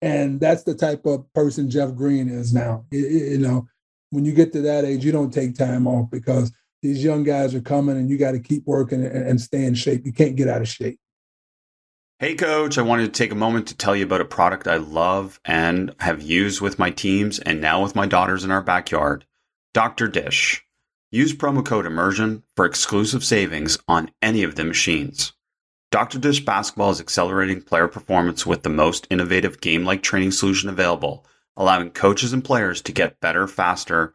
And 0.00 0.40
that's 0.40 0.62
the 0.62 0.74
type 0.74 1.06
of 1.06 1.32
person 1.32 1.70
Jeff 1.70 1.94
Green 1.94 2.28
is 2.28 2.52
now. 2.52 2.84
you 2.90 3.38
know, 3.38 3.66
when 4.10 4.24
you 4.24 4.32
get 4.32 4.52
to 4.52 4.62
that 4.62 4.84
age, 4.84 5.04
you 5.04 5.12
don't 5.12 5.32
take 5.32 5.56
time 5.56 5.86
off 5.86 6.10
because 6.10 6.52
these 6.82 7.02
young 7.02 7.24
guys 7.24 7.54
are 7.54 7.60
coming 7.60 7.96
and 7.96 8.08
you 8.08 8.16
got 8.16 8.32
to 8.32 8.38
keep 8.38 8.64
working 8.66 9.04
and, 9.04 9.40
stay 9.40 9.64
in 9.64 9.74
shape. 9.74 10.06
You 10.06 10.12
can't 10.12 10.36
get 10.36 10.48
out 10.48 10.60
of 10.60 10.68
shape. 10.68 10.98
Hey, 12.20 12.34
coach, 12.34 12.78
I 12.78 12.82
wanted 12.82 13.06
to 13.06 13.18
take 13.18 13.32
a 13.32 13.36
moment 13.36 13.68
to 13.68 13.76
tell 13.76 13.94
you 13.94 14.04
about 14.04 14.20
a 14.20 14.24
product 14.24 14.66
I 14.66 14.76
love 14.76 15.40
and 15.44 15.94
have 16.00 16.22
used 16.22 16.60
with 16.60 16.78
my 16.78 16.90
teams 16.90 17.38
and 17.38 17.60
now 17.60 17.82
with 17.82 17.94
my 17.94 18.06
daughters 18.06 18.44
in 18.44 18.50
our 18.50 18.62
backyard 18.62 19.24
Dr. 19.74 20.08
Dish. 20.08 20.64
Use 21.10 21.34
promo 21.34 21.64
code 21.64 21.86
IMMERSION 21.86 22.42
for 22.56 22.64
exclusive 22.64 23.24
savings 23.24 23.78
on 23.86 24.10
any 24.20 24.42
of 24.42 24.56
the 24.56 24.64
machines. 24.64 25.32
Dr. 25.90 26.18
Dish 26.18 26.44
Basketball 26.44 26.90
is 26.90 27.00
accelerating 27.00 27.62
player 27.62 27.88
performance 27.88 28.44
with 28.44 28.62
the 28.62 28.68
most 28.68 29.06
innovative 29.08 29.62
game 29.62 29.86
like 29.86 30.02
training 30.02 30.32
solution 30.32 30.68
available, 30.68 31.24
allowing 31.56 31.90
coaches 31.90 32.34
and 32.34 32.44
players 32.44 32.82
to 32.82 32.92
get 32.92 33.20
better 33.20 33.48
faster 33.48 34.14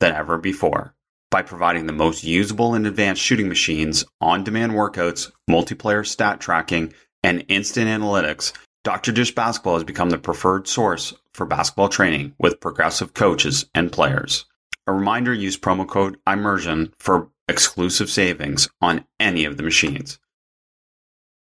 than 0.00 0.14
ever 0.14 0.36
before 0.36 0.94
by 1.30 1.40
providing 1.40 1.86
the 1.86 1.92
most 1.94 2.24
usable 2.24 2.74
and 2.74 2.86
advanced 2.86 3.22
shooting 3.22 3.48
machines, 3.48 4.04
on 4.20 4.44
demand 4.44 4.72
workouts, 4.72 5.32
multiplayer 5.50 6.06
stat 6.06 6.40
tracking, 6.40 6.92
and 7.22 7.44
instant 7.48 7.88
analytics. 7.88 8.52
Dr. 8.84 9.10
Dish 9.10 9.34
Basketball 9.34 9.74
has 9.74 9.84
become 9.84 10.10
the 10.10 10.18
preferred 10.18 10.68
source 10.68 11.14
for 11.32 11.46
basketball 11.46 11.88
training 11.88 12.34
with 12.38 12.60
progressive 12.60 13.14
coaches 13.14 13.64
and 13.74 13.90
players. 13.90 14.44
A 14.86 14.92
reminder 14.92 15.32
use 15.32 15.56
promo 15.56 15.88
code 15.88 16.18
IMMERSION 16.26 16.92
for 16.98 17.30
exclusive 17.48 18.10
savings 18.10 18.68
on 18.82 19.06
any 19.18 19.46
of 19.46 19.56
the 19.56 19.62
machines. 19.62 20.18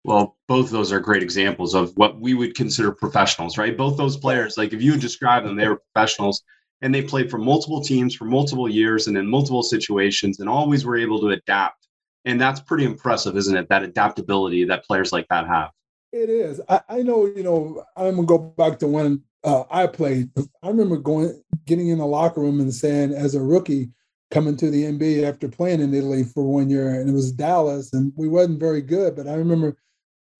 Well, 0.04 0.36
both 0.48 0.66
of 0.66 0.72
those 0.72 0.92
are 0.92 1.00
great 1.00 1.22
examples 1.22 1.74
of 1.74 1.96
what 1.96 2.20
we 2.20 2.34
would 2.34 2.54
consider 2.54 2.92
professionals, 2.92 3.56
right? 3.56 3.76
Both 3.76 3.96
those 3.96 4.18
players, 4.18 4.58
like 4.58 4.74
if 4.74 4.82
you 4.82 4.98
describe 4.98 5.44
them, 5.44 5.56
they 5.56 5.66
were 5.66 5.80
professionals 5.92 6.42
and 6.82 6.94
they 6.94 7.02
played 7.02 7.30
for 7.30 7.38
multiple 7.38 7.80
teams 7.80 8.14
for 8.14 8.26
multiple 8.26 8.68
years 8.68 9.06
and 9.06 9.16
in 9.16 9.26
multiple 9.26 9.62
situations 9.62 10.40
and 10.40 10.48
always 10.48 10.84
were 10.84 10.98
able 10.98 11.20
to 11.20 11.28
adapt. 11.28 11.88
And 12.26 12.38
that's 12.38 12.60
pretty 12.60 12.84
impressive, 12.84 13.36
isn't 13.36 13.56
it? 13.56 13.68
That 13.70 13.82
adaptability 13.82 14.64
that 14.64 14.84
players 14.84 15.10
like 15.10 15.26
that 15.28 15.46
have. 15.46 15.70
It 16.12 16.28
is. 16.28 16.60
I, 16.68 16.80
I 16.88 17.02
know, 17.02 17.26
you 17.26 17.42
know, 17.42 17.82
I'm 17.96 18.16
gonna 18.16 18.26
go 18.26 18.38
back 18.38 18.78
to 18.80 18.86
when 18.86 19.22
uh, 19.42 19.64
I 19.70 19.86
played. 19.86 20.30
I 20.62 20.68
remember 20.68 20.96
going, 20.96 21.42
getting 21.64 21.88
in 21.88 21.98
the 21.98 22.06
locker 22.06 22.40
room 22.40 22.60
and 22.60 22.72
saying, 22.72 23.12
as 23.12 23.34
a 23.34 23.42
rookie, 23.42 23.90
coming 24.30 24.56
to 24.56 24.70
the 24.70 24.84
NBA 24.84 25.28
after 25.28 25.48
playing 25.48 25.80
in 25.80 25.94
Italy 25.94 26.24
for 26.24 26.44
one 26.44 26.70
year, 26.70 27.00
and 27.00 27.08
it 27.08 27.12
was 27.12 27.32
Dallas, 27.32 27.92
and 27.92 28.12
we 28.16 28.28
wasn't 28.28 28.60
very 28.60 28.80
good. 28.80 29.16
But 29.16 29.28
I 29.28 29.34
remember 29.34 29.76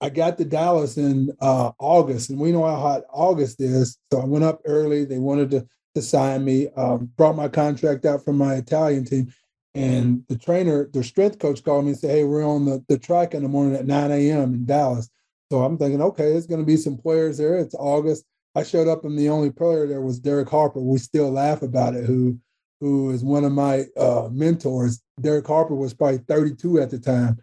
I 0.01 0.11
got 0.11 0.39
to 0.39 0.45
Dallas 0.45 0.97
in 0.97 1.31
uh, 1.41 1.73
August, 1.79 2.31
and 2.31 2.39
we 2.39 2.53
know 2.53 2.65
how 2.65 2.77
hot 2.77 3.03
August 3.11 3.61
is. 3.61 3.99
So 4.13 4.21
I 4.21 4.25
went 4.25 4.45
up 4.45 4.61
early. 4.65 5.05
They 5.05 5.19
wanted 5.19 5.51
to 5.53 5.67
to 5.95 6.03
sign 6.03 6.45
me. 6.45 6.69
Um, 6.77 7.11
brought 7.17 7.37
my 7.37 7.49
contract 7.49 8.05
out 8.05 8.25
from 8.25 8.37
my 8.37 8.55
Italian 8.55 9.05
team, 9.05 9.33
and 9.75 10.25
the 10.29 10.37
trainer, 10.37 10.89
the 10.93 11.05
strength 11.05 11.39
coach, 11.39 11.63
called 11.65 11.85
me 11.85 11.93
and 11.93 11.99
said, 11.99 12.11
"Hey, 12.11 12.25
we're 12.25 12.47
on 12.47 12.65
the, 12.65 12.85
the 12.89 12.99
track 12.99 13.35
in 13.35 13.43
the 13.43 13.49
morning 13.49 13.77
at 13.77 13.87
9 13.87 14.11
a.m. 14.11 14.55
in 14.55 14.67
Dallas." 14.67 15.09
So 15.53 15.63
I'm 15.63 15.79
thinking, 15.79 16.03
okay, 16.03 16.31
there's 16.31 16.47
going 16.47 16.61
to 16.61 16.67
be 16.67 16.77
some 16.77 16.97
players 16.97 17.39
there. 17.39 17.57
It's 17.59 17.75
August. 17.75 18.25
I 18.57 18.63
showed 18.63 18.89
up, 18.89 19.05
and 19.05 19.19
the 19.19 19.29
only 19.29 19.51
player 19.51 19.87
there 19.87 20.01
was 20.01 20.19
Derek 20.19 20.49
Harper. 20.49 20.81
We 20.81 20.99
still 20.99 21.31
laugh 21.31 21.63
about 21.63 21.95
it. 21.95 22.05
Who 22.05 22.39
who 22.81 23.11
is 23.11 23.25
one 23.25 23.45
of 23.45 23.53
my 23.53 23.85
uh, 23.97 24.29
mentors. 24.31 25.03
Derek 25.21 25.47
Harper 25.47 25.75
was 25.75 25.95
probably 25.95 26.19
32 26.19 26.81
at 26.81 26.91
the 26.91 26.99
time, 26.99 27.39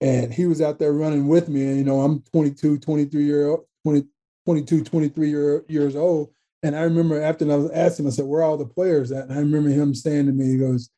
and 0.00 0.32
he 0.32 0.46
was 0.46 0.60
out 0.60 0.78
there 0.78 0.92
running 0.92 1.28
with 1.28 1.48
me. 1.48 1.66
And 1.66 1.78
you 1.78 1.84
know, 1.84 2.00
I'm 2.00 2.22
22, 2.32 2.78
23 2.78 3.24
year 3.24 3.48
old, 3.48 3.64
20, 3.84 4.04
22, 4.46 4.84
23 4.84 5.28
year, 5.28 5.64
years 5.68 5.96
old 5.96 6.30
and 6.64 6.74
I 6.74 6.80
remember 6.80 7.20
after 7.20 7.44
I 7.52 7.56
was 7.56 7.70
asking, 7.72 8.06
I 8.06 8.10
said, 8.10 8.24
"Where 8.24 8.40
are 8.40 8.44
all 8.44 8.56
the 8.56 8.64
players 8.64 9.12
at?" 9.12 9.24
And 9.24 9.34
I 9.34 9.36
remember 9.36 9.68
him 9.68 9.94
saying 9.94 10.26
to 10.26 10.32
me, 10.32 10.46
"He 10.46 10.56
goes, 10.56 10.88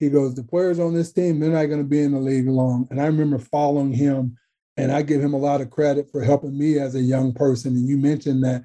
he 0.00 0.10
goes, 0.10 0.34
the 0.34 0.42
players 0.42 0.80
on 0.80 0.94
this 0.94 1.12
team, 1.12 1.38
they're 1.38 1.52
not 1.52 1.66
going 1.66 1.78
to 1.80 1.88
be 1.88 2.02
in 2.02 2.10
the 2.10 2.18
league 2.18 2.48
long." 2.48 2.88
And 2.90 3.00
I 3.00 3.06
remember 3.06 3.38
following 3.38 3.92
him 3.92 4.36
and 4.76 4.90
I 4.90 5.02
give 5.02 5.22
him 5.22 5.32
a 5.32 5.38
lot 5.38 5.60
of 5.60 5.70
credit 5.70 6.10
for 6.10 6.24
helping 6.24 6.58
me 6.58 6.78
as 6.80 6.96
a 6.96 7.00
young 7.00 7.32
person. 7.32 7.76
And 7.76 7.86
you 7.88 7.98
mentioned 7.98 8.42
that 8.42 8.64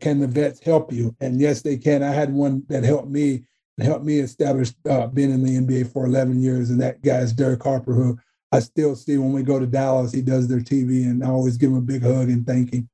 can 0.00 0.20
the 0.20 0.26
vets 0.26 0.60
help 0.60 0.90
you? 0.90 1.14
And 1.20 1.38
yes, 1.38 1.60
they 1.60 1.76
can. 1.76 2.02
I 2.02 2.12
had 2.12 2.32
one 2.32 2.62
that 2.68 2.84
helped 2.84 3.08
me 3.08 3.44
and 3.76 3.86
helped 3.86 4.04
me 4.04 4.20
establish 4.20 4.72
uh, 4.88 5.08
being 5.08 5.32
in 5.32 5.44
the 5.44 5.58
NBA 5.58 5.92
for 5.92 6.06
11 6.06 6.40
years, 6.40 6.70
and 6.70 6.80
that 6.80 7.02
guy 7.02 7.18
is 7.18 7.32
Derek 7.32 7.62
Harper, 7.62 7.92
who 7.92 8.18
I 8.52 8.60
still 8.60 8.96
see 8.96 9.16
when 9.16 9.32
we 9.32 9.42
go 9.42 9.58
to 9.58 9.66
Dallas. 9.66 10.12
He 10.12 10.22
does 10.22 10.48
their 10.48 10.60
TV, 10.60 11.04
and 11.04 11.22
I 11.22 11.28
always 11.28 11.56
give 11.56 11.70
him 11.70 11.76
a 11.76 11.82
big 11.82 12.02
hug 12.02 12.28
and 12.28 12.46
thank 12.46 12.72
him. 12.72 12.88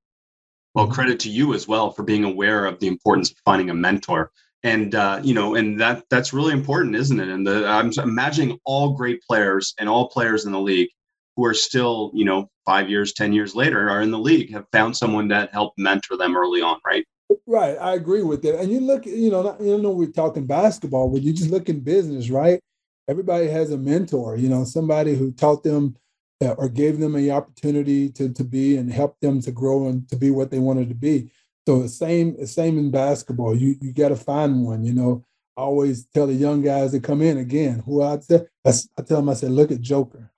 Well, 0.75 0.89
credit 0.89 1.19
to 1.21 1.31
you 1.31 1.55
as 1.55 1.67
well 1.67 1.91
for 1.91 2.03
being 2.03 2.25
aware 2.25 2.67
of 2.67 2.79
the 2.81 2.87
importance 2.87 3.31
of 3.31 3.39
finding 3.45 3.71
a 3.71 3.75
mentor 3.75 4.31
and 4.67 4.95
uh, 4.97 5.21
you 5.23 5.33
know, 5.33 5.55
and 5.55 5.81
that 5.81 6.05
that's 6.11 6.33
really 6.33 6.53
important, 6.53 6.97
isn't 6.97 7.21
it? 7.21 7.29
And 7.29 7.47
the, 7.47 7.67
I'm 7.69 7.93
imagining 8.03 8.59
all 8.65 8.95
great 8.95 9.23
players 9.23 9.75
and 9.79 9.89
all 9.89 10.09
players 10.09 10.45
in 10.45 10.53
the 10.53 10.61
league 10.61 10.89
who 11.37 11.45
are 11.45 11.55
still, 11.55 12.11
you 12.15 12.25
know, 12.25 12.51
five 12.65 12.91
years, 12.91 13.13
ten 13.13 13.33
years 13.33 13.55
later, 13.55 13.89
are 13.89 14.03
in 14.03 14.11
the 14.11 14.19
league 14.19 14.53
have 14.53 14.67
found 14.73 14.97
someone 14.97 15.29
that 15.29 15.53
helped 15.53 15.79
mentor 15.79 16.17
them 16.17 16.37
early 16.37 16.63
on, 16.63 16.81
right? 16.85 17.07
Right, 17.47 17.77
I 17.81 17.95
agree 17.95 18.23
with 18.23 18.43
that. 18.43 18.59
And 18.59 18.73
you 18.73 18.81
look, 18.81 19.07
you 19.07 19.31
know, 19.31 19.57
you 19.61 19.79
know, 19.79 19.91
we're 19.91 20.11
talking 20.11 20.47
basketball, 20.47 21.11
but 21.11 21.23
you 21.23 21.33
just 21.33 21.51
look 21.51 21.69
in 21.69 21.81
business, 21.81 22.29
right? 22.29 22.61
Everybody 23.09 23.49
has 23.49 23.71
a 23.71 23.79
mentor, 23.79 24.37
you 24.37 24.49
know, 24.49 24.65
somebody 24.65 25.15
who 25.15 25.33
taught 25.33 25.63
them 25.63 25.97
uh, 26.43 26.53
or 26.53 26.69
gave 26.69 26.99
them 26.99 27.13
the 27.13 27.31
opportunity 27.31 28.11
to 28.11 28.33
to 28.33 28.45
be 28.45 28.77
and 28.77 28.93
help 28.93 29.19
them 29.21 29.41
to 29.43 29.53
grow 29.53 29.89
and 29.89 30.09
to 30.09 30.17
be 30.17 30.31
what 30.31 30.51
they 30.51 30.59
wanted 30.59 30.89
to 30.89 30.95
be. 30.95 31.31
So 31.67 31.83
the 31.83 31.89
same, 31.89 32.37
the 32.37 32.47
same 32.47 32.79
in 32.79 32.91
basketball. 32.91 33.57
You 33.57 33.77
you 33.81 33.93
got 33.93 34.11
to 34.11 34.17
find 34.17 34.65
one. 34.65 34.85
You 34.85 34.93
know, 34.93 35.25
I 35.57 35.63
always 35.63 36.07
tell 36.07 36.27
the 36.27 36.35
young 36.35 36.63
guys 36.63 36.93
that 36.93 37.03
come 37.03 37.23
in 37.23 37.39
again. 37.39 37.83
Who 37.87 38.03
I 38.03 38.19
tell, 38.19 38.47
I, 38.65 38.73
I 38.99 39.03
tell 39.03 39.19
them, 39.19 39.29
I 39.29 39.35
said, 39.35 39.51
look 39.53 39.71
at 39.71 39.81
Joker. 39.81 40.31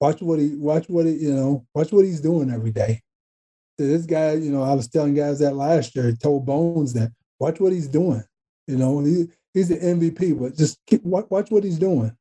Watch 0.00 0.20
what 0.22 0.38
he, 0.38 0.54
watch 0.56 0.88
what 0.88 1.06
he, 1.06 1.12
you 1.12 1.34
know, 1.34 1.66
watch 1.74 1.92
what 1.92 2.04
he's 2.04 2.20
doing 2.20 2.50
every 2.50 2.72
day. 2.72 3.02
So 3.78 3.86
this 3.86 4.06
guy, 4.06 4.32
you 4.32 4.50
know, 4.50 4.62
I 4.62 4.74
was 4.74 4.88
telling 4.88 5.14
guys 5.14 5.40
that 5.40 5.56
last 5.56 5.94
year. 5.94 6.12
told 6.12 6.46
Bones 6.46 6.92
that 6.94 7.12
watch 7.38 7.60
what 7.60 7.72
he's 7.72 7.88
doing. 7.88 8.22
You 8.66 8.76
know, 8.78 9.00
he 9.00 9.26
he's 9.54 9.68
the 9.68 9.76
MVP, 9.76 10.38
but 10.38 10.56
just 10.56 10.78
keep 10.86 11.02
watch, 11.04 11.26
watch 11.30 11.50
what 11.50 11.64
he's 11.64 11.78
doing. 11.78 12.14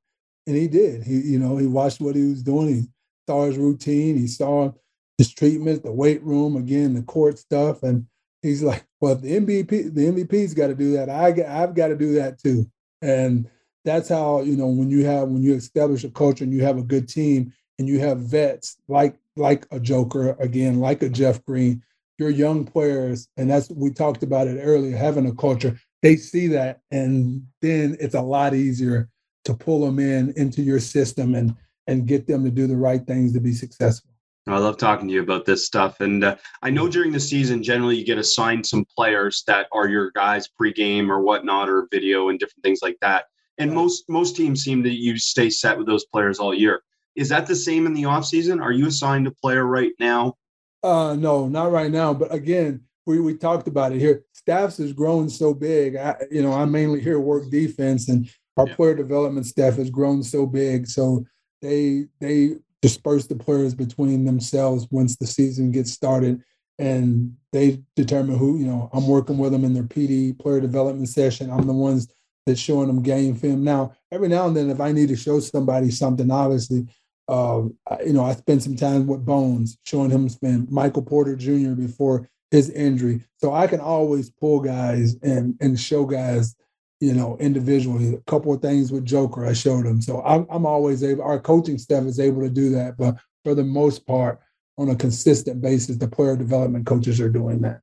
And 0.48 0.56
he 0.56 0.68
did. 0.68 1.04
He, 1.04 1.20
you 1.20 1.40
know, 1.40 1.58
he 1.58 1.68
watched 1.68 2.00
what 2.00 2.16
he 2.16 2.26
was 2.26 2.44
doing. 2.44 2.68
He 2.68 2.84
saw 3.28 3.46
his 3.46 3.58
routine. 3.58 4.18
He 4.18 4.28
saw 4.28 4.72
his 5.18 5.34
treatment, 5.34 5.84
the 5.84 5.92
weight 5.92 6.24
room, 6.24 6.56
again, 6.56 6.94
the 6.94 7.04
court 7.04 7.38
stuff, 7.38 7.84
and 7.84 8.08
he's 8.42 8.64
like, 8.64 8.86
well, 9.00 9.16
the 9.16 9.40
MVP, 9.40 9.94
the 9.94 10.08
MVP's 10.08 10.54
got 10.54 10.68
to 10.68 10.76
do 10.76 10.94
that. 10.94 11.10
I 11.10 11.28
I've 11.28 11.76
got 11.76 11.88
to 11.88 11.96
do 11.96 12.14
that 12.14 12.40
too. 12.40 12.70
And 13.02 13.50
that's 13.86 14.10
how 14.10 14.42
you 14.42 14.56
know 14.56 14.68
when 14.68 14.90
you 14.90 15.06
have 15.06 15.28
when 15.30 15.44
you 15.44 15.54
establish 15.54 16.04
a 16.04 16.10
culture 16.10 16.44
and 16.44 16.54
you 16.54 16.64
have 16.64 16.78
a 16.78 16.84
good 16.84 17.10
team 17.10 17.54
and 17.80 17.88
you 17.88 18.00
have 18.00 18.20
vets 18.20 18.78
like 18.88 19.18
like 19.36 19.66
a 19.72 19.80
Joker 19.80 20.36
again, 20.40 20.80
like 20.80 21.02
a 21.02 21.10
Jeff 21.10 21.44
Green, 21.46 21.82
your 22.18 22.30
young 22.30 22.66
players, 22.66 23.28
and 23.38 23.50
that's 23.50 23.70
we 23.70 23.92
talked 23.92 24.24
about 24.24 24.48
it 24.48 24.60
earlier. 24.62 24.96
Having 24.96 25.28
a 25.28 25.36
culture, 25.36 25.78
they 26.04 26.18
see 26.18 26.47
that, 26.47 26.82
and 26.91 27.41
then 27.62 27.97
it's 27.99 28.14
a 28.14 28.22
lot 28.22 28.54
easier 28.54 29.10
to 29.45 29.54
pull 29.56 29.86
them 29.86 29.97
in 29.97 30.34
into 30.38 30.62
your 30.62 30.80
system 30.80 31.34
and 31.34 31.56
and 31.88 32.08
get 32.08 32.28
them 32.28 32.43
to 32.43 32.51
do 32.51 32.68
the 32.68 32.78
right 32.78 33.06
things 33.08 33.34
to 33.34 33.39
be 33.39 33.54
successful. 33.54 34.12
I 34.47 34.58
love 34.58 34.78
talking 34.78 35.08
to 35.08 35.14
you 35.14 35.22
about 35.22 35.45
this 35.45 35.66
stuff. 35.66 36.01
And 36.01 36.24
uh, 36.24 36.36
I 36.62 36.70
know 36.70 36.89
during 36.89 37.14
the 37.14 37.20
season, 37.20 37.64
generally 37.64 37.95
you 37.95 38.06
get 38.06 38.18
assigned 38.18 38.66
some 38.66 38.86
players 38.95 39.43
that 39.47 39.68
are 39.72 39.88
your 39.88 40.12
guys 40.12 40.49
pregame 40.62 41.10
or 41.10 41.22
whatnot, 41.22 41.70
or 41.70 41.88
video 41.91 42.28
and 42.30 42.38
different 42.38 42.64
things 42.64 42.80
like 42.82 42.97
that. 43.01 43.26
And 43.58 43.72
most 43.72 44.04
most 44.10 44.36
teams 44.36 44.64
seem 44.64 44.84
to 44.84 44.89
you 44.89 45.18
stay 45.18 45.49
set 45.49 45.78
with 45.78 45.88
those 45.88 46.06
players 46.06 46.39
all 46.39 46.54
year. 46.54 46.84
Is 47.16 47.30
that 47.30 47.45
the 47.45 47.56
same 47.56 47.86
in 47.86 47.93
the 47.93 48.06
off 48.06 48.26
season? 48.26 48.60
Are 48.60 48.72
you 48.72 48.88
assigned 48.88 49.28
a 49.28 49.32
player 49.32 49.66
right 49.66 49.93
now? 49.99 50.36
Uh, 50.82 51.16
no, 51.16 51.47
not 51.47 51.72
right 51.72 51.91
now. 51.91 52.14
But 52.14 52.34
again, 52.34 52.82
we, 53.06 53.20
we 53.20 53.36
talked 53.36 53.68
about 53.68 53.91
it 53.91 53.99
here. 53.99 54.24
Staffs 54.34 54.78
has 54.78 54.93
grown 54.93 55.30
so 55.30 55.54
big. 55.54 55.95
I, 55.95 56.16
you 56.32 56.41
know, 56.41 56.54
I 56.54 56.66
mainly 56.66 57.01
here 57.01 57.20
work 57.20 57.49
defense, 57.49 58.10
and 58.10 58.30
our 58.58 58.68
yeah. 58.68 58.76
player 58.76 58.95
development 58.95 59.45
staff 59.45 59.76
has 59.76 59.89
grown 59.89 60.24
so 60.24 60.45
big. 60.45 60.88
So 60.88 61.26
they 61.62 62.08
they 62.20 62.58
disperse 62.82 63.28
the 63.28 63.36
players 63.36 63.74
between 63.74 64.26
themselves 64.26 64.88
once 64.91 65.16
the 65.16 65.26
season 65.26 65.72
gets 65.72 65.91
started 65.91 66.43
and 66.80 67.34
they 67.54 67.82
determine 67.95 68.38
who 68.38 68.58
you 68.58 68.66
know 68.66 68.89
i'm 68.93 69.08
working 69.08 69.38
with 69.38 69.54
them 69.54 69.64
in 69.64 69.74
their 69.74 69.84
pd 69.84 70.38
player 70.38 70.60
development 70.60 71.08
session 71.08 71.49
i'm 71.49 71.66
the 71.66 71.74
ones 71.74 72.12
that's 72.45 72.60
showing 72.60 72.88
them 72.88 73.01
game 73.01 73.36
film 73.36 73.64
now 73.64 73.93
every 74.12 74.28
now 74.28 74.47
and 74.47 74.58
then 74.58 74.70
if 74.70 74.82
i 74.82 74.91
need 74.91 75.08
to 75.08 75.16
show 75.16 75.39
somebody 75.39 75.89
something 75.89 76.30
obviously 76.30 76.86
uh, 77.30 77.62
you 78.06 78.12
know 78.12 78.26
i 78.26 78.34
spend 78.34 78.62
some 78.62 78.76
time 78.76 79.08
with 79.08 79.26
bones 79.26 79.78
showing 79.84 80.10
him 80.10 80.28
spend 80.28 80.70
michael 80.70 81.01
porter 81.01 81.38
jr 81.38 81.72
before 81.72 82.28
his 82.54 82.70
injury 82.70 83.22
so 83.38 83.54
i 83.54 83.68
can 83.68 83.82
always 83.82 84.30
pull 84.30 84.62
guys 84.62 85.16
and 85.22 85.58
and 85.60 85.78
show 85.78 86.06
guys 86.06 86.56
you 87.04 87.14
know, 87.14 87.36
individually. 87.41 88.14
A 88.14 88.32
couple 88.32 88.54
of 88.54 88.62
things 88.62 88.89
with 88.89 89.04
Joker, 89.04 89.45
I 89.45 89.51
showed 89.51 89.86
him. 89.86 90.01
So 90.01 90.24
I'm, 90.24 90.47
I'm 90.49 90.66
always 90.66 91.04
able, 91.04 91.24
our 91.24 91.38
coaching 91.38 91.78
staff 91.78 92.06
is 92.06 92.18
able 92.18 92.41
to 92.41 92.49
do 92.49 92.70
that. 92.70 92.95
But 92.97 93.18
for 93.43 93.54
the 93.54 93.64
most 93.66 94.08
part, 94.08 94.39
on 94.78 94.89
a 94.89 94.95
consistent 94.95 95.62
basis, 95.62 95.97
the 95.97 96.08
player 96.08 96.38
development 96.38 96.86
coaches 96.86 97.20
are 97.20 97.30
doing 97.30 97.60
that. 97.62 97.82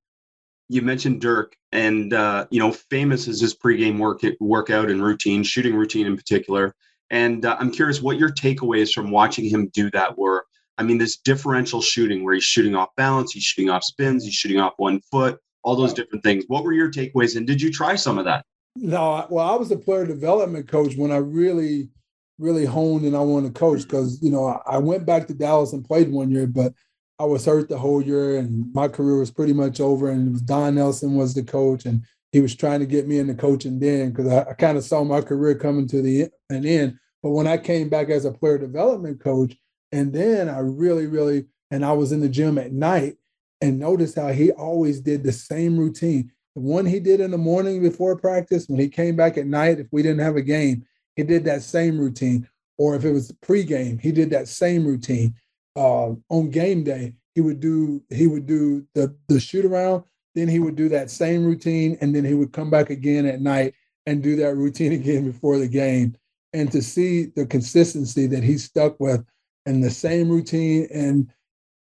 You 0.70 0.80
mentioned 0.80 1.20
Dirk, 1.20 1.54
and 1.70 2.14
uh, 2.14 2.46
you 2.50 2.60
know, 2.60 2.72
famous 2.72 3.28
is 3.28 3.42
his 3.42 3.54
pregame 3.54 3.98
work 3.98 4.22
workout 4.40 4.90
and 4.90 5.02
routine, 5.02 5.42
shooting 5.42 5.74
routine 5.74 6.06
in 6.06 6.16
particular. 6.16 6.74
And 7.10 7.44
uh, 7.44 7.56
I'm 7.60 7.70
curious 7.70 8.00
what 8.00 8.18
your 8.18 8.30
takeaways 8.30 8.92
from 8.92 9.10
watching 9.10 9.44
him 9.44 9.70
do 9.74 9.90
that 9.90 10.16
were. 10.16 10.46
I 10.80 10.82
mean, 10.82 10.96
this 10.96 11.18
differential 11.18 11.82
shooting 11.82 12.24
where 12.24 12.32
he's 12.32 12.42
shooting 12.42 12.74
off 12.74 12.88
balance, 12.96 13.32
he's 13.32 13.42
shooting 13.42 13.68
off 13.68 13.84
spins, 13.84 14.24
he's 14.24 14.32
shooting 14.32 14.58
off 14.58 14.72
one 14.78 14.98
foot, 15.10 15.38
all 15.62 15.76
those 15.76 15.92
different 15.92 16.24
things. 16.24 16.44
What 16.48 16.64
were 16.64 16.72
your 16.72 16.90
takeaways, 16.90 17.36
and 17.36 17.46
did 17.46 17.60
you 17.60 17.70
try 17.70 17.96
some 17.96 18.16
of 18.16 18.24
that? 18.24 18.46
No, 18.76 19.26
well, 19.28 19.46
I 19.46 19.56
was 19.56 19.70
a 19.70 19.76
player 19.76 20.06
development 20.06 20.68
coach 20.68 20.96
when 20.96 21.12
I 21.12 21.18
really, 21.18 21.90
really 22.38 22.64
honed 22.64 23.04
and 23.04 23.14
I 23.14 23.20
wanted 23.20 23.54
to 23.54 23.60
coach 23.60 23.82
because 23.82 24.22
you 24.22 24.30
know 24.30 24.58
I 24.66 24.78
went 24.78 25.04
back 25.04 25.26
to 25.26 25.34
Dallas 25.34 25.74
and 25.74 25.84
played 25.84 26.10
one 26.10 26.30
year, 26.30 26.46
but 26.46 26.72
I 27.18 27.24
was 27.24 27.44
hurt 27.44 27.68
the 27.68 27.76
whole 27.76 28.00
year 28.00 28.38
and 28.38 28.72
my 28.72 28.88
career 28.88 29.18
was 29.18 29.30
pretty 29.30 29.52
much 29.52 29.80
over. 29.80 30.08
And 30.08 30.44
Don 30.46 30.76
Nelson 30.76 31.14
was 31.14 31.34
the 31.34 31.42
coach, 31.42 31.84
and 31.84 32.02
he 32.32 32.40
was 32.40 32.56
trying 32.56 32.80
to 32.80 32.86
get 32.86 33.06
me 33.06 33.18
into 33.18 33.34
coaching 33.34 33.78
then 33.78 34.12
because 34.12 34.28
I, 34.28 34.48
I 34.48 34.54
kind 34.54 34.78
of 34.78 34.84
saw 34.84 35.04
my 35.04 35.20
career 35.20 35.56
coming 35.56 35.86
to 35.88 36.00
the 36.00 36.28
an 36.48 36.64
end. 36.64 36.98
But 37.22 37.32
when 37.32 37.46
I 37.46 37.58
came 37.58 37.90
back 37.90 38.08
as 38.08 38.24
a 38.24 38.32
player 38.32 38.56
development 38.56 39.22
coach, 39.22 39.54
and 39.92 40.12
then 40.12 40.48
I 40.48 40.58
really, 40.58 41.06
really, 41.06 41.46
and 41.70 41.84
I 41.84 41.92
was 41.92 42.12
in 42.12 42.20
the 42.20 42.28
gym 42.28 42.58
at 42.58 42.72
night 42.72 43.16
and 43.60 43.78
noticed 43.78 44.16
how 44.16 44.28
he 44.28 44.52
always 44.52 45.00
did 45.00 45.22
the 45.22 45.32
same 45.32 45.78
routine. 45.78 46.30
The 46.54 46.62
one 46.62 46.86
he 46.86 47.00
did 47.00 47.20
in 47.20 47.30
the 47.30 47.38
morning 47.38 47.82
before 47.82 48.16
practice, 48.16 48.68
when 48.68 48.80
he 48.80 48.88
came 48.88 49.16
back 49.16 49.36
at 49.36 49.46
night, 49.46 49.78
if 49.78 49.86
we 49.92 50.02
didn't 50.02 50.20
have 50.20 50.36
a 50.36 50.42
game, 50.42 50.84
he 51.16 51.22
did 51.22 51.44
that 51.44 51.62
same 51.62 51.98
routine. 51.98 52.48
Or 52.78 52.96
if 52.96 53.04
it 53.04 53.12
was 53.12 53.32
pregame, 53.44 54.00
he 54.00 54.10
did 54.10 54.30
that 54.30 54.48
same 54.48 54.86
routine. 54.86 55.34
Uh, 55.76 56.14
on 56.28 56.50
game 56.50 56.82
day, 56.82 57.14
he 57.34 57.40
would 57.40 57.60
do 57.60 58.02
he 58.10 58.26
would 58.26 58.46
do 58.46 58.84
the 58.94 59.14
the 59.28 59.38
shoot 59.38 59.64
around, 59.64 60.02
then 60.34 60.48
he 60.48 60.58
would 60.58 60.76
do 60.76 60.88
that 60.88 61.10
same 61.10 61.44
routine, 61.44 61.96
and 62.00 62.14
then 62.14 62.24
he 62.24 62.34
would 62.34 62.52
come 62.52 62.70
back 62.70 62.90
again 62.90 63.26
at 63.26 63.40
night 63.40 63.74
and 64.06 64.22
do 64.22 64.34
that 64.36 64.56
routine 64.56 64.92
again 65.00 65.30
before 65.30 65.58
the 65.58 65.68
game. 65.68 66.16
And 66.52 66.72
to 66.72 66.82
see 66.82 67.26
the 67.26 67.46
consistency 67.46 68.26
that 68.26 68.42
he 68.42 68.58
stuck 68.58 68.98
with 68.98 69.24
and 69.70 69.84
the 69.84 69.90
same 69.90 70.28
routine 70.28 70.88
and 70.92 71.30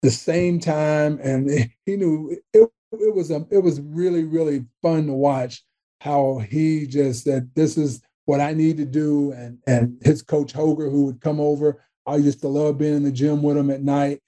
the 0.03 0.11
same 0.11 0.59
time, 0.59 1.19
and 1.23 1.51
he 1.87 1.97
knew 1.97 2.37
it, 2.53 2.71
it 3.01 3.15
was 3.15 3.31
a, 3.31 3.47
it 3.51 3.59
was 3.59 3.81
really 3.81 4.25
really 4.25 4.65
fun 4.83 5.07
to 5.07 5.13
watch 5.13 5.63
how 6.01 6.39
he 6.39 6.87
just 6.87 7.25
said 7.25 7.51
this 7.55 7.77
is 7.77 8.03
what 8.27 8.41
I 8.41 8.53
need 8.53 8.77
to 8.79 8.85
do 8.85 9.33
and 9.33 9.59
and 9.67 10.01
his 10.03 10.23
coach 10.23 10.53
Holger 10.53 10.89
who 10.91 11.07
would 11.07 11.21
come 11.21 11.41
over 11.41 11.83
I 12.07 12.17
used 12.17 12.41
to 12.43 12.49
love 12.49 12.79
being 12.79 12.97
in 12.97 13.05
the 13.05 13.13
gym 13.13 13.43
with 13.43 13.57
him 13.57 13.71
at 13.71 13.83
night 13.83 14.21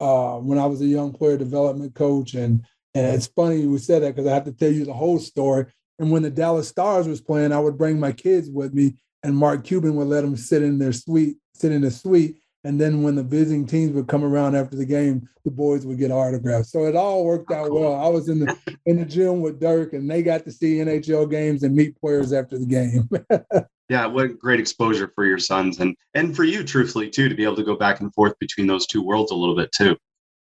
uh, 0.00 0.36
when 0.36 0.58
I 0.58 0.66
was 0.66 0.80
a 0.80 0.86
young 0.86 1.12
player 1.12 1.36
development 1.36 1.94
coach 1.94 2.34
and 2.34 2.64
and 2.94 3.06
it's 3.06 3.26
funny 3.26 3.66
we 3.66 3.78
said 3.78 4.02
that 4.02 4.14
because 4.14 4.30
I 4.30 4.34
have 4.34 4.44
to 4.44 4.52
tell 4.52 4.72
you 4.72 4.84
the 4.84 4.92
whole 4.92 5.18
story 5.18 5.66
and 5.98 6.10
when 6.10 6.22
the 6.22 6.30
Dallas 6.30 6.68
Stars 6.68 7.08
was 7.08 7.20
playing 7.20 7.52
I 7.52 7.60
would 7.60 7.78
bring 7.78 7.98
my 7.98 8.12
kids 8.12 8.50
with 8.50 8.72
me 8.74 8.96
and 9.22 9.36
Mark 9.36 9.64
Cuban 9.64 9.96
would 9.96 10.08
let 10.08 10.22
them 10.22 10.36
sit 10.36 10.62
in 10.62 10.78
their 10.78 10.92
suite 10.92 11.36
sit 11.54 11.72
in 11.72 11.82
the 11.82 11.90
suite 11.90 12.36
and 12.64 12.80
then 12.80 13.02
when 13.02 13.14
the 13.14 13.22
visiting 13.22 13.66
teams 13.66 13.92
would 13.92 14.08
come 14.08 14.24
around 14.24 14.56
after 14.56 14.74
the 14.74 14.86
game, 14.86 15.28
the 15.44 15.50
boys 15.50 15.84
would 15.84 15.98
get 15.98 16.10
autographs. 16.10 16.72
So 16.72 16.86
it 16.86 16.96
all 16.96 17.24
worked 17.24 17.52
out 17.52 17.70
well. 17.70 17.94
I 17.94 18.08
was 18.08 18.28
in 18.30 18.40
the 18.40 18.56
in 18.86 18.98
the 18.98 19.04
gym 19.04 19.42
with 19.42 19.60
Dirk, 19.60 19.92
and 19.92 20.10
they 20.10 20.22
got 20.22 20.44
to 20.44 20.52
see 20.52 20.76
NHL 20.76 21.30
games 21.30 21.62
and 21.62 21.76
meet 21.76 22.00
players 22.00 22.32
after 22.32 22.58
the 22.58 22.66
game. 22.66 23.08
yeah, 23.90 24.06
what 24.06 24.38
great 24.38 24.60
exposure 24.60 25.12
for 25.14 25.26
your 25.26 25.38
sons 25.38 25.78
and 25.80 25.94
and 26.14 26.34
for 26.34 26.44
you, 26.44 26.64
truthfully 26.64 27.10
too, 27.10 27.28
to 27.28 27.34
be 27.34 27.44
able 27.44 27.56
to 27.56 27.64
go 27.64 27.76
back 27.76 28.00
and 28.00 28.12
forth 28.14 28.38
between 28.38 28.66
those 28.66 28.86
two 28.86 29.02
worlds 29.02 29.30
a 29.30 29.36
little 29.36 29.56
bit 29.56 29.70
too. 29.72 29.96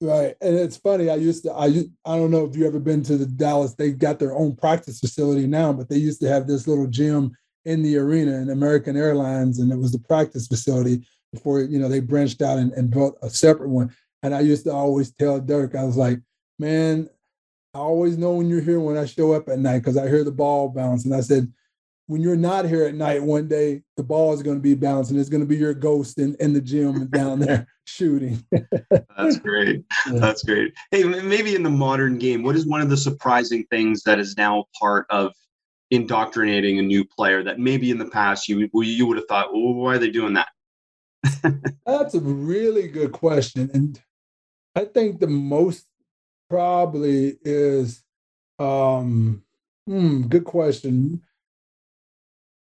Right, 0.02 0.36
and 0.42 0.56
it's 0.56 0.78
funny. 0.78 1.10
I 1.10 1.16
used 1.16 1.44
to. 1.44 1.54
I 1.54 1.68
I 2.06 2.18
don't 2.18 2.32
know 2.32 2.44
if 2.44 2.58
you 2.58 2.68
ever 2.68 2.80
been 2.80 3.04
to 3.04 3.18
the 3.18 3.26
Dallas. 3.26 3.76
They 3.76 3.92
got 3.92 4.20
their 4.20 4.36
own 4.36 4.56
practice 4.56 5.00
facility 5.00 5.48
now, 5.48 5.72
but 5.72 5.88
they 5.88 5.98
used 5.98 6.20
to 6.22 6.28
have 6.28 6.48
this 6.48 6.68
little 6.68 6.88
gym 6.88 7.32
in 7.64 7.84
the 7.84 7.96
arena 7.98 8.42
in 8.42 8.50
American 8.50 8.98
Airlines, 8.98 9.60
and 9.60 9.72
it 9.72 9.78
was 9.78 9.92
the 9.92 10.00
practice 10.00 10.48
facility 10.48 11.06
before 11.34 11.62
you 11.62 11.80
know 11.80 11.88
they 11.88 12.00
branched 12.00 12.42
out 12.42 12.58
and, 12.58 12.72
and 12.74 12.92
built 12.92 13.18
a 13.22 13.30
separate 13.30 13.70
one. 13.70 13.94
And 14.24 14.36
I 14.36 14.42
used 14.42 14.66
to 14.66 14.74
always 14.74 15.12
tell 15.12 15.40
Dirk, 15.40 15.76
I 15.76 15.84
was 15.84 15.98
like, 15.98 16.20
man, 16.60 17.10
I 17.74 17.80
always 17.80 18.18
know 18.18 18.34
when 18.34 18.50
you're 18.50 18.62
here 18.62 18.80
when 18.80 18.98
I 18.98 19.06
show 19.06 19.34
up 19.34 19.50
at 19.50 19.60
night 19.60 19.80
because 19.80 19.98
I 19.98 20.08
hear 20.08 20.24
the 20.24 20.32
ball 20.32 20.70
bounce. 20.70 21.06
And 21.06 21.16
I 21.16 21.22
said, 21.22 21.52
when 22.08 22.22
you're 22.22 22.36
not 22.36 22.66
here 22.66 22.84
at 22.84 22.94
night, 22.94 23.24
one 23.24 23.48
day 23.48 23.84
the 23.96 24.04
ball 24.04 24.34
is 24.34 24.44
going 24.44 24.58
to 24.58 24.62
be 24.62 24.76
bouncing. 24.76 25.18
It's 25.18 25.30
going 25.30 25.42
to 25.42 25.48
be 25.48 25.56
your 25.56 25.74
ghost 25.74 26.20
in, 26.20 26.36
in 26.42 26.52
the 26.52 26.60
gym 26.60 27.08
down 27.12 27.40
there 27.40 27.68
shooting. 27.86 28.44
That's 28.90 29.40
great. 29.40 29.86
That's 30.12 30.44
great. 30.44 30.74
Hey, 30.92 31.04
maybe 31.04 31.56
in 31.56 31.64
the 31.64 31.70
modern 31.70 32.18
game, 32.18 32.44
what 32.44 32.58
is 32.58 32.68
one 32.68 32.82
of 32.82 32.90
the 32.90 32.98
surprising 32.98 33.66
things 33.70 34.04
that 34.04 34.20
is 34.20 34.36
now 34.36 34.66
part 34.78 35.06
of 35.10 35.32
indoctrinating 35.90 36.80
a 36.80 36.82
new 36.82 37.06
player 37.06 37.44
that 37.44 37.60
maybe 37.60 37.92
in 37.92 37.98
the 37.98 38.06
past 38.06 38.50
you 38.50 38.70
you 38.74 39.06
would 39.06 39.18
have 39.18 39.28
thought, 39.28 39.54
well, 39.54 39.74
why 39.74 39.96
are 39.96 40.00
they 40.00 40.10
doing 40.10 40.34
that? 40.34 40.50
That's 41.86 42.14
a 42.16 42.20
really 42.20 42.88
good 42.88 43.12
question, 43.12 43.70
and 43.74 44.02
I 44.76 44.86
think 44.86 45.20
the 45.20 45.28
most 45.28 45.86
probably 46.50 47.38
is 47.44 48.04
um 48.60 49.44
hmm, 49.88 50.24
good 50.24 50.44
question 50.44 51.22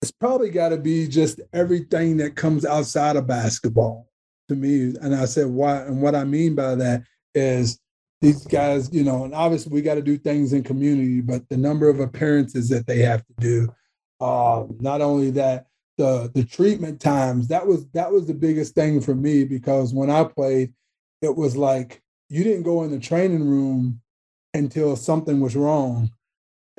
it's 0.02 0.12
probably 0.12 0.50
got 0.50 0.70
to 0.70 0.78
be 0.78 1.08
just 1.08 1.41
everything 1.54 2.18
that 2.18 2.36
comes 2.36 2.66
outside 2.66 3.16
of 3.16 3.28
basketball 3.28 4.08
to 4.47 4.56
me. 4.56 4.95
And 5.02 5.14
I 5.14 5.26
said, 5.26 5.47
why? 5.47 5.82
And 5.82 6.02
what 6.02 6.16
I 6.16 6.24
mean 6.24 6.56
by 6.56 6.76
that 6.76 7.04
is 7.36 7.80
these 8.22 8.45
guys, 8.45 8.93
you 8.93 9.04
know, 9.04 9.26
and 9.26 9.34
obviously 9.34 9.74
we 9.74 9.82
got 9.82 9.95
to 9.95 10.02
do 10.02 10.18
things 10.18 10.54
in 10.54 10.64
community, 10.64 11.22
but 11.22 11.47
the 11.50 11.58
number 11.58 11.89
of 11.89 12.00
appearances 12.00 12.70
that 12.70 12.88
they 12.88 13.00
have 13.00 13.26
to 13.26 13.34
do. 13.39 13.74
Uh, 14.22 14.66
not 14.80 15.02
only 15.02 15.32
that, 15.32 15.68
the 16.00 16.32
the 16.34 16.43
treatment 16.43 17.00
times 17.00 17.50
that 17.50 17.68
was 17.68 17.88
that 17.91 18.12
was 18.12 18.26
the 18.26 18.34
biggest 18.34 18.74
thing 18.74 19.02
for 19.02 19.14
me 19.14 19.43
because 19.43 19.93
when 19.93 20.10
I 20.10 20.24
played, 20.24 20.74
it 21.22 21.36
was 21.36 21.56
like 21.56 22.02
you 22.30 22.43
didn't 22.43 22.64
go 22.64 22.84
in 22.84 22.91
the 22.91 23.00
training 23.00 23.47
room 23.47 24.02
until 24.56 24.95
something 24.95 25.39
was 25.39 25.56
wrong 25.56 26.10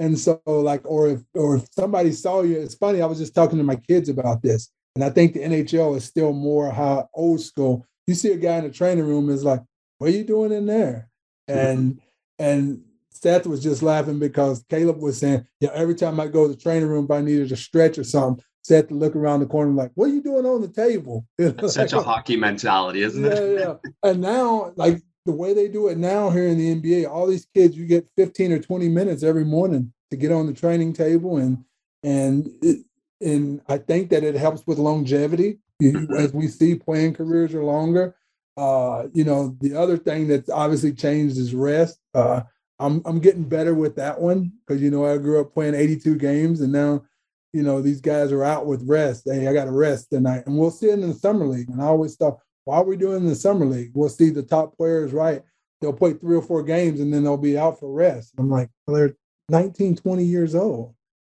and 0.01 0.19
so, 0.19 0.41
like, 0.47 0.81
or 0.85 1.09
if 1.09 1.21
or 1.35 1.57
if 1.57 1.69
somebody 1.73 2.13
saw 2.13 2.41
you, 2.41 2.59
it's 2.59 2.75
funny. 2.75 3.03
I 3.03 3.07
was 3.07 3.19
just 3.19 3.35
talking 3.35 3.59
to 3.59 3.65
my 3.65 3.77
kids 3.77 4.09
about 4.09 4.41
this, 4.41 4.71
and 4.95 5.05
I 5.05 5.11
think 5.11 5.35
the 5.35 5.41
NHL 5.41 5.95
is 5.95 6.05
still 6.05 6.33
more 6.33 6.73
how 6.73 7.11
old 7.13 7.43
school. 7.43 7.87
You 8.07 8.15
see 8.15 8.33
a 8.33 8.39
guy 8.39 8.57
in 8.57 8.65
the 8.65 8.71
training 8.71 9.07
room 9.07 9.29
is 9.29 9.45
like, 9.45 9.61
"What 9.99 10.09
are 10.09 10.17
you 10.17 10.25
doing 10.25 10.53
in 10.53 10.65
there?" 10.65 11.11
And 11.47 11.97
mm-hmm. 11.97 11.99
and 12.43 12.83
Seth 13.11 13.47
was 13.47 13.63
just 13.63 13.83
laughing 13.83 14.19
because 14.19 14.65
Caleb 14.71 15.01
was 15.01 15.19
saying, 15.19 15.47
"Yeah, 15.61 15.71
every 15.75 15.95
time 15.95 16.19
I 16.19 16.29
go 16.29 16.49
to 16.49 16.55
the 16.55 16.61
training 16.61 16.89
room, 16.89 17.05
if 17.05 17.11
I 17.11 17.21
needed 17.21 17.53
a 17.53 17.57
stretch 17.57 17.99
or 17.99 18.05
something, 18.05 18.43
Seth 18.63 18.89
to 18.89 18.95
look 18.95 19.17
around 19.17 19.41
the 19.41 19.47
corner 19.47 19.73
like, 19.73 19.91
"What 19.95 20.07
are 20.07 20.15
you 20.15 20.23
doing 20.23 20.47
on 20.47 20.61
the 20.61 20.69
table?" 20.69 21.27
Such 21.69 21.93
a 21.93 22.03
hockey 22.03 22.37
mentality, 22.37 23.03
isn't 23.03 23.25
it? 23.25 23.59
Yeah, 23.59 23.59
yeah. 23.59 23.75
And 24.03 24.21
now, 24.21 24.73
like 24.77 25.01
the 25.27 25.33
way 25.33 25.55
they 25.55 25.69
do 25.69 25.89
it 25.89 25.99
now 25.99 26.31
here 26.31 26.47
in 26.47 26.59
the 26.59 26.75
NBA, 26.75 27.09
all 27.09 27.27
these 27.27 27.47
kids, 27.55 27.77
you 27.77 27.87
get 27.87 28.09
15 28.17 28.53
or 28.53 28.59
20 28.59 28.89
minutes 28.89 29.23
every 29.23 29.45
morning 29.45 29.93
to 30.11 30.17
get 30.17 30.33
on 30.33 30.47
the 30.47 30.53
training 30.53 30.93
table. 30.93 31.37
And, 31.37 31.65
and, 32.03 32.51
it, 32.63 32.85
and 33.21 33.61
I 33.69 33.79
think 33.79 34.11
that 34.11 34.25
it 34.25 34.35
helps 34.35 34.67
with 34.67 34.79
longevity. 34.79 35.59
As 36.17 36.33
we 36.33 36.49
see, 36.49 36.75
playing 36.75 37.15
careers 37.15 37.55
are 37.55 37.65
longer. 37.65 38.15
Uh, 38.57 39.07
you 39.13 39.25
know, 39.25 39.57
the 39.61 39.75
other 39.75 39.97
thing 39.97 40.29
that's 40.29 40.51
obviously 40.51 40.93
changed 40.93 41.39
is 41.39 41.55
rest. 41.55 41.99
Uh, 42.15 42.43
I'm 42.79 43.03
I'm 43.05 43.21
getting 43.21 43.45
better 43.45 43.75
with 43.75 43.97
that 43.97 44.21
one 44.21 44.53
because 44.67 44.83
you 44.83 44.91
know 44.91 45.07
I 45.07 45.17
grew 45.19 45.41
up 45.41 45.55
playing 45.55 45.75
82 45.75 46.17
games, 46.17 46.61
and 46.61 46.73
now 46.73 47.05
you 47.53 47.63
know 47.63 47.81
these 47.81 48.01
guys 48.01 48.33
are 48.33 48.45
out 48.45 48.67
with 48.67 48.89
rest. 48.89 49.23
Hey, 49.27 49.47
I 49.47 49.53
got 49.53 49.65
to 49.65 49.73
rest 49.73 50.11
tonight, 50.11 50.45
and 50.47 50.57
we'll 50.57 50.71
see 50.71 50.89
it 50.89 50.99
in 50.99 51.09
the 51.09 51.15
summer 51.15 51.47
league. 51.47 51.69
And 51.69 51.83
I 51.83 51.87
always 51.87 52.17
thought, 52.17 52.39
why 52.65 52.77
are 52.77 52.85
we 52.85 52.97
doing 52.97 53.27
the 53.27 53.35
summer 53.35 53.67
league? 53.67 53.91
We'll 53.95 54.09
see 54.09 54.31
the 54.31 54.43
top 54.43 54.77
players, 54.77 55.13
right? 55.13 55.43
They'll 55.81 55.93
play 55.93 56.13
three 56.13 56.37
or 56.37 56.43
four 56.43 56.63
games 56.63 57.01
and 57.01 57.13
then 57.13 57.25
they'll 57.25 57.37
be 57.37 57.59
out 57.59 57.81
for 57.81 57.91
rest. 57.91 58.35
I'm 58.39 58.51
like, 58.51 58.69
well, 58.87 58.97
they're 58.97 59.17
19, 59.49 59.97
20 59.97 60.25
years 60.25 60.55
old. 60.55 60.95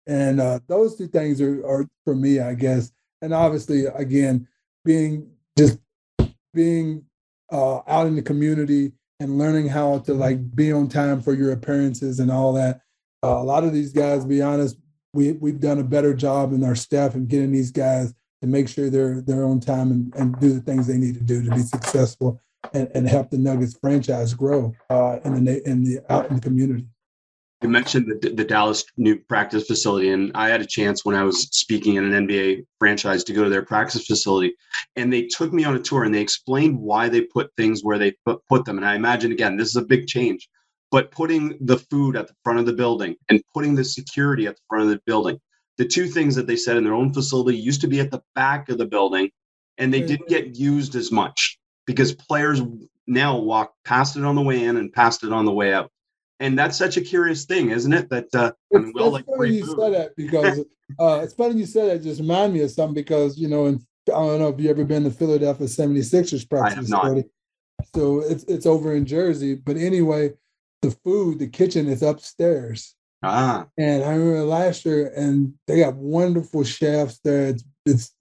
And 0.07 0.41
uh, 0.41 0.61
those 0.67 0.97
two 0.97 1.07
things 1.07 1.41
are, 1.41 1.65
are 1.65 1.87
for 2.05 2.15
me, 2.15 2.41
I 2.41 2.55
guess. 2.55 2.93
And 3.23 3.33
obviously, 3.33 3.87
again, 3.87 4.49
being 4.85 5.31
just 5.57 5.79
being 6.53 7.05
uh, 7.53 7.81
out 7.87 8.09
in 8.09 8.17
the 8.17 8.23
community 8.23 8.93
and 9.21 9.39
learning 9.39 9.69
how 9.69 10.01
to 10.01 10.15
like 10.15 10.55
be 10.57 10.73
on 10.73 10.89
time 10.89 11.23
for 11.23 11.35
your 11.35 11.53
appearances 11.53 12.19
and 12.19 12.31
all 12.31 12.53
that. 12.55 12.81
Uh, 13.23 13.39
a 13.39 13.45
lot 13.45 13.63
of 13.63 13.73
these 13.73 13.93
guys, 13.93 14.25
be 14.25 14.43
honest, 14.43 14.77
we 15.13 15.33
we've 15.33 15.61
done 15.61 15.79
a 15.79 15.85
better 15.85 16.15
job 16.15 16.53
in 16.53 16.65
our 16.65 16.75
staff 16.75 17.15
in 17.15 17.27
getting 17.27 17.53
these 17.53 17.71
guys 17.71 18.15
to 18.41 18.47
make 18.47 18.69
sure 18.69 18.91
they're 18.91 19.21
they're 19.21 19.45
on 19.45 19.61
time 19.61 19.91
and, 19.91 20.15
and 20.17 20.39
do 20.41 20.53
the 20.53 20.61
things 20.61 20.87
they 20.87 20.97
need 20.97 21.15
to 21.15 21.23
do 21.23 21.43
to 21.43 21.51
be 21.51 21.63
successful 21.63 22.41
and, 22.73 22.91
and 22.95 23.09
help 23.09 23.31
the 23.31 23.39
Nuggets 23.39 23.77
franchise 23.81 24.35
grow 24.35 24.75
uh, 24.91 25.19
in 25.25 25.45
the 25.45 25.69
in 25.69 25.85
the 25.85 26.01
out 26.11 26.29
in 26.29 26.37
the 26.37 26.43
community. 26.43 26.87
You 27.63 27.69
mentioned 27.69 28.13
the, 28.21 28.31
the 28.31 28.45
Dallas 28.45 28.85
new 28.97 29.17
practice 29.17 29.69
facility, 29.69 30.11
and 30.11 30.33
I 30.35 30.49
had 30.49 30.61
a 30.61 30.67
chance 30.67 31.05
when 31.05 31.15
I 31.15 31.23
was 31.23 31.43
speaking 31.43 31.95
in 31.95 32.13
an 32.13 32.27
NBA 32.27 32.67
franchise 32.81 33.23
to 33.25 33.33
go 33.33 33.45
to 33.45 33.51
their 33.51 33.65
practice 33.65 34.05
facility, 34.05 34.55
and 34.97 35.13
they 35.13 35.27
took 35.27 35.53
me 35.53 35.63
on 35.63 35.77
a 35.77 35.79
tour 35.79 36.03
and 36.03 36.13
they 36.13 36.21
explained 36.21 36.77
why 36.77 37.09
they 37.09 37.21
put 37.21 37.55
things 37.57 37.85
where 37.85 37.99
they 37.99 38.15
put, 38.27 38.45
put 38.49 38.65
them. 38.65 38.79
And 38.79 38.87
I 38.87 38.97
imagine 38.97 39.31
again, 39.31 39.57
this 39.57 39.69
is 39.69 39.77
a 39.77 39.85
big 39.85 40.09
change, 40.09 40.49
but 40.93 41.11
putting 41.11 41.57
the 41.59 41.79
food 41.79 42.17
at 42.17 42.29
the 42.29 42.35
front 42.45 42.61
of 42.61 42.67
the 42.67 42.73
building 42.73 43.17
and 43.31 43.43
putting 43.53 43.75
the 43.75 43.83
security 43.83 44.47
at 44.47 44.55
the 44.55 44.63
front 44.69 44.85
of 44.85 44.91
the 44.91 45.01
building. 45.07 45.41
The 45.79 45.87
two 45.87 46.07
things 46.07 46.35
that 46.37 46.47
they 46.47 46.55
said 46.55 46.77
in 46.77 46.85
their 46.85 46.93
own 46.93 47.15
facility 47.15 47.57
used 47.57 47.81
to 47.81 47.89
be 47.89 47.99
at 47.99 48.11
the 48.11 48.23
back 48.35 48.69
of 48.69 48.77
the 48.77 48.85
building 48.85 49.31
and 49.79 49.93
they 49.93 50.01
mm-hmm. 50.01 50.09
didn't 50.09 50.29
get 50.29 50.57
used 50.59 50.95
as 50.95 51.11
much 51.11 51.59
because 51.87 52.15
players 52.15 52.61
now 53.07 53.39
walk 53.39 53.73
past 53.87 54.17
it 54.17 54.25
on 54.25 54.35
the 54.35 54.43
way 54.43 54.63
in 54.63 54.77
and 54.77 54.93
past 54.93 55.25
it 55.25 55.33
on 55.33 55.47
the 55.47 55.51
way 55.51 55.73
out. 55.73 55.91
And 56.41 56.59
that's 56.59 56.77
such 56.77 56.99
a 56.99 57.01
curious 57.01 57.47
thing 57.47 57.71
isn't 57.71 57.93
it? 57.93 58.11
That 58.11 58.27
uh 58.35 58.53
I 58.75 58.79
mean, 58.79 58.93
well, 58.95 59.13
like 59.13 59.25
funny 59.25 59.57
you 59.57 59.67
said 59.67 59.95
that 59.95 60.15
because 60.15 60.61
uh 61.01 61.21
it's 61.23 61.33
funny 61.33 61.59
you 61.59 61.65
said 61.65 61.91
that 61.91 62.03
just 62.03 62.21
remind 62.21 62.53
me 62.53 62.61
of 62.61 62.71
something 62.71 62.95
because 62.95 63.39
you 63.39 63.49
know 63.49 63.65
and 63.65 63.81
i 64.09 64.11
don't 64.11 64.41
know 64.41 64.49
if 64.49 64.61
you 64.61 64.69
ever 64.69 64.85
been 64.85 65.05
to 65.05 65.11
philadelphia 65.11 65.67
76ers 65.67 66.51
practice 66.51 66.91
facility 66.91 67.29
so 67.95 68.19
it's 68.19 68.43
it's 68.45 68.67
over 68.67 68.95
in 68.95 69.07
jersey 69.07 69.55
but 69.55 69.77
anyway 69.77 70.33
the 70.83 70.91
food 70.91 71.39
the 71.39 71.49
kitchen 71.49 71.89
is 71.89 72.03
upstairs 72.03 72.95
Ah. 73.23 73.67
And 73.79 74.03
I 74.03 74.15
remember 74.15 74.43
last 74.43 74.85
year, 74.85 75.13
and 75.15 75.55
they 75.67 75.81
got 75.81 75.95
wonderful 75.95 76.65
chefs 76.65 77.21
there. 77.23 77.49
It's, 77.49 77.65
it's 77.87 78.15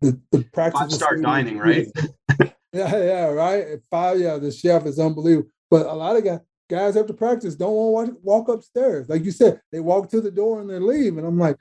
the, 0.00 0.20
the 0.32 0.44
practice. 0.52 0.80
Five 0.80 0.92
star 0.92 1.16
dining, 1.16 1.58
right? 1.58 1.86
yeah, 2.72 2.96
yeah, 2.96 3.26
right. 3.26 3.78
Five, 3.90 4.18
yeah, 4.18 4.38
the 4.38 4.50
chef 4.50 4.86
is 4.86 4.98
unbelievable. 4.98 5.48
But 5.70 5.86
a 5.86 5.92
lot 5.92 6.16
of 6.16 6.24
guys, 6.24 6.40
guys 6.68 6.96
after 6.96 7.12
practice 7.12 7.54
don't 7.54 7.72
want 7.72 8.08
to 8.08 8.16
walk 8.22 8.48
upstairs. 8.48 9.08
Like 9.08 9.24
you 9.24 9.30
said, 9.30 9.60
they 9.70 9.80
walk 9.80 10.10
to 10.10 10.20
the 10.20 10.32
door 10.32 10.60
and 10.60 10.68
they 10.68 10.80
leave. 10.80 11.16
And 11.16 11.26
I'm 11.26 11.38
like, 11.38 11.56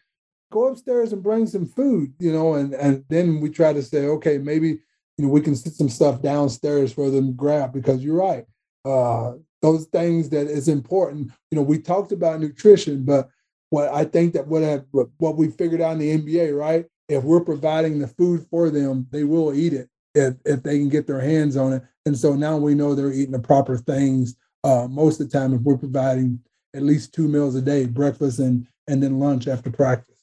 go 0.52 0.70
upstairs 0.70 1.14
and 1.14 1.22
bring 1.22 1.45
some 1.45 1.68
food, 1.68 2.14
you 2.18 2.34
know. 2.34 2.56
And 2.56 2.74
and 2.74 3.04
then 3.08 3.39
we 3.39 3.52
try 3.52 3.72
to 3.72 3.84
say, 3.84 4.08
okay, 4.08 4.39
maybe 4.39 4.80
you 5.18 5.26
know 5.26 5.28
we 5.28 5.41
can 5.41 5.56
sit 5.56 5.74
some 5.74 5.89
stuff 5.89 6.24
downstairs 6.24 6.91
for 6.91 7.12
them 7.12 7.28
to 7.28 7.34
grab 7.34 7.72
because 7.72 8.04
you're 8.04 8.16
right. 8.16 8.45
Uh, 8.84 9.34
those 9.62 9.86
things 9.86 10.30
that 10.30 10.47
is 10.47 10.68
important. 10.68 11.32
You 11.51 11.57
know, 11.57 11.62
we 11.62 11.80
talked 11.80 12.12
about 12.12 12.39
nutrition, 12.39 13.03
but 13.03 13.30
what 13.70 13.89
I 13.93 14.05
think 14.05 14.34
that 14.34 14.47
what 14.47 14.64
have, 14.64 14.86
what 14.91 15.38
we 15.38 15.49
figured 15.49 15.82
out 15.82 15.93
in 15.93 15.99
the 15.99 16.18
NBA, 16.18 16.57
right? 16.57 16.86
If 17.07 17.24
we're 17.24 17.43
providing 17.43 17.99
the 17.99 18.07
food 18.07 18.45
for 18.49 18.70
them, 18.70 19.07
they 19.12 19.24
will 19.24 19.53
eat 19.53 19.74
it 19.74 19.89
if 20.16 20.36
if 20.45 20.64
they 20.64 20.78
can 20.78 20.89
get 20.89 21.07
their 21.07 21.20
hands 21.20 21.57
on 21.57 21.74
it. 21.74 21.84
And 22.05 22.18
so 22.18 22.34
now 22.36 22.57
we 22.57 22.76
know 22.76 22.95
they're 22.95 23.12
eating 23.12 23.32
the 23.32 23.39
proper 23.39 23.78
things 23.78 24.36
uh, 24.64 24.88
most 24.89 25.20
of 25.20 25.30
the 25.30 25.38
time 25.38 25.53
if 25.53 25.62
we're 25.62 25.78
providing 25.78 26.39
at 26.76 26.84
least 26.84 27.14
two 27.14 27.28
meals 27.28 27.55
a 27.55 27.62
day, 27.62 27.86
breakfast 27.86 28.39
and 28.39 28.68
and 28.88 29.01
then 29.01 29.20
lunch 29.20 29.47
after 29.47 29.72
practice. 29.72 30.16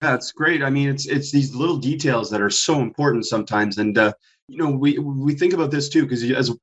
That's 0.00 0.30
great. 0.30 0.62
I 0.62 0.70
mean, 0.70 0.88
it's 0.88 1.06
it's 1.06 1.32
these 1.32 1.54
little 1.54 1.78
details 1.78 2.30
that 2.30 2.40
are 2.40 2.50
so 2.50 2.80
important 2.80 3.26
sometimes, 3.26 3.78
and 3.78 3.96
uh, 3.96 4.12
you 4.48 4.58
know, 4.58 4.70
we 4.70 4.98
we 4.98 5.34
think 5.34 5.52
about 5.52 5.70
this 5.70 5.88
too 5.88 6.02
because 6.02 6.22
as 6.30 6.54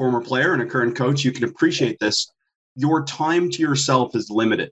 former 0.00 0.22
player 0.22 0.54
and 0.54 0.62
a 0.62 0.66
current 0.66 0.96
coach, 0.96 1.26
you 1.26 1.30
can 1.30 1.44
appreciate 1.44 1.98
this. 2.00 2.32
Your 2.74 3.04
time 3.04 3.50
to 3.50 3.60
yourself 3.60 4.16
is 4.16 4.30
limited. 4.30 4.70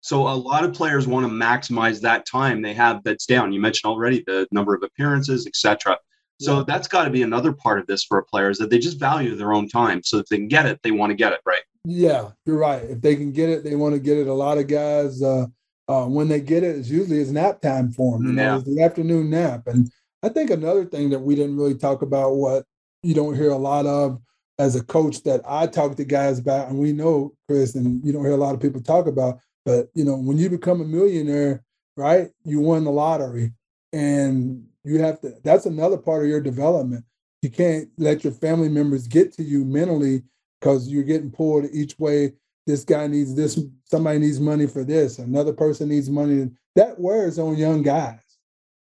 So 0.00 0.26
a 0.26 0.32
lot 0.32 0.64
of 0.64 0.72
players 0.72 1.06
want 1.06 1.26
to 1.26 1.30
maximize 1.30 2.00
that 2.00 2.24
time 2.24 2.62
they 2.62 2.72
have 2.72 3.04
that's 3.04 3.26
down. 3.26 3.52
You 3.52 3.60
mentioned 3.60 3.90
already 3.90 4.24
the 4.26 4.48
number 4.52 4.74
of 4.74 4.82
appearances, 4.82 5.46
etc. 5.46 5.98
So 6.40 6.58
yeah. 6.58 6.64
that's 6.66 6.88
got 6.88 7.04
to 7.04 7.10
be 7.10 7.22
another 7.22 7.52
part 7.52 7.78
of 7.78 7.86
this 7.88 8.04
for 8.04 8.16
a 8.16 8.24
player 8.24 8.48
is 8.48 8.56
that 8.56 8.70
they 8.70 8.78
just 8.78 8.98
value 8.98 9.36
their 9.36 9.52
own 9.52 9.68
time. 9.68 10.02
So 10.02 10.16
if 10.16 10.24
they 10.28 10.38
can 10.38 10.48
get 10.48 10.64
it, 10.64 10.80
they 10.82 10.92
want 10.92 11.10
to 11.10 11.14
get 11.14 11.34
it, 11.34 11.40
right? 11.44 11.60
Yeah, 11.84 12.30
you're 12.46 12.56
right. 12.56 12.82
If 12.82 13.02
they 13.02 13.16
can 13.16 13.32
get 13.32 13.50
it, 13.50 13.64
they 13.64 13.74
want 13.74 13.92
to 13.92 14.00
get 14.00 14.16
it. 14.16 14.28
A 14.28 14.32
lot 14.32 14.56
of 14.56 14.66
guys, 14.66 15.22
uh, 15.22 15.44
uh, 15.88 16.06
when 16.06 16.28
they 16.28 16.40
get 16.40 16.64
it, 16.64 16.76
it's 16.76 16.88
usually 16.88 17.20
it's 17.20 17.30
nap 17.30 17.60
time 17.60 17.92
for 17.92 18.16
them. 18.16 18.28
You 18.28 18.32
know, 18.32 18.42
yeah. 18.42 18.56
it's 18.56 18.64
the 18.64 18.82
afternoon 18.82 19.28
nap. 19.28 19.66
And 19.66 19.90
I 20.22 20.30
think 20.30 20.48
another 20.48 20.86
thing 20.86 21.10
that 21.10 21.18
we 21.18 21.34
didn't 21.34 21.58
really 21.58 21.76
talk 21.76 22.00
about, 22.00 22.36
what 22.36 22.64
you 23.02 23.12
don't 23.12 23.36
hear 23.36 23.50
a 23.50 23.58
lot 23.58 23.84
of, 23.84 24.22
as 24.60 24.76
a 24.76 24.84
coach 24.84 25.22
that 25.22 25.40
I 25.48 25.66
talk 25.66 25.96
to 25.96 26.04
guys 26.04 26.38
about, 26.38 26.68
and 26.68 26.78
we 26.78 26.92
know, 26.92 27.32
Chris, 27.48 27.74
and 27.74 28.04
you 28.04 28.12
don't 28.12 28.24
hear 28.24 28.34
a 28.34 28.36
lot 28.36 28.54
of 28.54 28.60
people 28.60 28.82
talk 28.82 29.06
about, 29.06 29.38
but 29.64 29.88
you 29.94 30.04
know, 30.04 30.16
when 30.16 30.36
you 30.36 30.50
become 30.50 30.82
a 30.82 30.84
millionaire, 30.84 31.64
right, 31.96 32.28
you 32.44 32.60
won 32.60 32.84
the 32.84 32.90
lottery. 32.90 33.52
And 33.94 34.66
you 34.84 35.00
have 35.00 35.18
to 35.22 35.32
that's 35.42 35.64
another 35.64 35.96
part 35.96 36.22
of 36.22 36.28
your 36.28 36.42
development. 36.42 37.04
you 37.42 37.50
can't 37.50 37.88
let 37.96 38.22
your 38.22 38.34
family 38.34 38.68
members 38.68 39.06
get 39.06 39.32
to 39.34 39.42
you 39.42 39.64
mentally 39.64 40.22
because 40.60 40.88
you're 40.88 41.04
getting 41.04 41.30
pulled 41.30 41.64
each 41.72 41.98
way. 41.98 42.32
This 42.66 42.84
guy 42.84 43.06
needs 43.06 43.34
this, 43.34 43.58
somebody 43.86 44.18
needs 44.18 44.40
money 44.40 44.66
for 44.66 44.84
this, 44.84 45.18
another 45.18 45.54
person 45.54 45.88
needs 45.88 46.10
money. 46.10 46.50
That 46.76 47.00
wears 47.00 47.38
on 47.38 47.56
young 47.56 47.82
guys. 47.82 48.20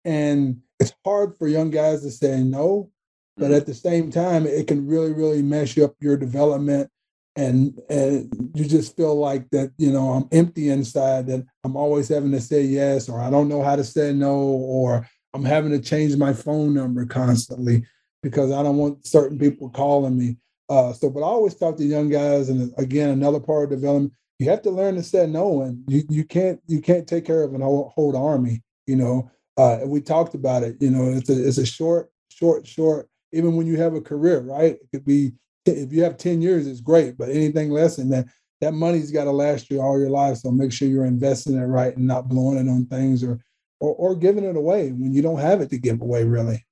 And 0.05 0.62
it's 0.81 0.95
hard 1.05 1.37
for 1.37 1.47
young 1.47 1.71
guys 1.71 2.01
to 2.03 2.11
say 2.11 2.43
no, 2.43 2.91
but 3.39 3.53
at 3.53 3.66
the 3.66 3.74
same 3.74 4.11
time, 4.11 4.47
it 4.47 4.66
can 4.66 4.86
really, 4.86 5.12
really 5.12 5.43
mess 5.43 5.78
up 5.78 5.95
your 6.01 6.16
development. 6.16 6.91
And, 7.36 7.80
and 7.89 8.51
you 8.55 8.64
just 8.64 8.97
feel 8.97 9.14
like 9.14 9.49
that, 9.51 9.72
you 9.78 9.93
know, 9.93 10.11
I'm 10.11 10.28
empty 10.32 10.70
inside, 10.70 11.28
that 11.28 11.47
I'm 11.62 11.76
always 11.76 12.09
having 12.09 12.32
to 12.32 12.41
say 12.41 12.62
yes, 12.62 13.09
or 13.09 13.20
I 13.20 13.30
don't 13.30 13.49
know 13.49 13.62
how 13.62 13.76
to 13.76 13.84
say 13.84 14.12
no, 14.12 14.34
or 14.36 15.09
I'm 15.34 15.45
having 15.45 15.70
to 15.70 15.78
change 15.78 16.16
my 16.16 16.32
phone 16.32 16.74
number 16.74 17.07
constantly 17.07 17.84
because 18.22 18.51
I 18.51 18.62
don't 18.62 18.76
want 18.76 19.07
certain 19.07 19.39
people 19.39 19.70
calling 19.70 20.18
me. 20.18 20.36
Uh, 20.68 20.93
so, 20.93 21.09
but 21.09 21.20
I 21.20 21.26
always 21.26 21.55
talk 21.55 21.76
to 21.76 21.84
young 21.84 22.09
guys, 22.09 22.49
and 22.49 22.72
again, 22.76 23.11
another 23.11 23.41
part 23.41 23.64
of 23.64 23.70
development, 23.70 24.12
you 24.39 24.49
have 24.51 24.62
to 24.62 24.70
learn 24.70 24.95
to 24.97 25.03
say 25.03 25.26
no, 25.26 25.62
and 25.62 25.82
you 25.89 26.03
you 26.09 26.24
can't 26.24 26.61
you 26.66 26.80
can't 26.80 27.09
take 27.09 27.24
care 27.24 27.43
of 27.43 27.55
an 27.55 27.61
whole, 27.61 27.93
whole 27.95 28.16
army. 28.16 28.62
You 28.86 28.97
know, 28.97 29.30
uh, 29.57 29.80
we 29.84 30.01
talked 30.01 30.34
about 30.34 30.62
it. 30.62 30.76
You 30.80 30.91
know, 30.91 31.11
it's 31.11 31.30
a 31.30 31.49
it's 31.49 31.59
a 31.59 31.66
short, 31.66 32.11
short, 32.28 32.66
short. 32.66 33.08
Even 33.33 33.57
when 33.57 33.66
you 33.66 33.76
have 33.76 33.95
a 33.95 34.01
career, 34.01 34.41
right? 34.41 34.74
It 34.74 34.89
could 34.93 35.05
be 35.05 35.33
if 35.66 35.93
you 35.93 36.03
have 36.03 36.16
ten 36.16 36.41
years, 36.41 36.66
it's 36.66 36.81
great, 36.81 37.18
but 37.18 37.29
anything 37.29 37.70
less 37.70 37.97
than 37.97 38.09
that, 38.11 38.26
that 38.61 38.72
money's 38.72 39.11
got 39.11 39.24
to 39.24 39.31
last 39.31 39.70
you 39.70 39.81
all 39.81 39.99
your 39.99 40.11
life. 40.11 40.39
So 40.39 40.51
make 40.51 40.72
sure 40.72 40.89
you're 40.89 41.05
investing 41.05 41.57
it 41.57 41.64
right 41.64 41.97
and 41.97 42.07
not 42.07 42.29
blowing 42.29 42.59
it 42.59 42.70
on 42.70 42.87
things 42.87 43.22
or 43.22 43.41
or, 43.81 43.95
or 43.95 44.16
giving 44.16 44.45
it 44.45 44.57
away 44.57 44.91
when 44.91 45.12
you 45.12 45.22
don't 45.22 45.39
have 45.39 45.61
it 45.61 45.70
to 45.70 45.79
give 45.79 46.01
away. 46.01 46.24
Really. 46.24 46.64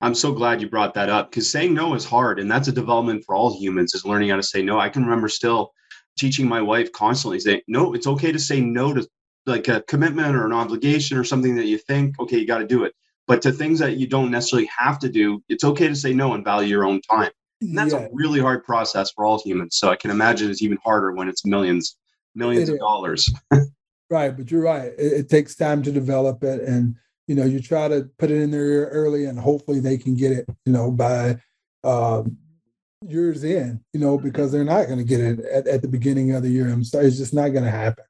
I'm 0.00 0.14
so 0.14 0.32
glad 0.32 0.60
you 0.60 0.68
brought 0.68 0.94
that 0.94 1.08
up 1.08 1.30
because 1.30 1.50
saying 1.50 1.72
no 1.72 1.94
is 1.94 2.04
hard, 2.04 2.38
and 2.38 2.50
that's 2.50 2.68
a 2.68 2.72
development 2.72 3.24
for 3.24 3.34
all 3.34 3.58
humans 3.58 3.94
is 3.94 4.04
learning 4.04 4.28
how 4.28 4.36
to 4.36 4.42
say 4.42 4.62
no. 4.62 4.78
I 4.78 4.90
can 4.90 5.04
remember 5.04 5.28
still 5.28 5.72
teaching 6.18 6.46
my 6.46 6.60
wife 6.60 6.92
constantly 6.92 7.40
saying, 7.40 7.62
"No, 7.66 7.94
it's 7.94 8.06
okay 8.06 8.30
to 8.30 8.38
say 8.38 8.60
no 8.60 8.92
to 8.92 9.08
like 9.46 9.68
a 9.68 9.82
commitment 9.82 10.36
or 10.36 10.46
an 10.46 10.52
obligation 10.52 11.18
or 11.18 11.24
something 11.24 11.54
that 11.56 11.66
you 11.66 11.78
think, 11.78 12.18
okay, 12.18 12.38
you 12.38 12.46
got 12.46 12.58
to 12.58 12.66
do 12.66 12.84
it. 12.84 12.94
But 13.26 13.42
to 13.42 13.52
things 13.52 13.78
that 13.78 13.96
you 13.96 14.06
don't 14.06 14.30
necessarily 14.30 14.68
have 14.76 14.98
to 15.00 15.08
do, 15.08 15.42
it's 15.48 15.64
okay 15.64 15.88
to 15.88 15.96
say 15.96 16.12
no 16.12 16.34
and 16.34 16.44
value 16.44 16.68
your 16.68 16.84
own 16.84 17.00
time. 17.00 17.30
And 17.60 17.76
that's 17.76 17.94
yeah. 17.94 18.00
a 18.00 18.08
really 18.12 18.40
hard 18.40 18.64
process 18.64 19.10
for 19.10 19.24
all 19.24 19.40
humans. 19.42 19.76
So 19.76 19.88
I 19.88 19.96
can 19.96 20.10
imagine 20.10 20.50
it's 20.50 20.62
even 20.62 20.78
harder 20.84 21.12
when 21.12 21.28
it's 21.28 21.46
millions, 21.46 21.96
millions 22.34 22.68
it 22.68 22.74
of 22.74 22.78
dollars. 22.80 23.32
right, 24.10 24.36
but 24.36 24.50
you're 24.50 24.62
right. 24.62 24.92
It, 24.98 25.12
it 25.12 25.28
takes 25.30 25.54
time 25.54 25.82
to 25.84 25.92
develop 25.92 26.42
it, 26.44 26.60
and 26.62 26.96
you 27.26 27.34
know, 27.34 27.44
you 27.44 27.60
try 27.60 27.88
to 27.88 28.10
put 28.18 28.30
it 28.30 28.42
in 28.42 28.50
their 28.50 28.66
ear 28.66 28.88
early, 28.88 29.24
and 29.24 29.38
hopefully 29.38 29.80
they 29.80 29.96
can 29.96 30.14
get 30.14 30.32
it. 30.32 30.46
You 30.66 30.72
know, 30.72 30.90
by 30.90 31.38
um, 31.82 32.36
years 33.08 33.44
in. 33.44 33.80
You 33.92 34.00
know, 34.00 34.18
because 34.18 34.52
they're 34.52 34.64
not 34.64 34.86
going 34.86 34.98
to 34.98 35.04
get 35.04 35.20
it 35.20 35.40
at, 35.40 35.66
at 35.66 35.82
the 35.82 35.88
beginning 35.88 36.32
of 36.32 36.42
the 36.42 36.50
year. 36.50 36.68
I'm 36.68 36.84
sorry, 36.84 37.06
it's 37.06 37.18
just 37.18 37.34
not 37.34 37.50
going 37.50 37.64
to 37.64 37.70
happen. 37.70 38.04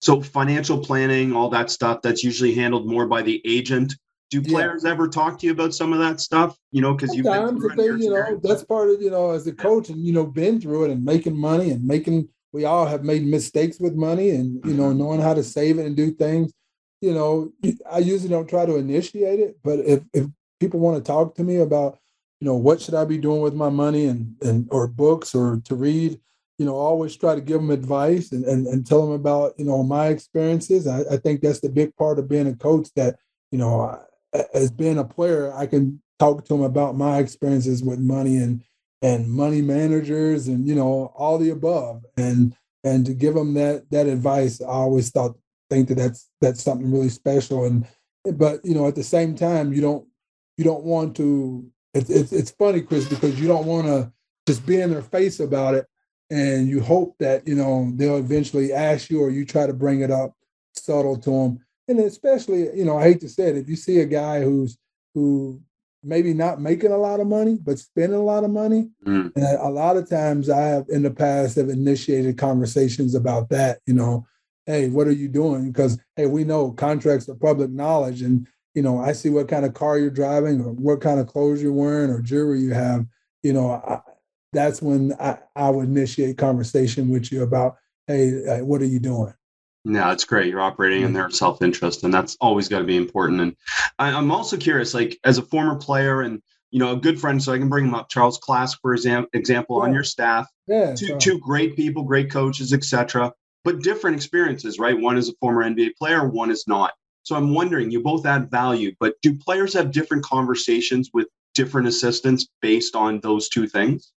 So 0.00 0.20
financial 0.20 0.78
planning, 0.78 1.34
all 1.34 1.48
that 1.50 1.70
stuff, 1.70 2.02
that's 2.02 2.22
usually 2.22 2.54
handled 2.54 2.86
more 2.86 3.06
by 3.06 3.22
the 3.22 3.40
agent. 3.44 3.94
Do 4.30 4.42
players 4.42 4.82
yeah. 4.84 4.90
ever 4.90 5.08
talk 5.08 5.38
to 5.38 5.46
you 5.46 5.52
about 5.52 5.72
some 5.72 5.92
of 5.92 6.00
that 6.00 6.20
stuff? 6.20 6.58
You 6.72 6.82
know, 6.82 6.94
because 6.94 7.14
you've 7.14 7.24
been 7.24 7.58
through 7.60 7.76
they, 7.76 8.04
you 8.04 8.10
know, 8.10 8.40
that's 8.42 8.64
part 8.64 8.90
of 8.90 9.00
you 9.00 9.10
know, 9.10 9.30
as 9.30 9.46
a 9.46 9.52
coach, 9.52 9.88
and 9.88 10.04
you 10.04 10.12
know, 10.12 10.26
been 10.26 10.60
through 10.60 10.86
it 10.86 10.90
and 10.90 11.04
making 11.04 11.36
money 11.36 11.70
and 11.70 11.84
making. 11.84 12.28
We 12.52 12.64
all 12.64 12.86
have 12.86 13.04
made 13.04 13.24
mistakes 13.24 13.78
with 13.78 13.94
money, 13.94 14.30
and 14.30 14.64
you 14.64 14.74
know, 14.74 14.84
mm-hmm. 14.84 14.98
knowing 14.98 15.20
how 15.20 15.34
to 15.34 15.44
save 15.44 15.78
it 15.78 15.86
and 15.86 15.96
do 15.96 16.10
things. 16.10 16.52
You 17.00 17.14
know, 17.14 17.52
I 17.90 17.98
usually 17.98 18.30
don't 18.30 18.48
try 18.48 18.66
to 18.66 18.76
initiate 18.76 19.38
it, 19.38 19.58
but 19.62 19.80
if 19.80 20.02
if 20.12 20.26
people 20.58 20.80
want 20.80 20.96
to 20.96 21.06
talk 21.06 21.34
to 21.36 21.44
me 21.44 21.58
about, 21.58 21.98
you 22.40 22.46
know, 22.46 22.56
what 22.56 22.80
should 22.80 22.94
I 22.94 23.04
be 23.04 23.18
doing 23.18 23.42
with 23.42 23.54
my 23.54 23.68
money 23.68 24.06
and 24.06 24.34
and 24.42 24.66
or 24.70 24.88
books 24.88 25.34
or 25.34 25.60
to 25.66 25.74
read, 25.74 26.18
you 26.58 26.66
know, 26.66 26.74
always 26.74 27.14
try 27.16 27.34
to 27.34 27.40
give 27.40 27.60
them 27.60 27.70
advice 27.70 28.32
and, 28.32 28.44
and, 28.44 28.66
and 28.66 28.86
tell 28.86 29.02
them 29.06 29.14
about, 29.14 29.54
you 29.58 29.64
know, 29.64 29.82
my 29.82 30.08
experiences. 30.08 30.86
I, 30.86 31.00
I 31.12 31.16
think 31.18 31.42
that's 31.42 31.60
the 31.60 31.68
big 31.68 31.94
part 31.96 32.18
of 32.18 32.28
being 32.28 32.46
a 32.46 32.56
coach 32.56 32.88
that, 32.96 33.16
you 33.50 33.58
know, 33.58 34.00
as 34.54 34.70
being 34.70 34.98
a 34.98 35.04
player, 35.04 35.52
I 35.54 35.66
can 35.66 36.02
talk 36.18 36.44
to 36.44 36.54
them 36.54 36.62
about 36.62 36.96
my 36.96 37.18
experiences 37.18 37.82
with 37.82 37.98
money 37.98 38.36
and, 38.36 38.62
and 39.02 39.28
money 39.28 39.62
managers 39.62 40.48
and, 40.48 40.66
you 40.66 40.74
know, 40.74 41.12
all 41.14 41.38
the 41.38 41.50
above. 41.50 42.04
And, 42.16 42.56
and 42.84 43.04
to 43.06 43.14
give 43.14 43.34
them 43.34 43.54
that, 43.54 43.90
that 43.90 44.06
advice, 44.06 44.60
I 44.60 44.66
always 44.66 45.10
thought, 45.10 45.36
think 45.68 45.88
that 45.88 45.96
that's, 45.96 46.28
that's 46.40 46.62
something 46.62 46.90
really 46.90 47.08
special. 47.08 47.64
And, 47.64 47.86
but, 48.34 48.64
you 48.64 48.74
know, 48.74 48.86
at 48.86 48.94
the 48.94 49.04
same 49.04 49.34
time, 49.34 49.72
you 49.72 49.80
don't, 49.80 50.06
you 50.56 50.64
don't 50.64 50.84
want 50.84 51.16
to, 51.16 51.68
it's, 51.92 52.10
it's, 52.10 52.32
it's 52.32 52.50
funny, 52.50 52.82
Chris, 52.82 53.08
because 53.08 53.40
you 53.40 53.48
don't 53.48 53.66
want 53.66 53.86
to 53.86 54.12
just 54.46 54.64
be 54.64 54.80
in 54.80 54.90
their 54.90 55.02
face 55.02 55.40
about 55.40 55.74
it 55.74 55.86
and 56.30 56.68
you 56.68 56.80
hope 56.80 57.16
that 57.18 57.46
you 57.46 57.54
know 57.54 57.90
they'll 57.94 58.16
eventually 58.16 58.72
ask 58.72 59.10
you 59.10 59.20
or 59.20 59.30
you 59.30 59.44
try 59.44 59.66
to 59.66 59.72
bring 59.72 60.00
it 60.00 60.10
up 60.10 60.34
subtle 60.74 61.16
to 61.16 61.30
them 61.30 61.65
and 61.88 62.00
especially 62.00 62.74
you 62.76 62.84
know 62.84 62.98
i 62.98 63.02
hate 63.02 63.20
to 63.20 63.28
say 63.28 63.48
it 63.48 63.56
if 63.56 63.68
you 63.68 63.76
see 63.76 64.00
a 64.00 64.06
guy 64.06 64.40
who's 64.42 64.78
who 65.14 65.60
maybe 66.02 66.32
not 66.32 66.60
making 66.60 66.92
a 66.92 66.96
lot 66.96 67.20
of 67.20 67.26
money 67.26 67.58
but 67.62 67.78
spending 67.78 68.18
a 68.18 68.22
lot 68.22 68.44
of 68.44 68.50
money 68.50 68.88
mm. 69.04 69.32
and 69.34 69.44
a 69.60 69.68
lot 69.68 69.96
of 69.96 70.08
times 70.08 70.48
i 70.48 70.60
have 70.60 70.84
in 70.88 71.02
the 71.02 71.10
past 71.10 71.56
have 71.56 71.68
initiated 71.68 72.38
conversations 72.38 73.14
about 73.14 73.48
that 73.48 73.78
you 73.86 73.94
know 73.94 74.26
hey 74.66 74.88
what 74.88 75.06
are 75.06 75.12
you 75.12 75.28
doing 75.28 75.70
because 75.70 75.98
hey 76.16 76.26
we 76.26 76.44
know 76.44 76.70
contracts 76.70 77.28
are 77.28 77.34
public 77.34 77.70
knowledge 77.70 78.22
and 78.22 78.46
you 78.74 78.82
know 78.82 79.00
i 79.00 79.12
see 79.12 79.30
what 79.30 79.48
kind 79.48 79.64
of 79.64 79.74
car 79.74 79.98
you're 79.98 80.10
driving 80.10 80.60
or 80.60 80.72
what 80.72 81.00
kind 81.00 81.18
of 81.18 81.26
clothes 81.26 81.62
you're 81.62 81.72
wearing 81.72 82.10
or 82.10 82.20
jewelry 82.20 82.60
you 82.60 82.72
have 82.72 83.04
you 83.42 83.52
know 83.52 83.70
I, 83.70 84.00
that's 84.56 84.82
when 84.82 85.12
I, 85.20 85.38
I 85.54 85.70
would 85.70 85.88
initiate 85.88 86.38
conversation 86.38 87.08
with 87.08 87.30
you 87.30 87.42
about, 87.42 87.76
hey, 88.06 88.62
what 88.62 88.80
are 88.80 88.86
you 88.86 88.98
doing? 88.98 89.32
Yeah, 89.88 90.12
it's 90.12 90.24
great. 90.24 90.48
You're 90.48 90.60
operating 90.60 91.02
in 91.02 91.08
mm-hmm. 91.08 91.14
their 91.14 91.30
self 91.30 91.62
interest, 91.62 92.02
and 92.02 92.12
that's 92.12 92.36
always 92.40 92.68
got 92.68 92.80
to 92.80 92.84
be 92.84 92.96
important. 92.96 93.40
And 93.40 93.56
I, 94.00 94.10
am 94.10 94.32
also 94.32 94.56
curious, 94.56 94.94
like 94.94 95.16
as 95.22 95.38
a 95.38 95.42
former 95.42 95.76
player 95.76 96.22
and 96.22 96.42
you 96.72 96.80
know 96.80 96.92
a 96.92 96.96
good 96.96 97.20
friend, 97.20 97.40
so 97.40 97.52
I 97.52 97.58
can 97.58 97.68
bring 97.68 97.86
him 97.86 97.94
up. 97.94 98.08
Charles 98.08 98.40
Klask, 98.40 98.78
for 98.82 98.94
example, 98.94 99.78
yeah. 99.78 99.84
on 99.84 99.94
your 99.94 100.02
staff. 100.02 100.48
Yeah, 100.66 100.94
two, 100.96 101.16
two 101.18 101.38
great 101.38 101.76
people, 101.76 102.02
great 102.02 102.32
coaches, 102.32 102.72
etc. 102.72 103.32
But 103.62 103.82
different 103.82 104.16
experiences, 104.16 104.80
right? 104.80 104.98
One 104.98 105.16
is 105.16 105.28
a 105.28 105.34
former 105.40 105.62
NBA 105.62 105.96
player, 105.96 106.28
one 106.28 106.50
is 106.50 106.64
not. 106.66 106.92
So 107.22 107.36
I'm 107.36 107.54
wondering, 107.54 107.90
you 107.90 108.02
both 108.02 108.26
add 108.26 108.50
value, 108.50 108.92
but 108.98 109.14
do 109.22 109.36
players 109.36 109.72
have 109.74 109.92
different 109.92 110.24
conversations 110.24 111.10
with 111.12 111.28
different 111.54 111.86
assistants 111.86 112.48
based 112.60 112.96
on 112.96 113.20
those 113.20 113.48
two 113.48 113.68
things? 113.68 114.12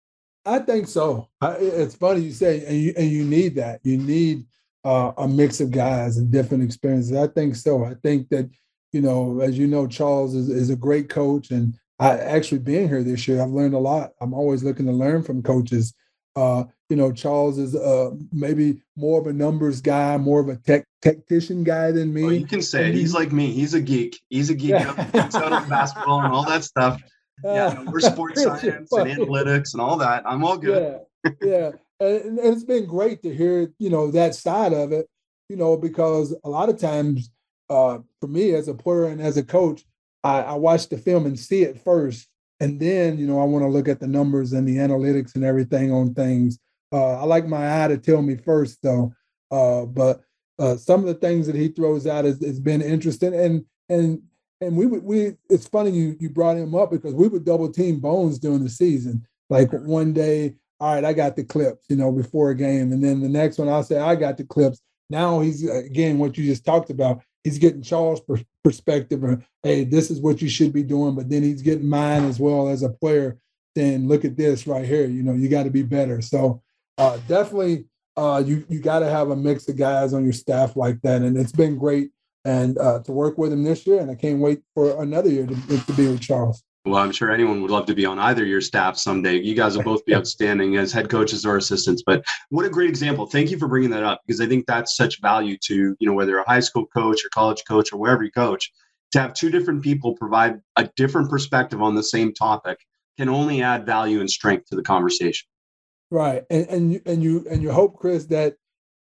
I 0.47 0.61
think 0.61 0.89
so. 0.89 1.29
I, 1.43 1.57
it's 1.59 1.95
funny 1.95 2.21
you 2.21 2.33
say, 2.33 2.64
and 2.64 2.77
you, 2.77 2.95
and 2.97 3.11
you 3.11 3.25
need 3.25 3.55
that. 3.57 3.81
You 3.83 3.99
need 3.99 4.47
uh, 4.85 5.12
a 5.18 5.29
mix 5.29 5.61
of 5.61 5.70
guys 5.70 6.16
and 6.16 6.31
different 6.31 6.64
experiences. 6.64 7.16
I 7.16 7.26
think 7.26 7.57
so. 7.57 7.85
I 7.85 7.95
think 7.95 8.29
that, 8.31 8.49
you 8.93 9.01
know, 9.01 9.41
as 9.41 9.59
you 9.59 9.66
know, 9.66 9.87
Charles 9.87 10.35
is, 10.35 10.49
is 10.49 10.70
a 10.70 10.76
great 10.76 11.09
coach. 11.09 11.51
And 11.51 11.74
I 11.99 12.18
actually 12.18 12.61
being 12.61 12.89
here 12.89 13.03
this 13.03 13.26
year, 13.29 13.43
I've 13.43 13.51
learned 13.51 13.74
a 13.74 13.79
lot. 13.79 14.12
I'm 14.20 14.35
always 14.35 14.62
looking 14.62 14.87
to 14.87 14.93
learn 14.93 15.22
from 15.22 15.43
coaches. 15.43 15.95
Uh, 16.37 16.64
you 16.89 16.97
know, 16.97 17.12
Charles 17.12 17.59
is 17.59 17.74
uh, 17.74 18.11
maybe 18.33 18.81
more 18.97 19.20
of 19.20 19.26
a 19.26 19.33
numbers 19.33 19.81
guy, 19.81 20.16
more 20.16 20.41
of 20.41 20.49
a 20.49 20.57
tech 20.57 20.85
tactician 21.03 21.64
guy 21.64 21.91
than 21.91 22.14
me. 22.14 22.22
Well, 22.22 22.33
you 22.33 22.47
can 22.47 22.62
say 22.62 22.89
it. 22.89 22.95
He's 22.95 23.12
like 23.12 23.33
me. 23.33 23.53
He's 23.53 23.74
a 23.74 23.81
geek. 23.81 24.20
He's 24.29 24.49
a 24.49 24.55
geek. 24.55 24.70
Yeah. 24.70 24.95
Out 25.35 25.53
of 25.53 25.68
basketball 25.68 26.22
and 26.22 26.33
all 26.33 26.45
that 26.45 26.64
stuff 26.64 27.01
yeah, 27.45 27.83
we're 27.85 28.01
sports 28.01 28.43
science 28.43 28.93
and 28.93 29.11
analytics 29.11 29.72
and 29.72 29.81
all 29.81 29.97
that. 29.99 30.22
I'm 30.26 30.45
all 30.45 30.57
good. 30.57 31.01
Yeah, 31.24 31.31
yeah. 31.43 31.70
And, 32.01 32.39
and, 32.39 32.55
it's 32.55 32.65
been 32.65 32.87
great 32.87 33.23
to 33.23 33.35
hear, 33.35 33.73
you 33.79 33.91
know, 33.91 34.11
that 34.11 34.35
side 34.35 34.73
of 34.73 34.93
it, 34.93 35.09
you 35.49 35.57
know, 35.57 35.77
because 35.77 36.35
a 36.45 36.49
lot 36.49 36.69
of 36.69 36.79
times 36.79 37.31
uh, 37.71 37.99
for 38.21 38.27
me 38.29 38.55
as 38.55 38.69
a 38.69 38.75
player 38.75 39.07
and 39.07 39.21
as 39.21 39.37
a 39.37 39.45
coach, 39.45 39.85
I, 40.25 40.41
I 40.41 40.55
watch 40.55 40.89
the 40.89 40.99
film 40.99 41.27
and 41.27 41.39
see 41.39 41.63
it 41.63 41.81
first. 41.83 42.29
And 42.61 42.81
then, 42.81 43.19
you 43.19 43.27
know, 43.27 43.41
I 43.41 43.45
want 43.45 43.65
to 43.65 43.69
look 43.69 43.89
at 43.89 44.01
the 44.01 44.07
numbers 44.07 44.53
and 44.53 44.67
the 44.67 44.77
analytics 44.77 45.35
and 45.35 45.45
everything 45.45 45.93
on 45.93 46.15
things. 46.15 46.59
Uh, 46.93 47.21
I 47.21 47.25
like 47.25 47.47
my 47.47 47.85
eye 47.85 47.89
to 47.89 47.99
tell 47.99 48.23
me 48.23 48.37
first, 48.37 48.79
though. 48.83 49.13
Uh, 49.51 49.85
but 49.87 50.23
uh, 50.59 50.77
some 50.77 51.01
of 51.01 51.07
the 51.07 51.15
things 51.15 51.47
that 51.47 51.55
he 51.55 51.69
throws 51.69 52.07
out 52.07 52.25
has, 52.25 52.43
has 52.45 52.59
been 52.61 52.83
interesting. 52.83 53.35
And 53.35 53.65
and 53.89 54.23
and 54.61 54.77
we 54.77 54.87
would 54.87 55.05
we 55.05 55.35
it's 55.49 55.69
funny 55.69 55.91
you 55.91 56.17
you 56.19 56.31
brought 56.31 56.57
him 56.57 56.75
up 56.75 56.91
because 56.91 57.15
we 57.15 57.29
would 57.29 57.45
double 57.45 57.71
team 57.71 58.01
bones 58.01 58.39
during 58.39 58.65
the 58.65 58.71
season. 58.71 59.27
Like 59.51 59.73
one 59.73 60.13
day, 60.13 60.57
all 60.81 60.95
right, 60.95 61.05
I 61.05 61.12
got 61.12 61.37
the 61.37 61.45
clips, 61.45 61.87
you 61.89 61.97
know, 61.97 62.12
before 62.12 62.51
a 62.51 62.55
game, 62.55 62.93
and 62.93 63.03
then 63.03 63.20
the 63.20 63.29
next 63.29 63.59
one 63.59 63.68
I'll 63.68 63.83
say 63.83 63.99
I 63.99 64.14
got 64.14 64.37
the 64.37 64.45
clips. 64.45 64.81
Now 65.11 65.41
he's 65.41 65.68
again 65.68 66.18
what 66.18 66.37
you 66.37 66.45
just 66.45 66.64
talked 66.64 66.91
about. 66.91 67.22
He's 67.45 67.59
getting 67.59 67.83
Charles' 67.83 68.20
per- 68.20 68.43
perspective, 68.62 69.24
or 69.24 69.43
hey, 69.62 69.85
this 69.85 70.11
is 70.11 70.20
what 70.20 70.43
you 70.43 70.49
should 70.49 70.72
be 70.72 70.83
doing, 70.83 71.14
but 71.14 71.29
then 71.29 71.43
he's 71.43 71.62
getting 71.62 71.89
mine 71.89 72.24
as 72.24 72.39
well 72.39 72.68
as 72.68 72.83
a 72.83 72.91
player. 72.91 73.39
Saying, 73.76 74.09
look 74.09 74.24
at 74.24 74.37
this 74.37 74.66
right 74.66 74.85
here. 74.85 75.07
You 75.07 75.22
know, 75.22 75.35
you 75.35 75.49
got 75.49 75.64
to 75.64 75.70
be 75.70 75.83
better. 75.83 76.20
So 76.20 76.62
uh, 76.97 77.18
definitely, 77.29 77.85
uh, 78.16 78.43
you 78.45 78.64
you 78.68 78.81
got 78.81 79.01
to 79.01 79.09
have 79.09 79.31
a 79.31 79.37
mix 79.37 79.68
of 79.68 79.76
guys 79.76 80.12
on 80.12 80.24
your 80.24 80.33
staff 80.33 80.76
like 80.76 81.01
that, 81.03 81.22
and 81.22 81.37
it's 81.37 81.53
been 81.53 81.79
great 81.79 82.11
and 82.45 82.79
uh, 82.79 83.01
to 83.01 83.12
work 83.12 83.37
with 83.37 83.53
him 83.53 83.62
this 83.62 83.87
year. 83.87 84.01
And 84.01 84.11
I 84.11 84.14
can't 84.14 84.41
wait 84.41 84.61
for 84.74 85.03
another 85.03 85.29
year 85.29 85.47
to, 85.47 85.85
to 85.85 85.93
be 85.93 86.09
with 86.09 86.20
Charles. 86.20 86.62
Well, 86.89 87.03
I'm 87.03 87.12
sure 87.12 87.30
anyone 87.30 87.61
would 87.61 87.70
love 87.70 87.84
to 87.86 87.95
be 87.95 88.07
on 88.07 88.18
either 88.18 88.47
your 88.47 88.62
staff 88.62 88.97
someday. 88.97 89.39
You 89.39 89.55
guys 89.55 89.76
will 89.76 89.84
both 89.84 90.07
be 90.07 90.14
outstanding 90.16 90.76
as 90.76 90.91
head 90.91 91.11
coaches 91.11 91.45
or 91.45 91.59
assistants. 91.59 92.03
But 92.05 92.24
what 92.49 92.64
a 92.64 92.70
great 92.70 92.89
example! 92.89 93.26
Thank 93.26 93.51
you 93.51 93.59
for 93.59 93.68
bringing 93.68 93.91
that 93.91 94.03
up 94.03 94.22
because 94.26 94.41
I 94.41 94.47
think 94.47 94.66
that's 94.66 94.97
such 94.97 95.20
value 95.20 95.59
to 95.64 95.95
you 95.99 96.07
know 96.07 96.14
whether 96.14 96.30
you're 96.30 96.41
a 96.41 96.49
high 96.49 96.61
school 96.61 96.86
coach 96.86 97.24
or 97.24 97.28
college 97.28 97.62
coach 97.68 97.93
or 97.93 97.99
wherever 97.99 98.24
you 98.24 98.32
coach. 98.32 98.72
To 99.12 99.20
have 99.20 99.34
two 99.34 99.51
different 99.51 99.82
people 99.82 100.14
provide 100.14 100.61
a 100.76 100.89
different 100.97 101.30
perspective 101.30 101.82
on 101.82 101.95
the 101.95 102.03
same 102.03 102.32
topic 102.32 102.78
can 103.18 103.28
only 103.28 103.62
add 103.62 103.84
value 103.84 104.20
and 104.20 104.30
strength 104.30 104.68
to 104.68 104.76
the 104.76 104.82
conversation. 104.82 105.47
Right, 106.11 106.45
and 106.49 106.66
and 106.68 106.93
you 106.93 107.01
and 107.05 107.22
you 107.22 107.47
and 107.51 107.62
you 107.62 107.70
hope, 107.70 107.97
Chris, 107.97 108.24
that 108.26 108.57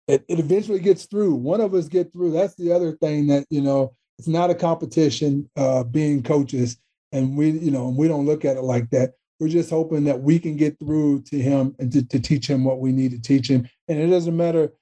it, 0.07 0.25
it 0.29 0.39
eventually 0.39 0.81
gets 0.81 1.07
through. 1.07 1.35
One 1.35 1.63
of 1.63 1.73
us 1.73 1.89
get 1.89 2.13
through. 2.13 2.33
That's 2.33 2.55
the 2.57 2.73
other 2.73 2.93
thing 2.93 3.29
that 3.29 3.47
you 3.49 3.63
know. 3.63 3.95
It's 4.19 4.29
not 4.29 4.51
a 4.51 4.55
competition. 4.55 5.49
Uh, 5.57 5.83
being 5.83 6.23
coaches 6.23 6.77
and 7.13 7.37
we 7.37 7.51
you 7.51 7.71
know 7.71 7.89
and 7.89 7.97
we 7.97 8.09
don't 8.09 8.27
look 8.27 8.45
at 8.45 8.57
it 8.57 8.63
like 8.63 8.91
that. 8.91 9.15
We're 9.39 9.49
just 9.49 9.71
hoping 9.71 10.05
that 10.05 10.21
we 10.21 10.39
can 10.39 10.57
get 10.57 10.79
through 10.79 11.23
to 11.23 11.39
him 11.39 11.75
and 11.79 11.91
to, 11.93 12.07
to 12.09 12.21
teach 12.21 12.47
him 12.47 12.63
what 12.63 12.81
we 12.81 12.93
need 12.93 13.13
to 13.13 13.21
teach 13.21 13.49
him. 13.49 13.67
And 13.89 13.99
it 13.99 14.09
doesn't 14.09 14.37
matter 14.37 14.73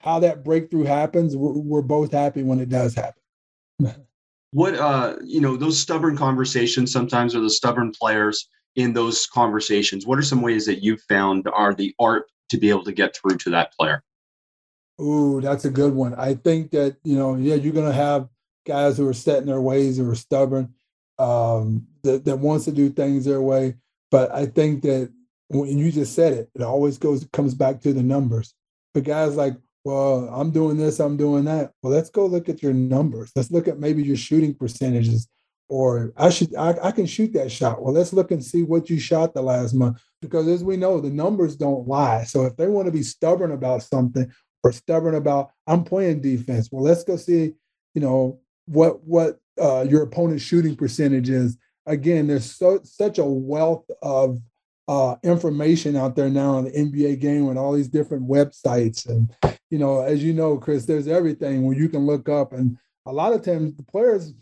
how 0.00 0.20
that 0.20 0.42
breakthrough 0.42 0.84
happens 0.84 1.36
we're, 1.36 1.52
we're 1.52 1.82
both 1.82 2.12
happy 2.12 2.42
when 2.42 2.60
it 2.60 2.68
does 2.68 2.94
happen. 2.94 3.22
What 4.52 4.76
uh 4.76 5.16
you 5.22 5.40
know 5.40 5.56
those 5.56 5.78
stubborn 5.78 6.16
conversations 6.16 6.90
sometimes 6.90 7.34
are 7.34 7.40
the 7.40 7.50
stubborn 7.50 7.92
players 7.92 8.48
in 8.76 8.94
those 8.94 9.26
conversations 9.26 10.06
what 10.06 10.18
are 10.18 10.22
some 10.22 10.40
ways 10.40 10.64
that 10.66 10.82
you've 10.82 11.02
found 11.08 11.46
are 11.52 11.74
the 11.74 11.94
art 11.98 12.26
to 12.50 12.58
be 12.58 12.70
able 12.70 12.84
to 12.84 12.92
get 12.92 13.16
through 13.16 13.36
to 13.38 13.50
that 13.50 13.72
player? 13.74 14.02
Ooh, 15.00 15.40
that's 15.40 15.64
a 15.64 15.70
good 15.70 15.94
one. 15.94 16.14
I 16.14 16.34
think 16.34 16.70
that, 16.70 16.96
you 17.04 17.16
know, 17.16 17.36
yeah, 17.36 17.54
you're 17.54 17.72
going 17.72 17.86
to 17.86 17.92
have 17.92 18.28
guys 18.66 18.96
who 18.96 19.06
are 19.08 19.14
set 19.14 19.38
in 19.38 19.46
their 19.46 19.60
ways 19.60 19.98
who 19.98 20.10
are 20.10 20.14
stubborn 20.14 20.72
um, 21.18 21.86
that, 22.02 22.24
that 22.24 22.38
wants 22.38 22.64
to 22.66 22.72
do 22.72 22.90
things 22.90 23.24
their 23.24 23.42
way. 23.42 23.74
But 24.10 24.32
I 24.34 24.46
think 24.46 24.82
that 24.82 25.12
when 25.48 25.78
you 25.78 25.92
just 25.92 26.14
said 26.14 26.32
it, 26.32 26.50
it 26.54 26.62
always 26.62 26.98
goes 26.98 27.26
comes 27.32 27.54
back 27.54 27.80
to 27.82 27.92
the 27.92 28.02
numbers. 28.02 28.54
But 28.94 29.04
guys 29.04 29.36
like, 29.36 29.56
well, 29.84 30.28
I'm 30.32 30.50
doing 30.50 30.76
this, 30.76 30.98
I'm 31.00 31.16
doing 31.16 31.44
that. 31.44 31.72
Well, 31.82 31.92
let's 31.92 32.10
go 32.10 32.26
look 32.26 32.48
at 32.48 32.62
your 32.62 32.72
numbers. 32.72 33.30
Let's 33.36 33.50
look 33.50 33.68
at 33.68 33.78
maybe 33.78 34.02
your 34.02 34.16
shooting 34.16 34.54
percentages. 34.54 35.28
Or 35.68 36.12
I 36.16 36.30
should 36.30 36.54
I, 36.54 36.76
I 36.80 36.90
can 36.92 37.06
shoot 37.06 37.32
that 37.32 37.50
shot. 37.50 37.82
Well, 37.82 37.92
let's 37.92 38.12
look 38.12 38.30
and 38.30 38.44
see 38.44 38.62
what 38.62 38.88
you 38.88 39.00
shot 39.00 39.34
the 39.34 39.42
last 39.42 39.74
month. 39.74 40.00
Because 40.22 40.46
as 40.46 40.62
we 40.62 40.76
know, 40.76 41.00
the 41.00 41.10
numbers 41.10 41.56
don't 41.56 41.88
lie. 41.88 42.22
So 42.24 42.44
if 42.44 42.56
they 42.56 42.68
want 42.68 42.86
to 42.86 42.92
be 42.92 43.02
stubborn 43.02 43.50
about 43.50 43.82
something 43.82 44.30
or 44.62 44.72
stubborn 44.72 45.16
about 45.16 45.50
I'm 45.66 45.82
playing 45.82 46.20
defense, 46.20 46.68
well, 46.70 46.84
let's 46.84 47.02
go 47.02 47.16
see, 47.16 47.54
you 47.94 48.00
know, 48.00 48.38
what 48.66 49.02
what 49.02 49.40
uh, 49.60 49.86
your 49.88 50.02
opponent's 50.02 50.44
shooting 50.44 50.76
percentage 50.76 51.30
is. 51.30 51.56
Again, 51.88 52.26
there's 52.26 52.52
so 52.52 52.80
such 52.82 53.18
a 53.18 53.24
wealth 53.24 53.88
of 54.02 54.40
uh, 54.88 55.16
information 55.22 55.96
out 55.96 56.16
there 56.16 56.30
now 56.30 56.56
on 56.56 56.64
the 56.64 56.70
NBA 56.70 57.20
game 57.20 57.48
and 57.48 57.58
all 57.58 57.72
these 57.72 57.88
different 57.88 58.28
websites. 58.28 59.08
And, 59.08 59.34
you 59.70 59.78
know, 59.78 60.00
as 60.00 60.22
you 60.22 60.32
know, 60.32 60.58
Chris, 60.58 60.84
there's 60.84 61.08
everything 61.08 61.62
where 61.64 61.76
you 61.76 61.88
can 61.88 62.06
look 62.06 62.28
up. 62.28 62.52
And 62.52 62.76
a 63.04 63.12
lot 63.12 63.32
of 63.32 63.42
times 63.42 63.74
the 63.76 63.82
players, 63.82 64.32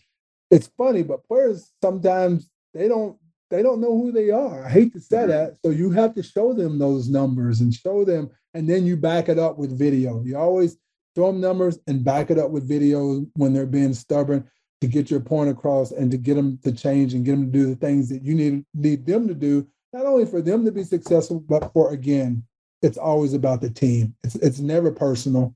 it's 0.51 0.71
funny, 0.79 1.03
but 1.03 1.27
players 1.27 1.73
sometimes 1.83 2.49
they 2.73 2.89
don't 2.89 3.19
they 3.51 3.63
don't 3.63 3.81
know 3.81 3.97
who 3.97 4.11
they 4.11 4.31
are. 4.31 4.65
I 4.65 4.71
hate 4.71 4.93
to 4.95 5.01
say 5.01 5.27
that. 5.27 5.59
So 5.65 5.71
you 5.71 5.91
have 5.91 6.15
to 6.15 6.23
show 6.23 6.55
them 6.55 6.79
those 6.79 7.09
numbers 7.09 7.61
and 7.61 7.73
show 7.73 8.05
them, 8.05 8.31
and 8.53 8.69
then 8.69 8.85
you 8.85 8.97
back 8.97 9.29
it 9.29 9.39
up 9.39 9.59
with 9.59 9.79
video. 9.79 10.23
You 10.25 10.37
always 10.37 10.77
show 11.17 11.27
them 11.29 11.41
numbers 11.41 11.79
and 11.87 12.05
back 12.05 12.31
it 12.31 12.39
up 12.39 12.51
with 12.51 12.69
video 12.69 13.25
when 13.35 13.53
they're 13.53 13.67
being 13.67 13.95
stubborn 13.95 14.51
to 14.85 14.93
get 14.93 15.11
your 15.11 15.21
point 15.21 15.49
across 15.49 15.93
and 15.93 16.11
to 16.11 16.19
get 16.19 16.35
them 16.35 16.59
to 16.63 16.71
change 16.71 17.15
and 17.15 17.25
get 17.25 17.33
them 17.33 17.51
to 17.51 17.59
do 17.59 17.67
the 17.67 17.77
things 17.77 18.09
that 18.11 18.23
you 18.23 18.35
need 18.35 18.65
need 18.75 19.07
them 19.07 19.27
to 19.27 19.35
do, 19.35 19.67
not 19.93 20.05
only 20.05 20.27
for 20.27 20.43
them 20.43 20.65
to 20.65 20.73
be 20.73 20.85
successful, 20.85 21.41
but 21.41 21.73
for 21.73 21.93
again, 21.93 22.45
it's 22.83 22.99
always 22.99 23.33
about 23.33 23.61
the 23.61 23.71
team. 23.71 24.15
It's 24.23 24.35
it's 24.37 24.61
never 24.61 24.93
personal. 24.93 25.55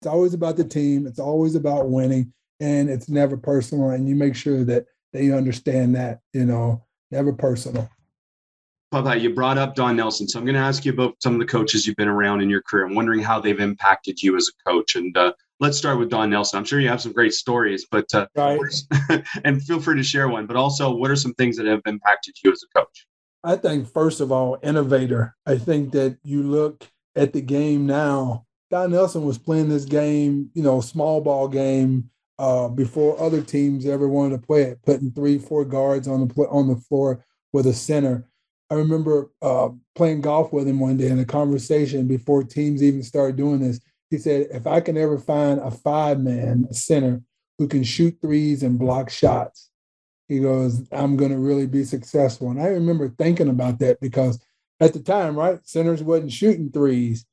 It's 0.00 0.06
always 0.06 0.34
about 0.34 0.56
the 0.56 0.64
team. 0.64 1.06
It's 1.06 1.18
always 1.18 1.56
about 1.56 1.90
winning, 1.90 2.32
and 2.60 2.88
it's 2.88 3.08
never 3.08 3.36
personal. 3.36 3.90
And 3.90 4.08
you 4.08 4.14
make 4.14 4.36
sure 4.36 4.64
that 4.64 4.86
they 5.12 5.32
understand 5.32 5.96
that. 5.96 6.20
You 6.32 6.44
know, 6.44 6.84
never 7.10 7.32
personal. 7.32 7.90
Papa, 8.92 9.18
you 9.18 9.34
brought 9.34 9.58
up 9.58 9.74
Don 9.74 9.96
Nelson, 9.96 10.26
so 10.26 10.38
I'm 10.38 10.44
going 10.44 10.56
to 10.56 10.60
ask 10.60 10.84
you 10.84 10.92
about 10.92 11.14
some 11.20 11.34
of 11.34 11.40
the 11.40 11.46
coaches 11.46 11.86
you've 11.86 11.96
been 11.96 12.08
around 12.08 12.40
in 12.40 12.50
your 12.50 12.62
career. 12.62 12.86
I'm 12.86 12.94
wondering 12.96 13.20
how 13.20 13.40
they've 13.40 13.60
impacted 13.60 14.20
you 14.20 14.36
as 14.36 14.48
a 14.48 14.68
coach, 14.68 14.96
and 14.96 15.16
uh, 15.16 15.32
let's 15.60 15.76
start 15.76 15.98
with 15.98 16.10
Don 16.10 16.30
Nelson. 16.30 16.58
I'm 16.58 16.64
sure 16.64 16.80
you 16.80 16.88
have 16.88 17.02
some 17.02 17.12
great 17.12 17.34
stories, 17.34 17.86
but 17.90 18.12
uh, 18.14 18.26
right. 18.34 18.58
and 19.44 19.62
feel 19.62 19.80
free 19.80 19.96
to 19.96 20.02
share 20.02 20.28
one. 20.28 20.46
But 20.46 20.56
also, 20.56 20.94
what 20.94 21.10
are 21.10 21.16
some 21.16 21.34
things 21.34 21.56
that 21.58 21.66
have 21.66 21.82
impacted 21.86 22.34
you 22.42 22.50
as 22.50 22.62
a 22.62 22.78
coach? 22.78 23.06
I 23.44 23.56
think 23.56 23.86
first 23.92 24.20
of 24.20 24.32
all, 24.32 24.58
innovator. 24.62 25.36
I 25.46 25.58
think 25.58 25.92
that 25.92 26.18
you 26.24 26.42
look 26.42 26.86
at 27.14 27.32
the 27.32 27.40
game 27.40 27.86
now. 27.86 28.46
Don 28.70 28.92
Nelson 28.92 29.24
was 29.24 29.38
playing 29.38 29.68
this 29.68 29.84
game, 29.84 30.50
you 30.54 30.62
know, 30.62 30.80
small 30.80 31.20
ball 31.20 31.48
game 31.48 32.10
uh, 32.38 32.68
before 32.68 33.20
other 33.20 33.42
teams 33.42 33.84
ever 33.84 34.08
wanted 34.08 34.40
to 34.40 34.46
play 34.46 34.62
it, 34.62 34.82
putting 34.84 35.10
three, 35.10 35.38
four 35.38 35.64
guards 35.64 36.08
on 36.08 36.26
the 36.26 36.34
on 36.44 36.68
the 36.68 36.76
floor 36.76 37.24
with 37.52 37.66
a 37.66 37.74
center. 37.74 38.26
I 38.70 38.74
remember 38.74 39.30
uh, 39.42 39.70
playing 39.96 40.20
golf 40.20 40.52
with 40.52 40.68
him 40.68 40.78
one 40.78 40.96
day 40.96 41.08
in 41.08 41.18
a 41.18 41.24
conversation 41.24 42.06
before 42.06 42.44
teams 42.44 42.82
even 42.84 43.02
started 43.02 43.36
doing 43.36 43.58
this 43.58 43.80
he 44.10 44.18
said, 44.18 44.48
if 44.50 44.66
I 44.66 44.80
can 44.80 44.96
ever 44.96 45.18
find 45.18 45.60
a 45.60 45.70
five 45.70 46.20
man, 46.20 46.72
center 46.72 47.22
who 47.58 47.68
can 47.68 47.84
shoot 47.84 48.18
threes 48.20 48.62
and 48.62 48.78
block 48.78 49.08
shots, 49.08 49.70
he 50.28 50.40
goes, 50.40 50.82
I'm 50.92 51.16
going 51.16 51.32
to 51.32 51.38
really 51.38 51.66
be 51.66 51.84
successful. 51.84 52.50
And 52.50 52.60
I 52.60 52.66
remember 52.66 53.08
thinking 53.08 53.48
about 53.48 53.78
that 53.80 54.00
because 54.00 54.40
at 54.80 54.92
the 54.92 55.00
time, 55.00 55.36
right, 55.36 55.58
centers 55.66 56.02
wasn't 56.02 56.32
shooting 56.32 56.70
threes. 56.70 57.26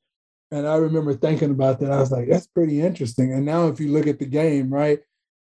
And 0.50 0.66
I 0.66 0.76
remember 0.76 1.14
thinking 1.14 1.50
about 1.50 1.80
that. 1.80 1.92
I 1.92 2.00
was 2.00 2.10
like, 2.10 2.28
that's 2.28 2.46
pretty 2.46 2.80
interesting. 2.80 3.32
And 3.32 3.44
now, 3.44 3.68
if 3.68 3.80
you 3.80 3.92
look 3.92 4.06
at 4.06 4.18
the 4.18 4.26
game, 4.26 4.72
right, 4.72 5.00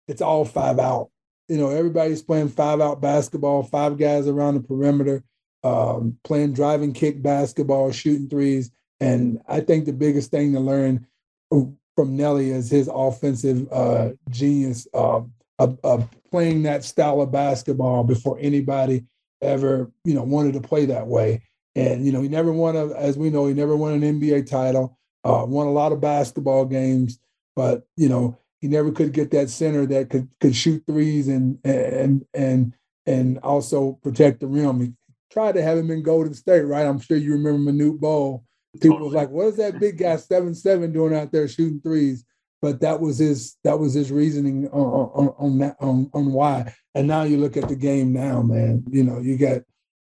it's 0.09 0.22
all 0.22 0.45
five 0.45 0.79
out. 0.79 1.11
You 1.49 1.57
know, 1.57 1.70
everybody's 1.70 2.22
playing 2.22 2.49
five 2.49 2.81
out 2.81 3.01
basketball, 3.01 3.62
five 3.62 3.97
guys 3.97 4.29
around 4.29 4.55
the 4.55 4.61
perimeter, 4.61 5.24
um, 5.64 6.18
playing 6.24 6.53
driving 6.53 6.93
kick 6.93 7.22
basketball, 7.22 7.93
shooting 7.93 8.29
threes. 8.29 8.70
And 9.01 9.41
I 9.49 9.61
think 9.61 9.85
the 9.85 9.93
biggest 9.93 10.31
thing 10.31 10.53
to 10.53 10.61
learn 10.61 11.07
from 11.51 12.16
Nelly 12.16 12.53
as 12.53 12.70
his 12.70 12.88
offensive 12.92 13.66
uh, 13.72 14.11
genius 14.30 14.86
um, 14.94 15.32
of, 15.59 15.78
of, 15.82 16.09
playing 16.30 16.62
that 16.62 16.84
style 16.84 17.22
of 17.22 17.32
basketball 17.32 18.05
before 18.05 18.36
anybody 18.38 19.05
ever, 19.40 19.90
you 20.05 20.12
know, 20.12 20.22
wanted 20.22 20.53
to 20.53 20.61
play 20.61 20.84
that 20.84 21.07
way. 21.07 21.42
And 21.74 22.05
you 22.05 22.12
know, 22.12 22.20
he 22.20 22.28
never 22.28 22.53
won 22.53 22.76
a, 22.76 22.88
as 22.94 23.16
we 23.16 23.30
know, 23.30 23.46
he 23.46 23.55
never 23.55 23.76
won 23.76 23.94
an 23.94 24.20
NBA 24.20 24.49
title. 24.49 24.99
Uh, 25.24 25.44
won 25.46 25.66
a 25.66 25.72
lot 25.72 25.92
of 25.92 26.01
basketball 26.01 26.64
games, 26.64 27.18
but 27.57 27.86
you 27.96 28.09
know, 28.09 28.38
he 28.61 28.68
never 28.68 28.92
could 28.92 29.12
get 29.12 29.30
that 29.30 29.51
center 29.51 29.86
that 29.86 30.11
could 30.11 30.28
could 30.40 30.55
shoot 30.55 30.82
threes 30.86 31.28
and 31.28 31.59
and 31.64 32.24
and 32.34 32.74
and 33.07 33.38
also 33.38 33.99
protect 34.03 34.40
the 34.40 34.46
rim. 34.46 34.80
He 34.80 34.92
tried 35.30 35.53
to 35.53 35.62
have 35.62 35.78
him 35.78 35.90
in 35.90 36.03
Golden 36.03 36.34
State, 36.34 36.62
right? 36.62 36.86
I'm 36.86 37.01
sure 37.01 37.16
you 37.16 37.32
remember 37.32 37.72
Manute 37.72 37.99
Bol 37.99 38.44
people 38.80 38.98
was 38.98 39.14
like, 39.14 39.30
"What 39.30 39.46
is 39.48 39.56
that 39.56 39.80
big 39.80 39.98
guy 39.98 40.16
seven 40.16 40.54
seven 40.54 40.92
doing 40.92 41.14
out 41.14 41.32
there 41.32 41.48
shooting 41.48 41.80
threes? 41.80 42.24
But 42.60 42.80
that 42.80 43.00
was 43.00 43.18
his 43.18 43.56
that 43.64 43.78
was 43.78 43.94
his 43.94 44.10
reasoning 44.10 44.68
on 44.68 45.10
on 45.14 45.34
on, 45.38 45.58
that, 45.58 45.76
on 45.80 46.10
on 46.12 46.32
why. 46.32 46.74
And 46.94 47.06
now 47.06 47.22
you 47.22 47.38
look 47.38 47.56
at 47.56 47.68
the 47.68 47.76
game 47.76 48.12
now, 48.12 48.42
man. 48.42 48.84
You 48.90 49.04
know, 49.04 49.20
you 49.20 49.38
got 49.38 49.62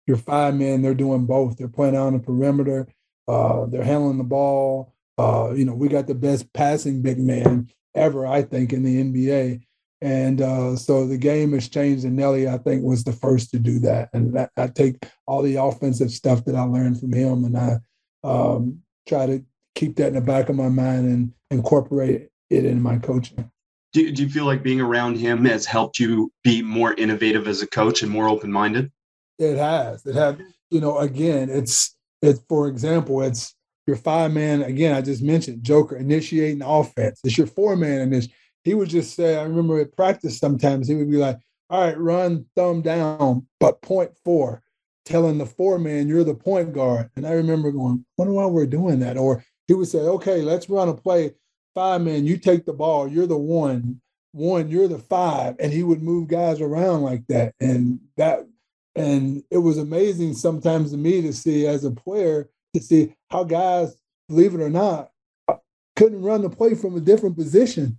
your 0.07 0.17
five 0.17 0.55
men. 0.55 0.81
They're 0.81 0.93
doing 0.93 1.25
both. 1.25 1.57
They're 1.57 1.67
playing 1.67 1.97
on 1.97 2.13
the 2.13 2.19
perimeter. 2.19 2.87
Uh, 3.27 3.65
they're 3.65 3.83
handling 3.83 4.17
the 4.17 4.23
ball. 4.23 4.93
Uh, 5.17 5.51
you 5.53 5.65
know, 5.65 5.73
we 5.73 5.89
got 5.89 6.07
the 6.07 6.15
best 6.15 6.51
passing 6.53 7.01
big 7.01 7.19
man 7.19 7.67
ever, 7.93 8.25
I 8.25 8.41
think, 8.41 8.71
in 8.71 8.83
the 8.83 9.03
NBA. 9.03 9.61
And 10.01 10.41
uh, 10.41 10.77
so 10.77 11.05
the 11.05 11.17
game 11.17 11.51
has 11.51 11.67
changed, 11.67 12.05
and 12.05 12.15
Nelly, 12.15 12.47
I 12.47 12.57
think, 12.57 12.83
was 12.83 13.03
the 13.03 13.11
first 13.11 13.51
to 13.51 13.59
do 13.59 13.79
that. 13.79 14.09
And 14.13 14.47
I 14.55 14.67
take 14.67 14.95
all 15.27 15.41
the 15.41 15.57
offensive 15.57 16.11
stuff 16.11 16.45
that 16.45 16.55
I 16.55 16.61
learned 16.61 16.99
from 16.99 17.11
him, 17.11 17.43
and 17.43 17.57
I 17.57 17.79
um, 18.23 18.81
try 19.07 19.25
to 19.25 19.43
keep 19.75 19.95
that 19.97 20.09
in 20.09 20.15
the 20.15 20.21
back 20.21 20.49
of 20.49 20.55
my 20.55 20.69
mind 20.69 21.07
and 21.07 21.33
incorporate 21.51 22.29
it 22.49 22.65
in 22.65 22.81
my 22.81 22.97
coaching. 22.97 23.49
Do, 23.93 24.11
do 24.11 24.23
you 24.23 24.29
feel 24.29 24.45
like 24.45 24.61
being 24.61 24.81
around 24.81 25.17
him 25.17 25.45
has 25.45 25.65
helped 25.65 25.99
you 25.99 26.31
be 26.43 26.61
more 26.61 26.93
innovative 26.93 27.47
as 27.47 27.61
a 27.61 27.67
coach 27.67 28.03
and 28.03 28.11
more 28.11 28.29
open 28.29 28.51
minded? 28.51 28.91
It 29.39 29.57
has. 29.57 30.05
It 30.05 30.15
has. 30.15 30.35
You 30.69 30.81
know, 30.81 30.99
again, 30.99 31.49
it's 31.49 31.95
it's 32.21 32.41
for 32.47 32.67
example, 32.67 33.23
it's 33.23 33.55
your 33.87 33.95
five 33.95 34.31
man. 34.31 34.61
Again, 34.61 34.93
I 34.93 35.01
just 35.01 35.23
mentioned 35.23 35.63
Joker 35.63 35.97
initiating 35.97 36.61
offense. 36.61 37.19
It's 37.23 37.37
your 37.37 37.47
four 37.47 37.75
man 37.75 38.01
and 38.01 38.13
this. 38.13 38.27
He 38.63 38.75
would 38.75 38.89
just 38.89 39.15
say, 39.15 39.37
I 39.37 39.43
remember 39.43 39.79
at 39.79 39.95
practice 39.95 40.37
sometimes 40.37 40.87
he 40.87 40.93
would 40.93 41.09
be 41.09 41.17
like, 41.17 41.39
"All 41.69 41.85
right, 41.85 41.97
run 41.97 42.45
thumb 42.55 42.83
down, 42.83 43.47
but 43.59 43.81
point 43.81 44.11
four 44.23 44.61
telling 45.09 45.37
the 45.37 45.45
four 45.45 45.79
man, 45.79 46.07
you're 46.07 46.23
the 46.23 46.35
point 46.35 46.71
guard. 46.71 47.09
And 47.15 47.27
I 47.27 47.31
remember 47.31 47.71
going, 47.71 48.05
wonder 48.17 48.33
why 48.33 48.45
we're 48.45 48.65
doing 48.65 48.99
that. 48.99 49.17
Or 49.17 49.43
he 49.67 49.73
would 49.73 49.87
say, 49.87 49.99
okay, 49.99 50.41
let's 50.41 50.69
run 50.69 50.87
a 50.87 50.93
play. 50.93 51.33
Five 51.75 52.01
man, 52.01 52.25
you 52.25 52.37
take 52.37 52.65
the 52.65 52.73
ball, 52.73 53.07
you're 53.07 53.27
the 53.27 53.37
one. 53.37 54.01
One, 54.31 54.69
you're 54.69 54.87
the 54.87 54.99
five. 54.99 55.55
And 55.59 55.73
he 55.73 55.83
would 55.83 56.03
move 56.03 56.27
guys 56.27 56.61
around 56.61 57.01
like 57.01 57.25
that. 57.27 57.55
And 57.59 57.99
that 58.17 58.47
And 58.95 59.43
it 59.49 59.57
was 59.57 59.77
amazing 59.77 60.35
sometimes 60.35 60.91
to 60.91 60.97
me 60.97 61.21
to 61.21 61.33
see 61.33 61.65
as 61.65 61.83
a 61.83 61.91
player 61.91 62.49
to 62.73 62.81
see 62.81 63.15
how 63.29 63.43
guys, 63.43 63.95
believe 64.27 64.53
it 64.53 64.61
or 64.61 64.69
not, 64.69 65.09
couldn't 65.95 66.21
run 66.21 66.41
the 66.41 66.49
play 66.49 66.75
from 66.75 66.95
a 66.95 67.01
different 67.01 67.35
position 67.35 67.97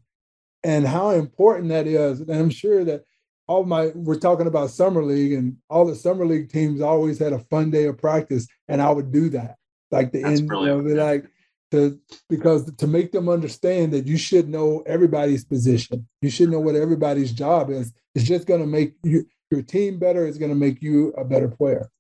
and 0.63 0.87
how 0.87 1.11
important 1.11 1.69
that 1.71 1.87
is. 1.87 2.21
And 2.21 2.31
I'm 2.31 2.51
sure 2.51 2.85
that 2.85 3.05
all 3.51 3.65
my 3.65 3.91
we're 3.97 4.15
talking 4.15 4.47
about 4.47 4.71
summer 4.71 5.03
league 5.03 5.33
and 5.33 5.57
all 5.69 5.85
the 5.85 5.97
summer 5.97 6.25
league 6.25 6.49
teams 6.49 6.81
always 6.81 7.19
had 7.19 7.33
a 7.33 7.41
fun 7.51 7.69
day 7.69 7.87
of 7.87 7.99
practice 7.99 8.47
and 8.69 8.81
I 8.81 8.91
would 8.91 9.11
do 9.11 9.29
that. 9.31 9.57
Like 9.91 10.13
the 10.13 10.23
That's 10.23 10.39
end 10.39 10.49
brilliant. 10.49 10.81
of 10.83 10.87
it, 10.87 10.97
like 10.97 11.27
to 11.73 11.99
because 12.29 12.73
to 12.77 12.87
make 12.87 13.11
them 13.11 13.29
understand 13.29 13.93
that 13.93 14.07
you 14.07 14.19
should 14.19 14.49
know 14.49 14.85
everybody's 14.87 15.45
position. 15.45 16.07
You 16.23 16.31
should 16.31 16.49
know 16.49 16.61
what 16.61 16.77
everybody's 16.77 17.33
job 17.33 17.71
is. 17.71 17.93
It's 18.15 18.25
just 18.25 18.47
gonna 18.47 18.69
make 18.69 18.95
you 19.03 19.27
your 19.51 19.63
team 19.63 19.99
better, 19.99 20.29
it's 20.29 20.39
gonna 20.39 20.55
make 20.55 20.81
you 20.81 21.09
a 21.19 21.25
better 21.25 21.49
player. 21.49 21.91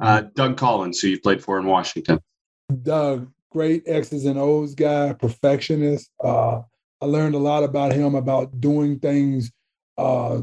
Uh, 0.00 0.22
Doug 0.34 0.56
Collins, 0.56 0.98
who 0.98 1.06
you 1.06 1.20
played 1.20 1.40
for 1.40 1.56
in 1.56 1.66
Washington. 1.66 2.18
Doug, 2.82 3.30
great 3.52 3.84
X's 3.86 4.24
and 4.24 4.40
O's 4.40 4.74
guy, 4.74 5.12
perfectionist. 5.12 6.10
Uh, 6.22 6.62
I 7.00 7.06
learned 7.06 7.36
a 7.36 7.38
lot 7.38 7.62
about 7.62 7.92
him 7.92 8.16
about 8.16 8.60
doing 8.60 8.98
things. 8.98 9.52
Uh, 9.96 10.40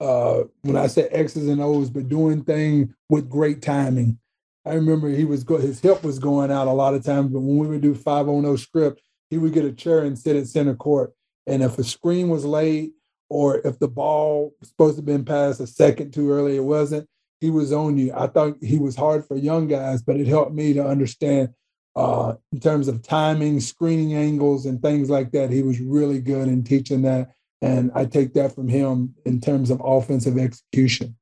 uh, 0.00 0.42
when 0.62 0.76
I 0.76 0.86
say 0.86 1.08
X's 1.08 1.48
and 1.48 1.60
O's, 1.60 1.90
but 1.90 2.08
doing 2.08 2.42
things 2.44 2.92
with 3.08 3.30
great 3.30 3.62
timing. 3.62 4.18
I 4.66 4.74
remember 4.74 5.08
he 5.08 5.24
was 5.24 5.44
go- 5.44 5.58
his 5.58 5.80
help 5.80 6.02
was 6.02 6.18
going 6.18 6.50
out 6.50 6.68
a 6.68 6.72
lot 6.72 6.94
of 6.94 7.04
times, 7.04 7.30
but 7.30 7.40
when 7.40 7.58
we 7.58 7.66
would 7.66 7.82
do 7.82 7.94
five 7.94 8.28
on 8.28 8.42
no 8.42 8.56
script, 8.56 9.02
he 9.30 9.38
would 9.38 9.52
get 9.52 9.64
a 9.64 9.72
chair 9.72 10.00
and 10.00 10.18
sit 10.18 10.36
at 10.36 10.46
center 10.46 10.74
court. 10.74 11.12
And 11.46 11.62
if 11.62 11.78
a 11.78 11.84
screen 11.84 12.28
was 12.28 12.44
late 12.44 12.92
or 13.28 13.58
if 13.66 13.78
the 13.78 13.88
ball 13.88 14.54
was 14.60 14.70
supposed 14.70 14.94
to 14.94 14.98
have 14.98 15.06
been 15.06 15.24
passed 15.24 15.60
a 15.60 15.66
second 15.66 16.12
too 16.12 16.30
early, 16.30 16.56
it 16.56 16.64
wasn't. 16.64 17.08
He 17.40 17.50
was 17.50 17.72
on 17.72 17.98
you. 17.98 18.12
I 18.14 18.26
thought 18.26 18.56
he 18.62 18.78
was 18.78 18.96
hard 18.96 19.26
for 19.26 19.36
young 19.36 19.68
guys, 19.68 20.02
but 20.02 20.16
it 20.16 20.26
helped 20.26 20.52
me 20.52 20.72
to 20.72 20.86
understand 20.86 21.50
uh, 21.96 22.34
in 22.52 22.60
terms 22.60 22.88
of 22.88 23.02
timing, 23.02 23.60
screening 23.60 24.14
angles, 24.14 24.66
and 24.66 24.80
things 24.80 25.10
like 25.10 25.30
that. 25.32 25.50
He 25.50 25.62
was 25.62 25.80
really 25.80 26.20
good 26.20 26.48
in 26.48 26.64
teaching 26.64 27.02
that. 27.02 27.32
And 27.64 27.90
I 27.94 28.04
take 28.04 28.34
that 28.34 28.54
from 28.54 28.68
him 28.68 29.14
in 29.24 29.40
terms 29.40 29.70
of 29.70 29.80
offensive 29.84 30.38
execution. 30.38 31.16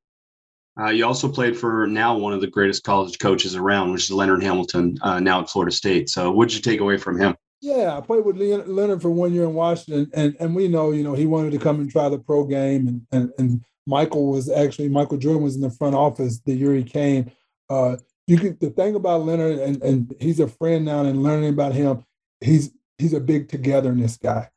Uh, 0.81 0.89
you 0.89 1.05
also 1.05 1.31
played 1.31 1.57
for 1.57 1.87
now 1.87 2.17
one 2.17 2.33
of 2.33 2.41
the 2.41 2.47
greatest 2.47 2.83
college 2.83 3.19
coaches 3.19 3.55
around, 3.55 3.93
which 3.93 4.05
is 4.05 4.11
Leonard 4.11 4.43
Hamilton, 4.43 4.97
uh, 5.03 5.21
now 5.21 5.41
at 5.43 5.51
Florida 5.51 5.75
State. 5.75 6.09
So, 6.09 6.33
what 6.33 6.49
did 6.49 6.57
you 6.57 6.63
take 6.63 6.81
away 6.81 6.97
from 6.97 7.21
him? 7.21 7.37
Yeah, 7.61 7.97
I 7.97 8.01
played 8.01 8.25
with 8.25 8.37
Leonard 8.37 9.03
for 9.03 9.11
one 9.11 9.33
year 9.33 9.45
in 9.45 9.55
Washington, 9.55 10.11
and 10.15 10.35
and 10.41 10.57
we 10.57 10.69
know, 10.69 10.91
you 10.91 11.05
know, 11.05 11.15
he 11.15 11.27
wanted 11.27 11.53
to 11.53 11.59
come 11.59 11.79
and 11.79 11.91
try 11.91 12.09
the 12.09 12.19
pro 12.19 12.45
game, 12.45 12.89
and 12.89 13.07
and, 13.13 13.33
and 13.39 13.65
Michael 13.87 14.31
was 14.31 14.51
actually 14.51 14.89
Michael 14.89 15.19
Jordan 15.19 15.43
was 15.43 15.57
in 15.57 15.61
the 15.61 15.71
front 15.71 15.95
office 15.95 16.41
the 16.41 16.55
year 16.55 16.75
he 16.75 16.85
came. 16.85 17.31
Uh, 17.69 17.97
you 18.27 18.39
could 18.39 18.59
the 18.61 18.71
thing 18.71 18.95
about 18.95 19.25
Leonard, 19.25 19.59
and 19.59 19.83
and 19.83 20.15
he's 20.21 20.41
a 20.41 20.49
friend 20.49 20.85
now, 20.85 21.05
and 21.05 21.23
learning 21.23 21.51
about 21.51 21.75
him, 21.75 22.05
he's 22.41 22.73
he's 22.99 23.13
a 23.13 23.21
big 23.21 23.49
togetherness 23.49 24.17
guy, 24.17 24.49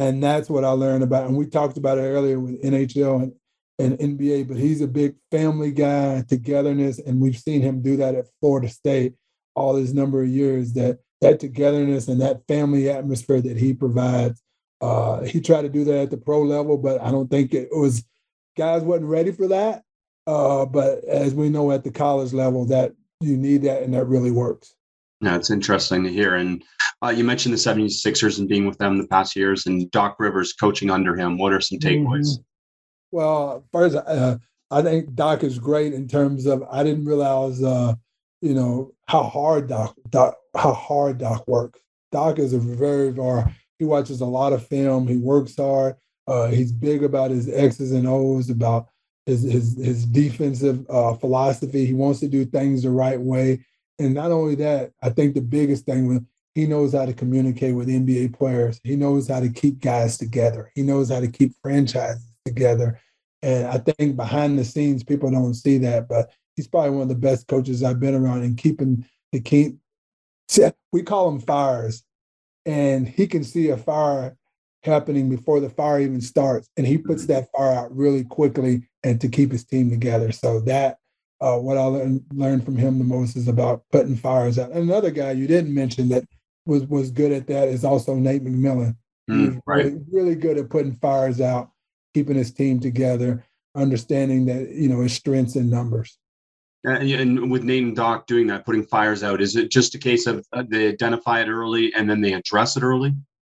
and 0.00 0.22
that's 0.22 0.48
what 0.48 0.64
I 0.64 0.70
learned 0.70 1.04
about. 1.04 1.26
And 1.26 1.36
we 1.36 1.44
talked 1.44 1.76
about 1.76 1.98
it 1.98 2.02
earlier 2.02 2.40
with 2.40 2.62
NHL 2.62 3.22
and 3.22 3.32
and 3.78 3.98
NBA, 3.98 4.48
but 4.48 4.58
he's 4.58 4.82
a 4.82 4.86
big 4.86 5.14
family 5.30 5.72
guy, 5.72 6.22
togetherness, 6.28 6.98
and 6.98 7.20
we've 7.20 7.38
seen 7.38 7.62
him 7.62 7.80
do 7.80 7.96
that 7.96 8.14
at 8.14 8.26
Florida 8.40 8.68
State 8.68 9.14
all 9.54 9.74
this 9.74 9.92
number 9.92 10.22
of 10.22 10.28
years. 10.28 10.72
That 10.72 11.00
that 11.20 11.40
togetherness 11.40 12.08
and 12.08 12.20
that 12.22 12.46
family 12.48 12.88
atmosphere 12.88 13.42
that 13.42 13.58
he 13.58 13.74
provides. 13.74 14.42
Uh, 14.80 15.20
he 15.22 15.40
tried 15.40 15.62
to 15.62 15.68
do 15.68 15.84
that 15.84 15.98
at 15.98 16.10
the 16.10 16.16
pro 16.16 16.42
level, 16.42 16.78
but 16.78 17.00
I 17.02 17.10
don't 17.10 17.30
think 17.30 17.52
it 17.52 17.68
was 17.70 18.02
guys 18.56 18.82
wasn't 18.82 19.08
ready 19.08 19.32
for 19.32 19.48
that. 19.48 19.82
Uh, 20.26 20.64
but 20.64 21.04
as 21.04 21.34
we 21.34 21.50
know 21.50 21.72
at 21.72 21.84
the 21.84 21.90
college 21.90 22.32
level, 22.32 22.64
that 22.66 22.92
you 23.20 23.36
need 23.36 23.62
that 23.62 23.82
and 23.82 23.92
that 23.92 24.06
really 24.06 24.30
works. 24.30 24.74
Yeah, 25.20 25.36
it's 25.36 25.50
interesting 25.50 26.04
to 26.04 26.10
hear. 26.10 26.34
And 26.34 26.64
uh, 27.02 27.10
you 27.10 27.24
mentioned 27.24 27.54
the 27.54 27.58
76ers 27.58 28.38
and 28.38 28.48
being 28.48 28.66
with 28.66 28.78
them 28.78 28.98
the 28.98 29.06
past 29.06 29.34
years 29.34 29.66
and 29.66 29.90
Doc 29.90 30.16
Rivers 30.18 30.52
coaching 30.52 30.90
under 30.90 31.16
him. 31.16 31.38
What 31.38 31.52
are 31.52 31.60
some 31.60 31.78
takeaways? 31.78 32.28
Mm-hmm. 32.28 32.42
Well, 33.12 33.64
first, 33.72 33.96
uh, 33.96 34.38
I 34.70 34.82
think 34.82 35.14
Doc 35.14 35.42
is 35.42 35.58
great 35.58 35.94
in 35.94 36.06
terms 36.06 36.46
of 36.46 36.62
I 36.70 36.84
didn't 36.84 37.06
realize, 37.06 37.62
uh, 37.62 37.94
you 38.40 38.54
know, 38.54 38.92
how 39.06 39.22
hard 39.22 39.68
Doc, 39.68 39.96
Doc 40.10 40.36
how 40.56 40.72
hard 40.72 41.18
Doc 41.18 41.46
works. 41.48 41.80
Doc 42.12 42.38
is 42.38 42.52
a 42.52 42.58
very, 42.58 43.10
very 43.10 43.44
he 43.78 43.84
watches 43.84 44.20
a 44.20 44.26
lot 44.26 44.52
of 44.52 44.66
film. 44.66 45.08
He 45.08 45.16
works 45.16 45.56
hard. 45.56 45.96
Uh, 46.26 46.48
he's 46.48 46.70
big 46.70 47.02
about 47.02 47.30
his 47.30 47.48
X's 47.48 47.92
and 47.92 48.06
O's, 48.06 48.50
about 48.50 48.88
his 49.26 49.42
his, 49.42 49.76
his 49.76 50.06
defensive 50.06 50.84
uh, 50.90 51.14
philosophy. 51.14 51.86
He 51.86 51.94
wants 51.94 52.20
to 52.20 52.28
do 52.28 52.44
things 52.44 52.82
the 52.82 52.90
right 52.90 53.20
way. 53.20 53.64
And 53.98 54.14
not 54.14 54.30
only 54.30 54.54
that, 54.56 54.92
I 55.02 55.10
think 55.10 55.34
the 55.34 55.40
biggest 55.40 55.84
thing 55.86 56.06
with 56.06 56.24
he 56.54 56.66
knows 56.66 56.92
how 56.92 57.06
to 57.06 57.12
communicate 57.12 57.74
with 57.74 57.88
NBA 57.88 58.36
players. 58.36 58.80
He 58.82 58.96
knows 58.96 59.28
how 59.28 59.40
to 59.40 59.48
keep 59.48 59.80
guys 59.80 60.18
together. 60.18 60.70
He 60.74 60.82
knows 60.82 61.10
how 61.10 61.20
to 61.20 61.28
keep 61.28 61.52
franchises 61.62 62.24
together. 62.44 63.00
And 63.42 63.68
I 63.68 63.78
think 63.78 64.16
behind 64.16 64.58
the 64.58 64.64
scenes, 64.64 65.04
people 65.04 65.30
don't 65.30 65.54
see 65.54 65.78
that, 65.78 66.08
but 66.08 66.30
he's 66.56 66.68
probably 66.68 66.90
one 66.90 67.02
of 67.02 67.08
the 67.08 67.14
best 67.14 67.46
coaches 67.46 67.82
I've 67.82 68.00
been 68.00 68.14
around 68.14 68.42
in 68.42 68.56
keeping 68.56 69.04
the 69.32 69.40
keep. 69.40 69.78
See, 70.48 70.68
we 70.92 71.02
call 71.02 71.30
them 71.30 71.40
fires, 71.40 72.02
and 72.66 73.08
he 73.08 73.26
can 73.26 73.44
see 73.44 73.70
a 73.70 73.76
fire 73.76 74.36
happening 74.82 75.28
before 75.28 75.60
the 75.60 75.70
fire 75.70 76.00
even 76.00 76.20
starts, 76.20 76.68
and 76.76 76.86
he 76.86 76.98
puts 76.98 77.26
that 77.26 77.48
fire 77.56 77.72
out 77.72 77.96
really 77.96 78.24
quickly 78.24 78.88
and 79.04 79.20
to 79.20 79.28
keep 79.28 79.52
his 79.52 79.64
team 79.64 79.88
together. 79.88 80.32
So 80.32 80.60
that 80.60 80.98
uh, 81.40 81.56
what 81.56 81.78
I 81.78 81.84
learned, 81.84 82.24
learned 82.34 82.64
from 82.64 82.76
him 82.76 82.98
the 82.98 83.04
most 83.04 83.36
is 83.36 83.48
about 83.48 83.84
putting 83.92 84.16
fires 84.16 84.58
out. 84.58 84.72
Another 84.72 85.10
guy 85.10 85.30
you 85.32 85.46
didn't 85.46 85.72
mention 85.72 86.08
that 86.10 86.24
was 86.66 86.84
was 86.84 87.10
good 87.10 87.32
at 87.32 87.46
that 87.48 87.68
is 87.68 87.84
also 87.84 88.14
Nate 88.14 88.44
McMillan. 88.44 88.96
Mm, 89.30 89.60
right. 89.66 89.84
really, 89.84 90.00
really 90.10 90.34
good 90.34 90.58
at 90.58 90.70
putting 90.70 90.94
fires 90.94 91.40
out, 91.40 91.70
keeping 92.14 92.36
his 92.36 92.52
team 92.52 92.80
together, 92.80 93.44
understanding 93.74 94.46
that 94.46 94.70
you 94.70 94.88
know 94.88 95.00
his 95.02 95.12
strengths 95.12 95.56
and 95.56 95.70
numbers. 95.70 96.18
Uh, 96.86 96.92
and 96.92 97.50
with 97.50 97.62
Nate 97.62 97.82
and 97.82 97.94
Doc 97.94 98.26
doing 98.26 98.46
that, 98.46 98.64
putting 98.64 98.84
fires 98.84 99.22
out, 99.22 99.42
is 99.42 99.54
it 99.54 99.70
just 99.70 99.94
a 99.94 99.98
case 99.98 100.26
of 100.26 100.46
uh, 100.52 100.64
they 100.66 100.88
identify 100.88 101.40
it 101.40 101.48
early 101.48 101.92
and 101.94 102.08
then 102.08 102.20
they 102.20 102.32
address 102.32 102.76
it 102.76 102.82
early? 102.82 103.14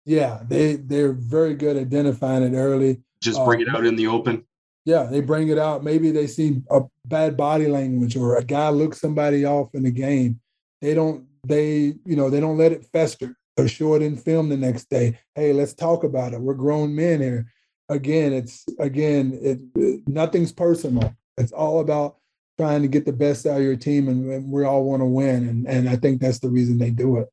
Yeah, 0.05 0.41
they 0.47 0.75
they're 0.75 1.13
very 1.13 1.53
good 1.53 1.77
at 1.77 1.83
identifying 1.83 2.43
it 2.43 2.57
early. 2.57 3.01
Just 3.21 3.43
bring 3.45 3.61
Um, 3.61 3.67
it 3.67 3.75
out 3.75 3.85
in 3.85 3.95
the 3.95 4.07
open. 4.07 4.45
Yeah, 4.83 5.03
they 5.03 5.21
bring 5.21 5.49
it 5.49 5.59
out. 5.59 5.83
Maybe 5.83 6.09
they 6.09 6.25
see 6.25 6.63
a 6.71 6.81
bad 7.05 7.37
body 7.37 7.67
language 7.67 8.17
or 8.17 8.37
a 8.37 8.43
guy 8.43 8.69
looks 8.69 8.99
somebody 8.99 9.45
off 9.45 9.75
in 9.75 9.83
the 9.83 9.91
game. 9.91 10.39
They 10.81 10.95
don't 10.95 11.27
they 11.43 11.93
you 12.05 12.15
know 12.15 12.29
they 12.29 12.39
don't 12.39 12.57
let 12.57 12.71
it 12.71 12.85
fester. 12.85 13.35
They're 13.57 13.67
show 13.67 13.95
it 13.95 14.01
in 14.01 14.15
film 14.15 14.49
the 14.49 14.57
next 14.57 14.89
day. 14.89 15.19
Hey, 15.35 15.53
let's 15.53 15.73
talk 15.73 16.03
about 16.03 16.33
it. 16.33 16.41
We're 16.41 16.53
grown 16.53 16.95
men 16.95 17.21
here. 17.21 17.51
Again, 17.89 18.33
it's 18.33 18.65
again 18.79 19.37
it, 19.41 19.59
it- 19.75 20.07
nothing's 20.07 20.51
personal. 20.51 21.15
It's 21.37 21.51
all 21.51 21.79
about 21.79 22.17
trying 22.57 22.81
to 22.83 22.87
get 22.87 23.05
the 23.05 23.13
best 23.13 23.45
out 23.45 23.57
of 23.57 23.63
your 23.63 23.75
team, 23.75 24.07
and, 24.07 24.29
and 24.31 24.51
we 24.51 24.63
all 24.63 24.83
want 24.83 25.01
to 25.01 25.05
win. 25.05 25.47
And 25.47 25.67
and 25.67 25.89
I 25.89 25.95
think 25.95 26.21
that's 26.21 26.39
the 26.39 26.49
reason 26.49 26.77
they 26.77 26.91
do 26.91 27.17
it. 27.17 27.27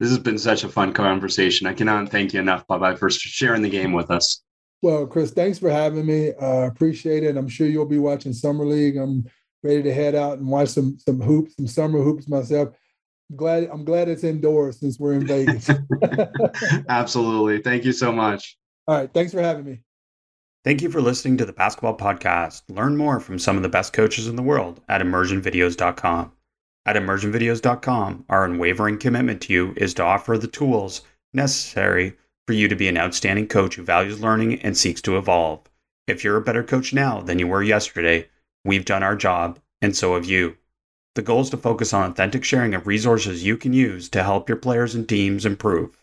This 0.00 0.10
has 0.10 0.18
been 0.18 0.38
such 0.38 0.62
a 0.62 0.68
fun 0.68 0.92
conversation. 0.92 1.66
I 1.66 1.74
cannot 1.74 2.08
thank 2.08 2.32
you 2.32 2.38
enough, 2.40 2.64
Bye 2.68 2.78
bye, 2.78 2.94
for 2.94 3.10
sharing 3.10 3.62
the 3.62 3.68
game 3.68 3.92
with 3.92 4.12
us. 4.12 4.42
Well, 4.80 5.08
Chris, 5.08 5.32
thanks 5.32 5.58
for 5.58 5.70
having 5.70 6.06
me. 6.06 6.32
Uh, 6.34 6.66
appreciate 6.68 7.24
it. 7.24 7.36
I'm 7.36 7.48
sure 7.48 7.66
you'll 7.66 7.84
be 7.84 7.98
watching 7.98 8.32
Summer 8.32 8.64
League. 8.64 8.96
I'm 8.96 9.24
ready 9.64 9.82
to 9.82 9.92
head 9.92 10.14
out 10.14 10.38
and 10.38 10.46
watch 10.46 10.68
some 10.68 10.96
some 10.98 11.20
hoops, 11.20 11.56
some 11.56 11.66
summer 11.66 12.00
hoops 12.00 12.28
myself. 12.28 12.68
Glad 13.36 13.68
I'm 13.70 13.84
glad 13.84 14.08
it's 14.08 14.24
indoors 14.24 14.80
since 14.80 14.98
we're 14.98 15.14
in 15.14 15.26
Vegas. 15.26 15.70
Absolutely. 16.88 17.60
Thank 17.62 17.84
you 17.84 17.92
so 17.92 18.10
much. 18.12 18.56
All 18.86 18.96
right, 18.96 19.12
thanks 19.12 19.32
for 19.32 19.42
having 19.42 19.64
me. 19.64 19.80
Thank 20.64 20.82
you 20.82 20.90
for 20.90 21.00
listening 21.00 21.36
to 21.38 21.44
the 21.44 21.52
Basketball 21.52 21.96
Podcast. 21.96 22.62
Learn 22.68 22.96
more 22.96 23.20
from 23.20 23.38
some 23.38 23.56
of 23.56 23.62
the 23.62 23.68
best 23.68 23.92
coaches 23.92 24.26
in 24.26 24.36
the 24.36 24.42
world 24.42 24.80
at 24.88 25.00
immersionvideos.com. 25.00 26.32
At 26.86 26.96
immersionvideos.com, 26.96 28.24
our 28.28 28.44
unwavering 28.44 28.98
commitment 28.98 29.42
to 29.42 29.52
you 29.52 29.74
is 29.76 29.94
to 29.94 30.02
offer 30.02 30.38
the 30.38 30.48
tools 30.48 31.02
necessary 31.34 32.16
for 32.46 32.54
you 32.54 32.66
to 32.66 32.74
be 32.74 32.88
an 32.88 32.96
outstanding 32.96 33.46
coach 33.46 33.74
who 33.74 33.82
values 33.82 34.20
learning 34.20 34.60
and 34.62 34.76
seeks 34.76 35.02
to 35.02 35.18
evolve. 35.18 35.60
If 36.06 36.24
you're 36.24 36.38
a 36.38 36.42
better 36.42 36.64
coach 36.64 36.94
now 36.94 37.20
than 37.20 37.38
you 37.38 37.46
were 37.46 37.62
yesterday, 37.62 38.26
we've 38.64 38.86
done 38.86 39.02
our 39.02 39.16
job, 39.16 39.58
and 39.82 39.94
so 39.94 40.14
have 40.14 40.24
you. 40.24 40.56
The 41.18 41.22
goal 41.22 41.40
is 41.40 41.50
to 41.50 41.56
focus 41.56 41.92
on 41.92 42.08
authentic 42.08 42.44
sharing 42.44 42.74
of 42.74 42.86
resources 42.86 43.42
you 43.42 43.56
can 43.56 43.72
use 43.72 44.08
to 44.10 44.22
help 44.22 44.48
your 44.48 44.54
players 44.54 44.94
and 44.94 45.08
teams 45.08 45.44
improve. 45.44 45.98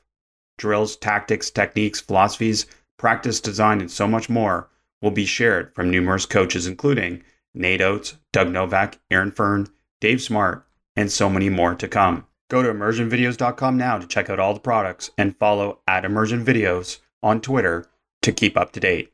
Drills, 0.57 0.97
tactics, 0.97 1.49
techniques, 1.49 2.01
philosophies, 2.01 2.65
practice 2.97 3.39
design, 3.39 3.79
and 3.79 3.89
so 3.89 4.09
much 4.09 4.27
more 4.27 4.69
will 5.01 5.11
be 5.11 5.25
shared 5.25 5.73
from 5.73 5.89
numerous 5.89 6.25
coaches, 6.25 6.67
including 6.67 7.23
Nate 7.53 7.79
Oats, 7.79 8.17
Doug 8.33 8.51
Novak, 8.51 8.99
Aaron 9.09 9.31
Fearne, 9.31 9.69
Dave 10.01 10.21
Smart, 10.21 10.67
and 10.97 11.09
so 11.09 11.29
many 11.29 11.47
more 11.47 11.75
to 11.75 11.87
come. 11.87 12.27
Go 12.49 12.61
to 12.61 12.73
immersionvideos.com 12.73 13.77
now 13.77 13.97
to 13.97 14.05
check 14.05 14.29
out 14.29 14.41
all 14.41 14.53
the 14.53 14.59
products 14.59 15.11
and 15.17 15.37
follow 15.37 15.79
at 15.87 16.03
Immersion 16.03 16.43
Videos 16.43 16.99
on 17.23 17.39
Twitter 17.39 17.85
to 18.21 18.33
keep 18.33 18.57
up 18.57 18.73
to 18.73 18.81
date. 18.81 19.13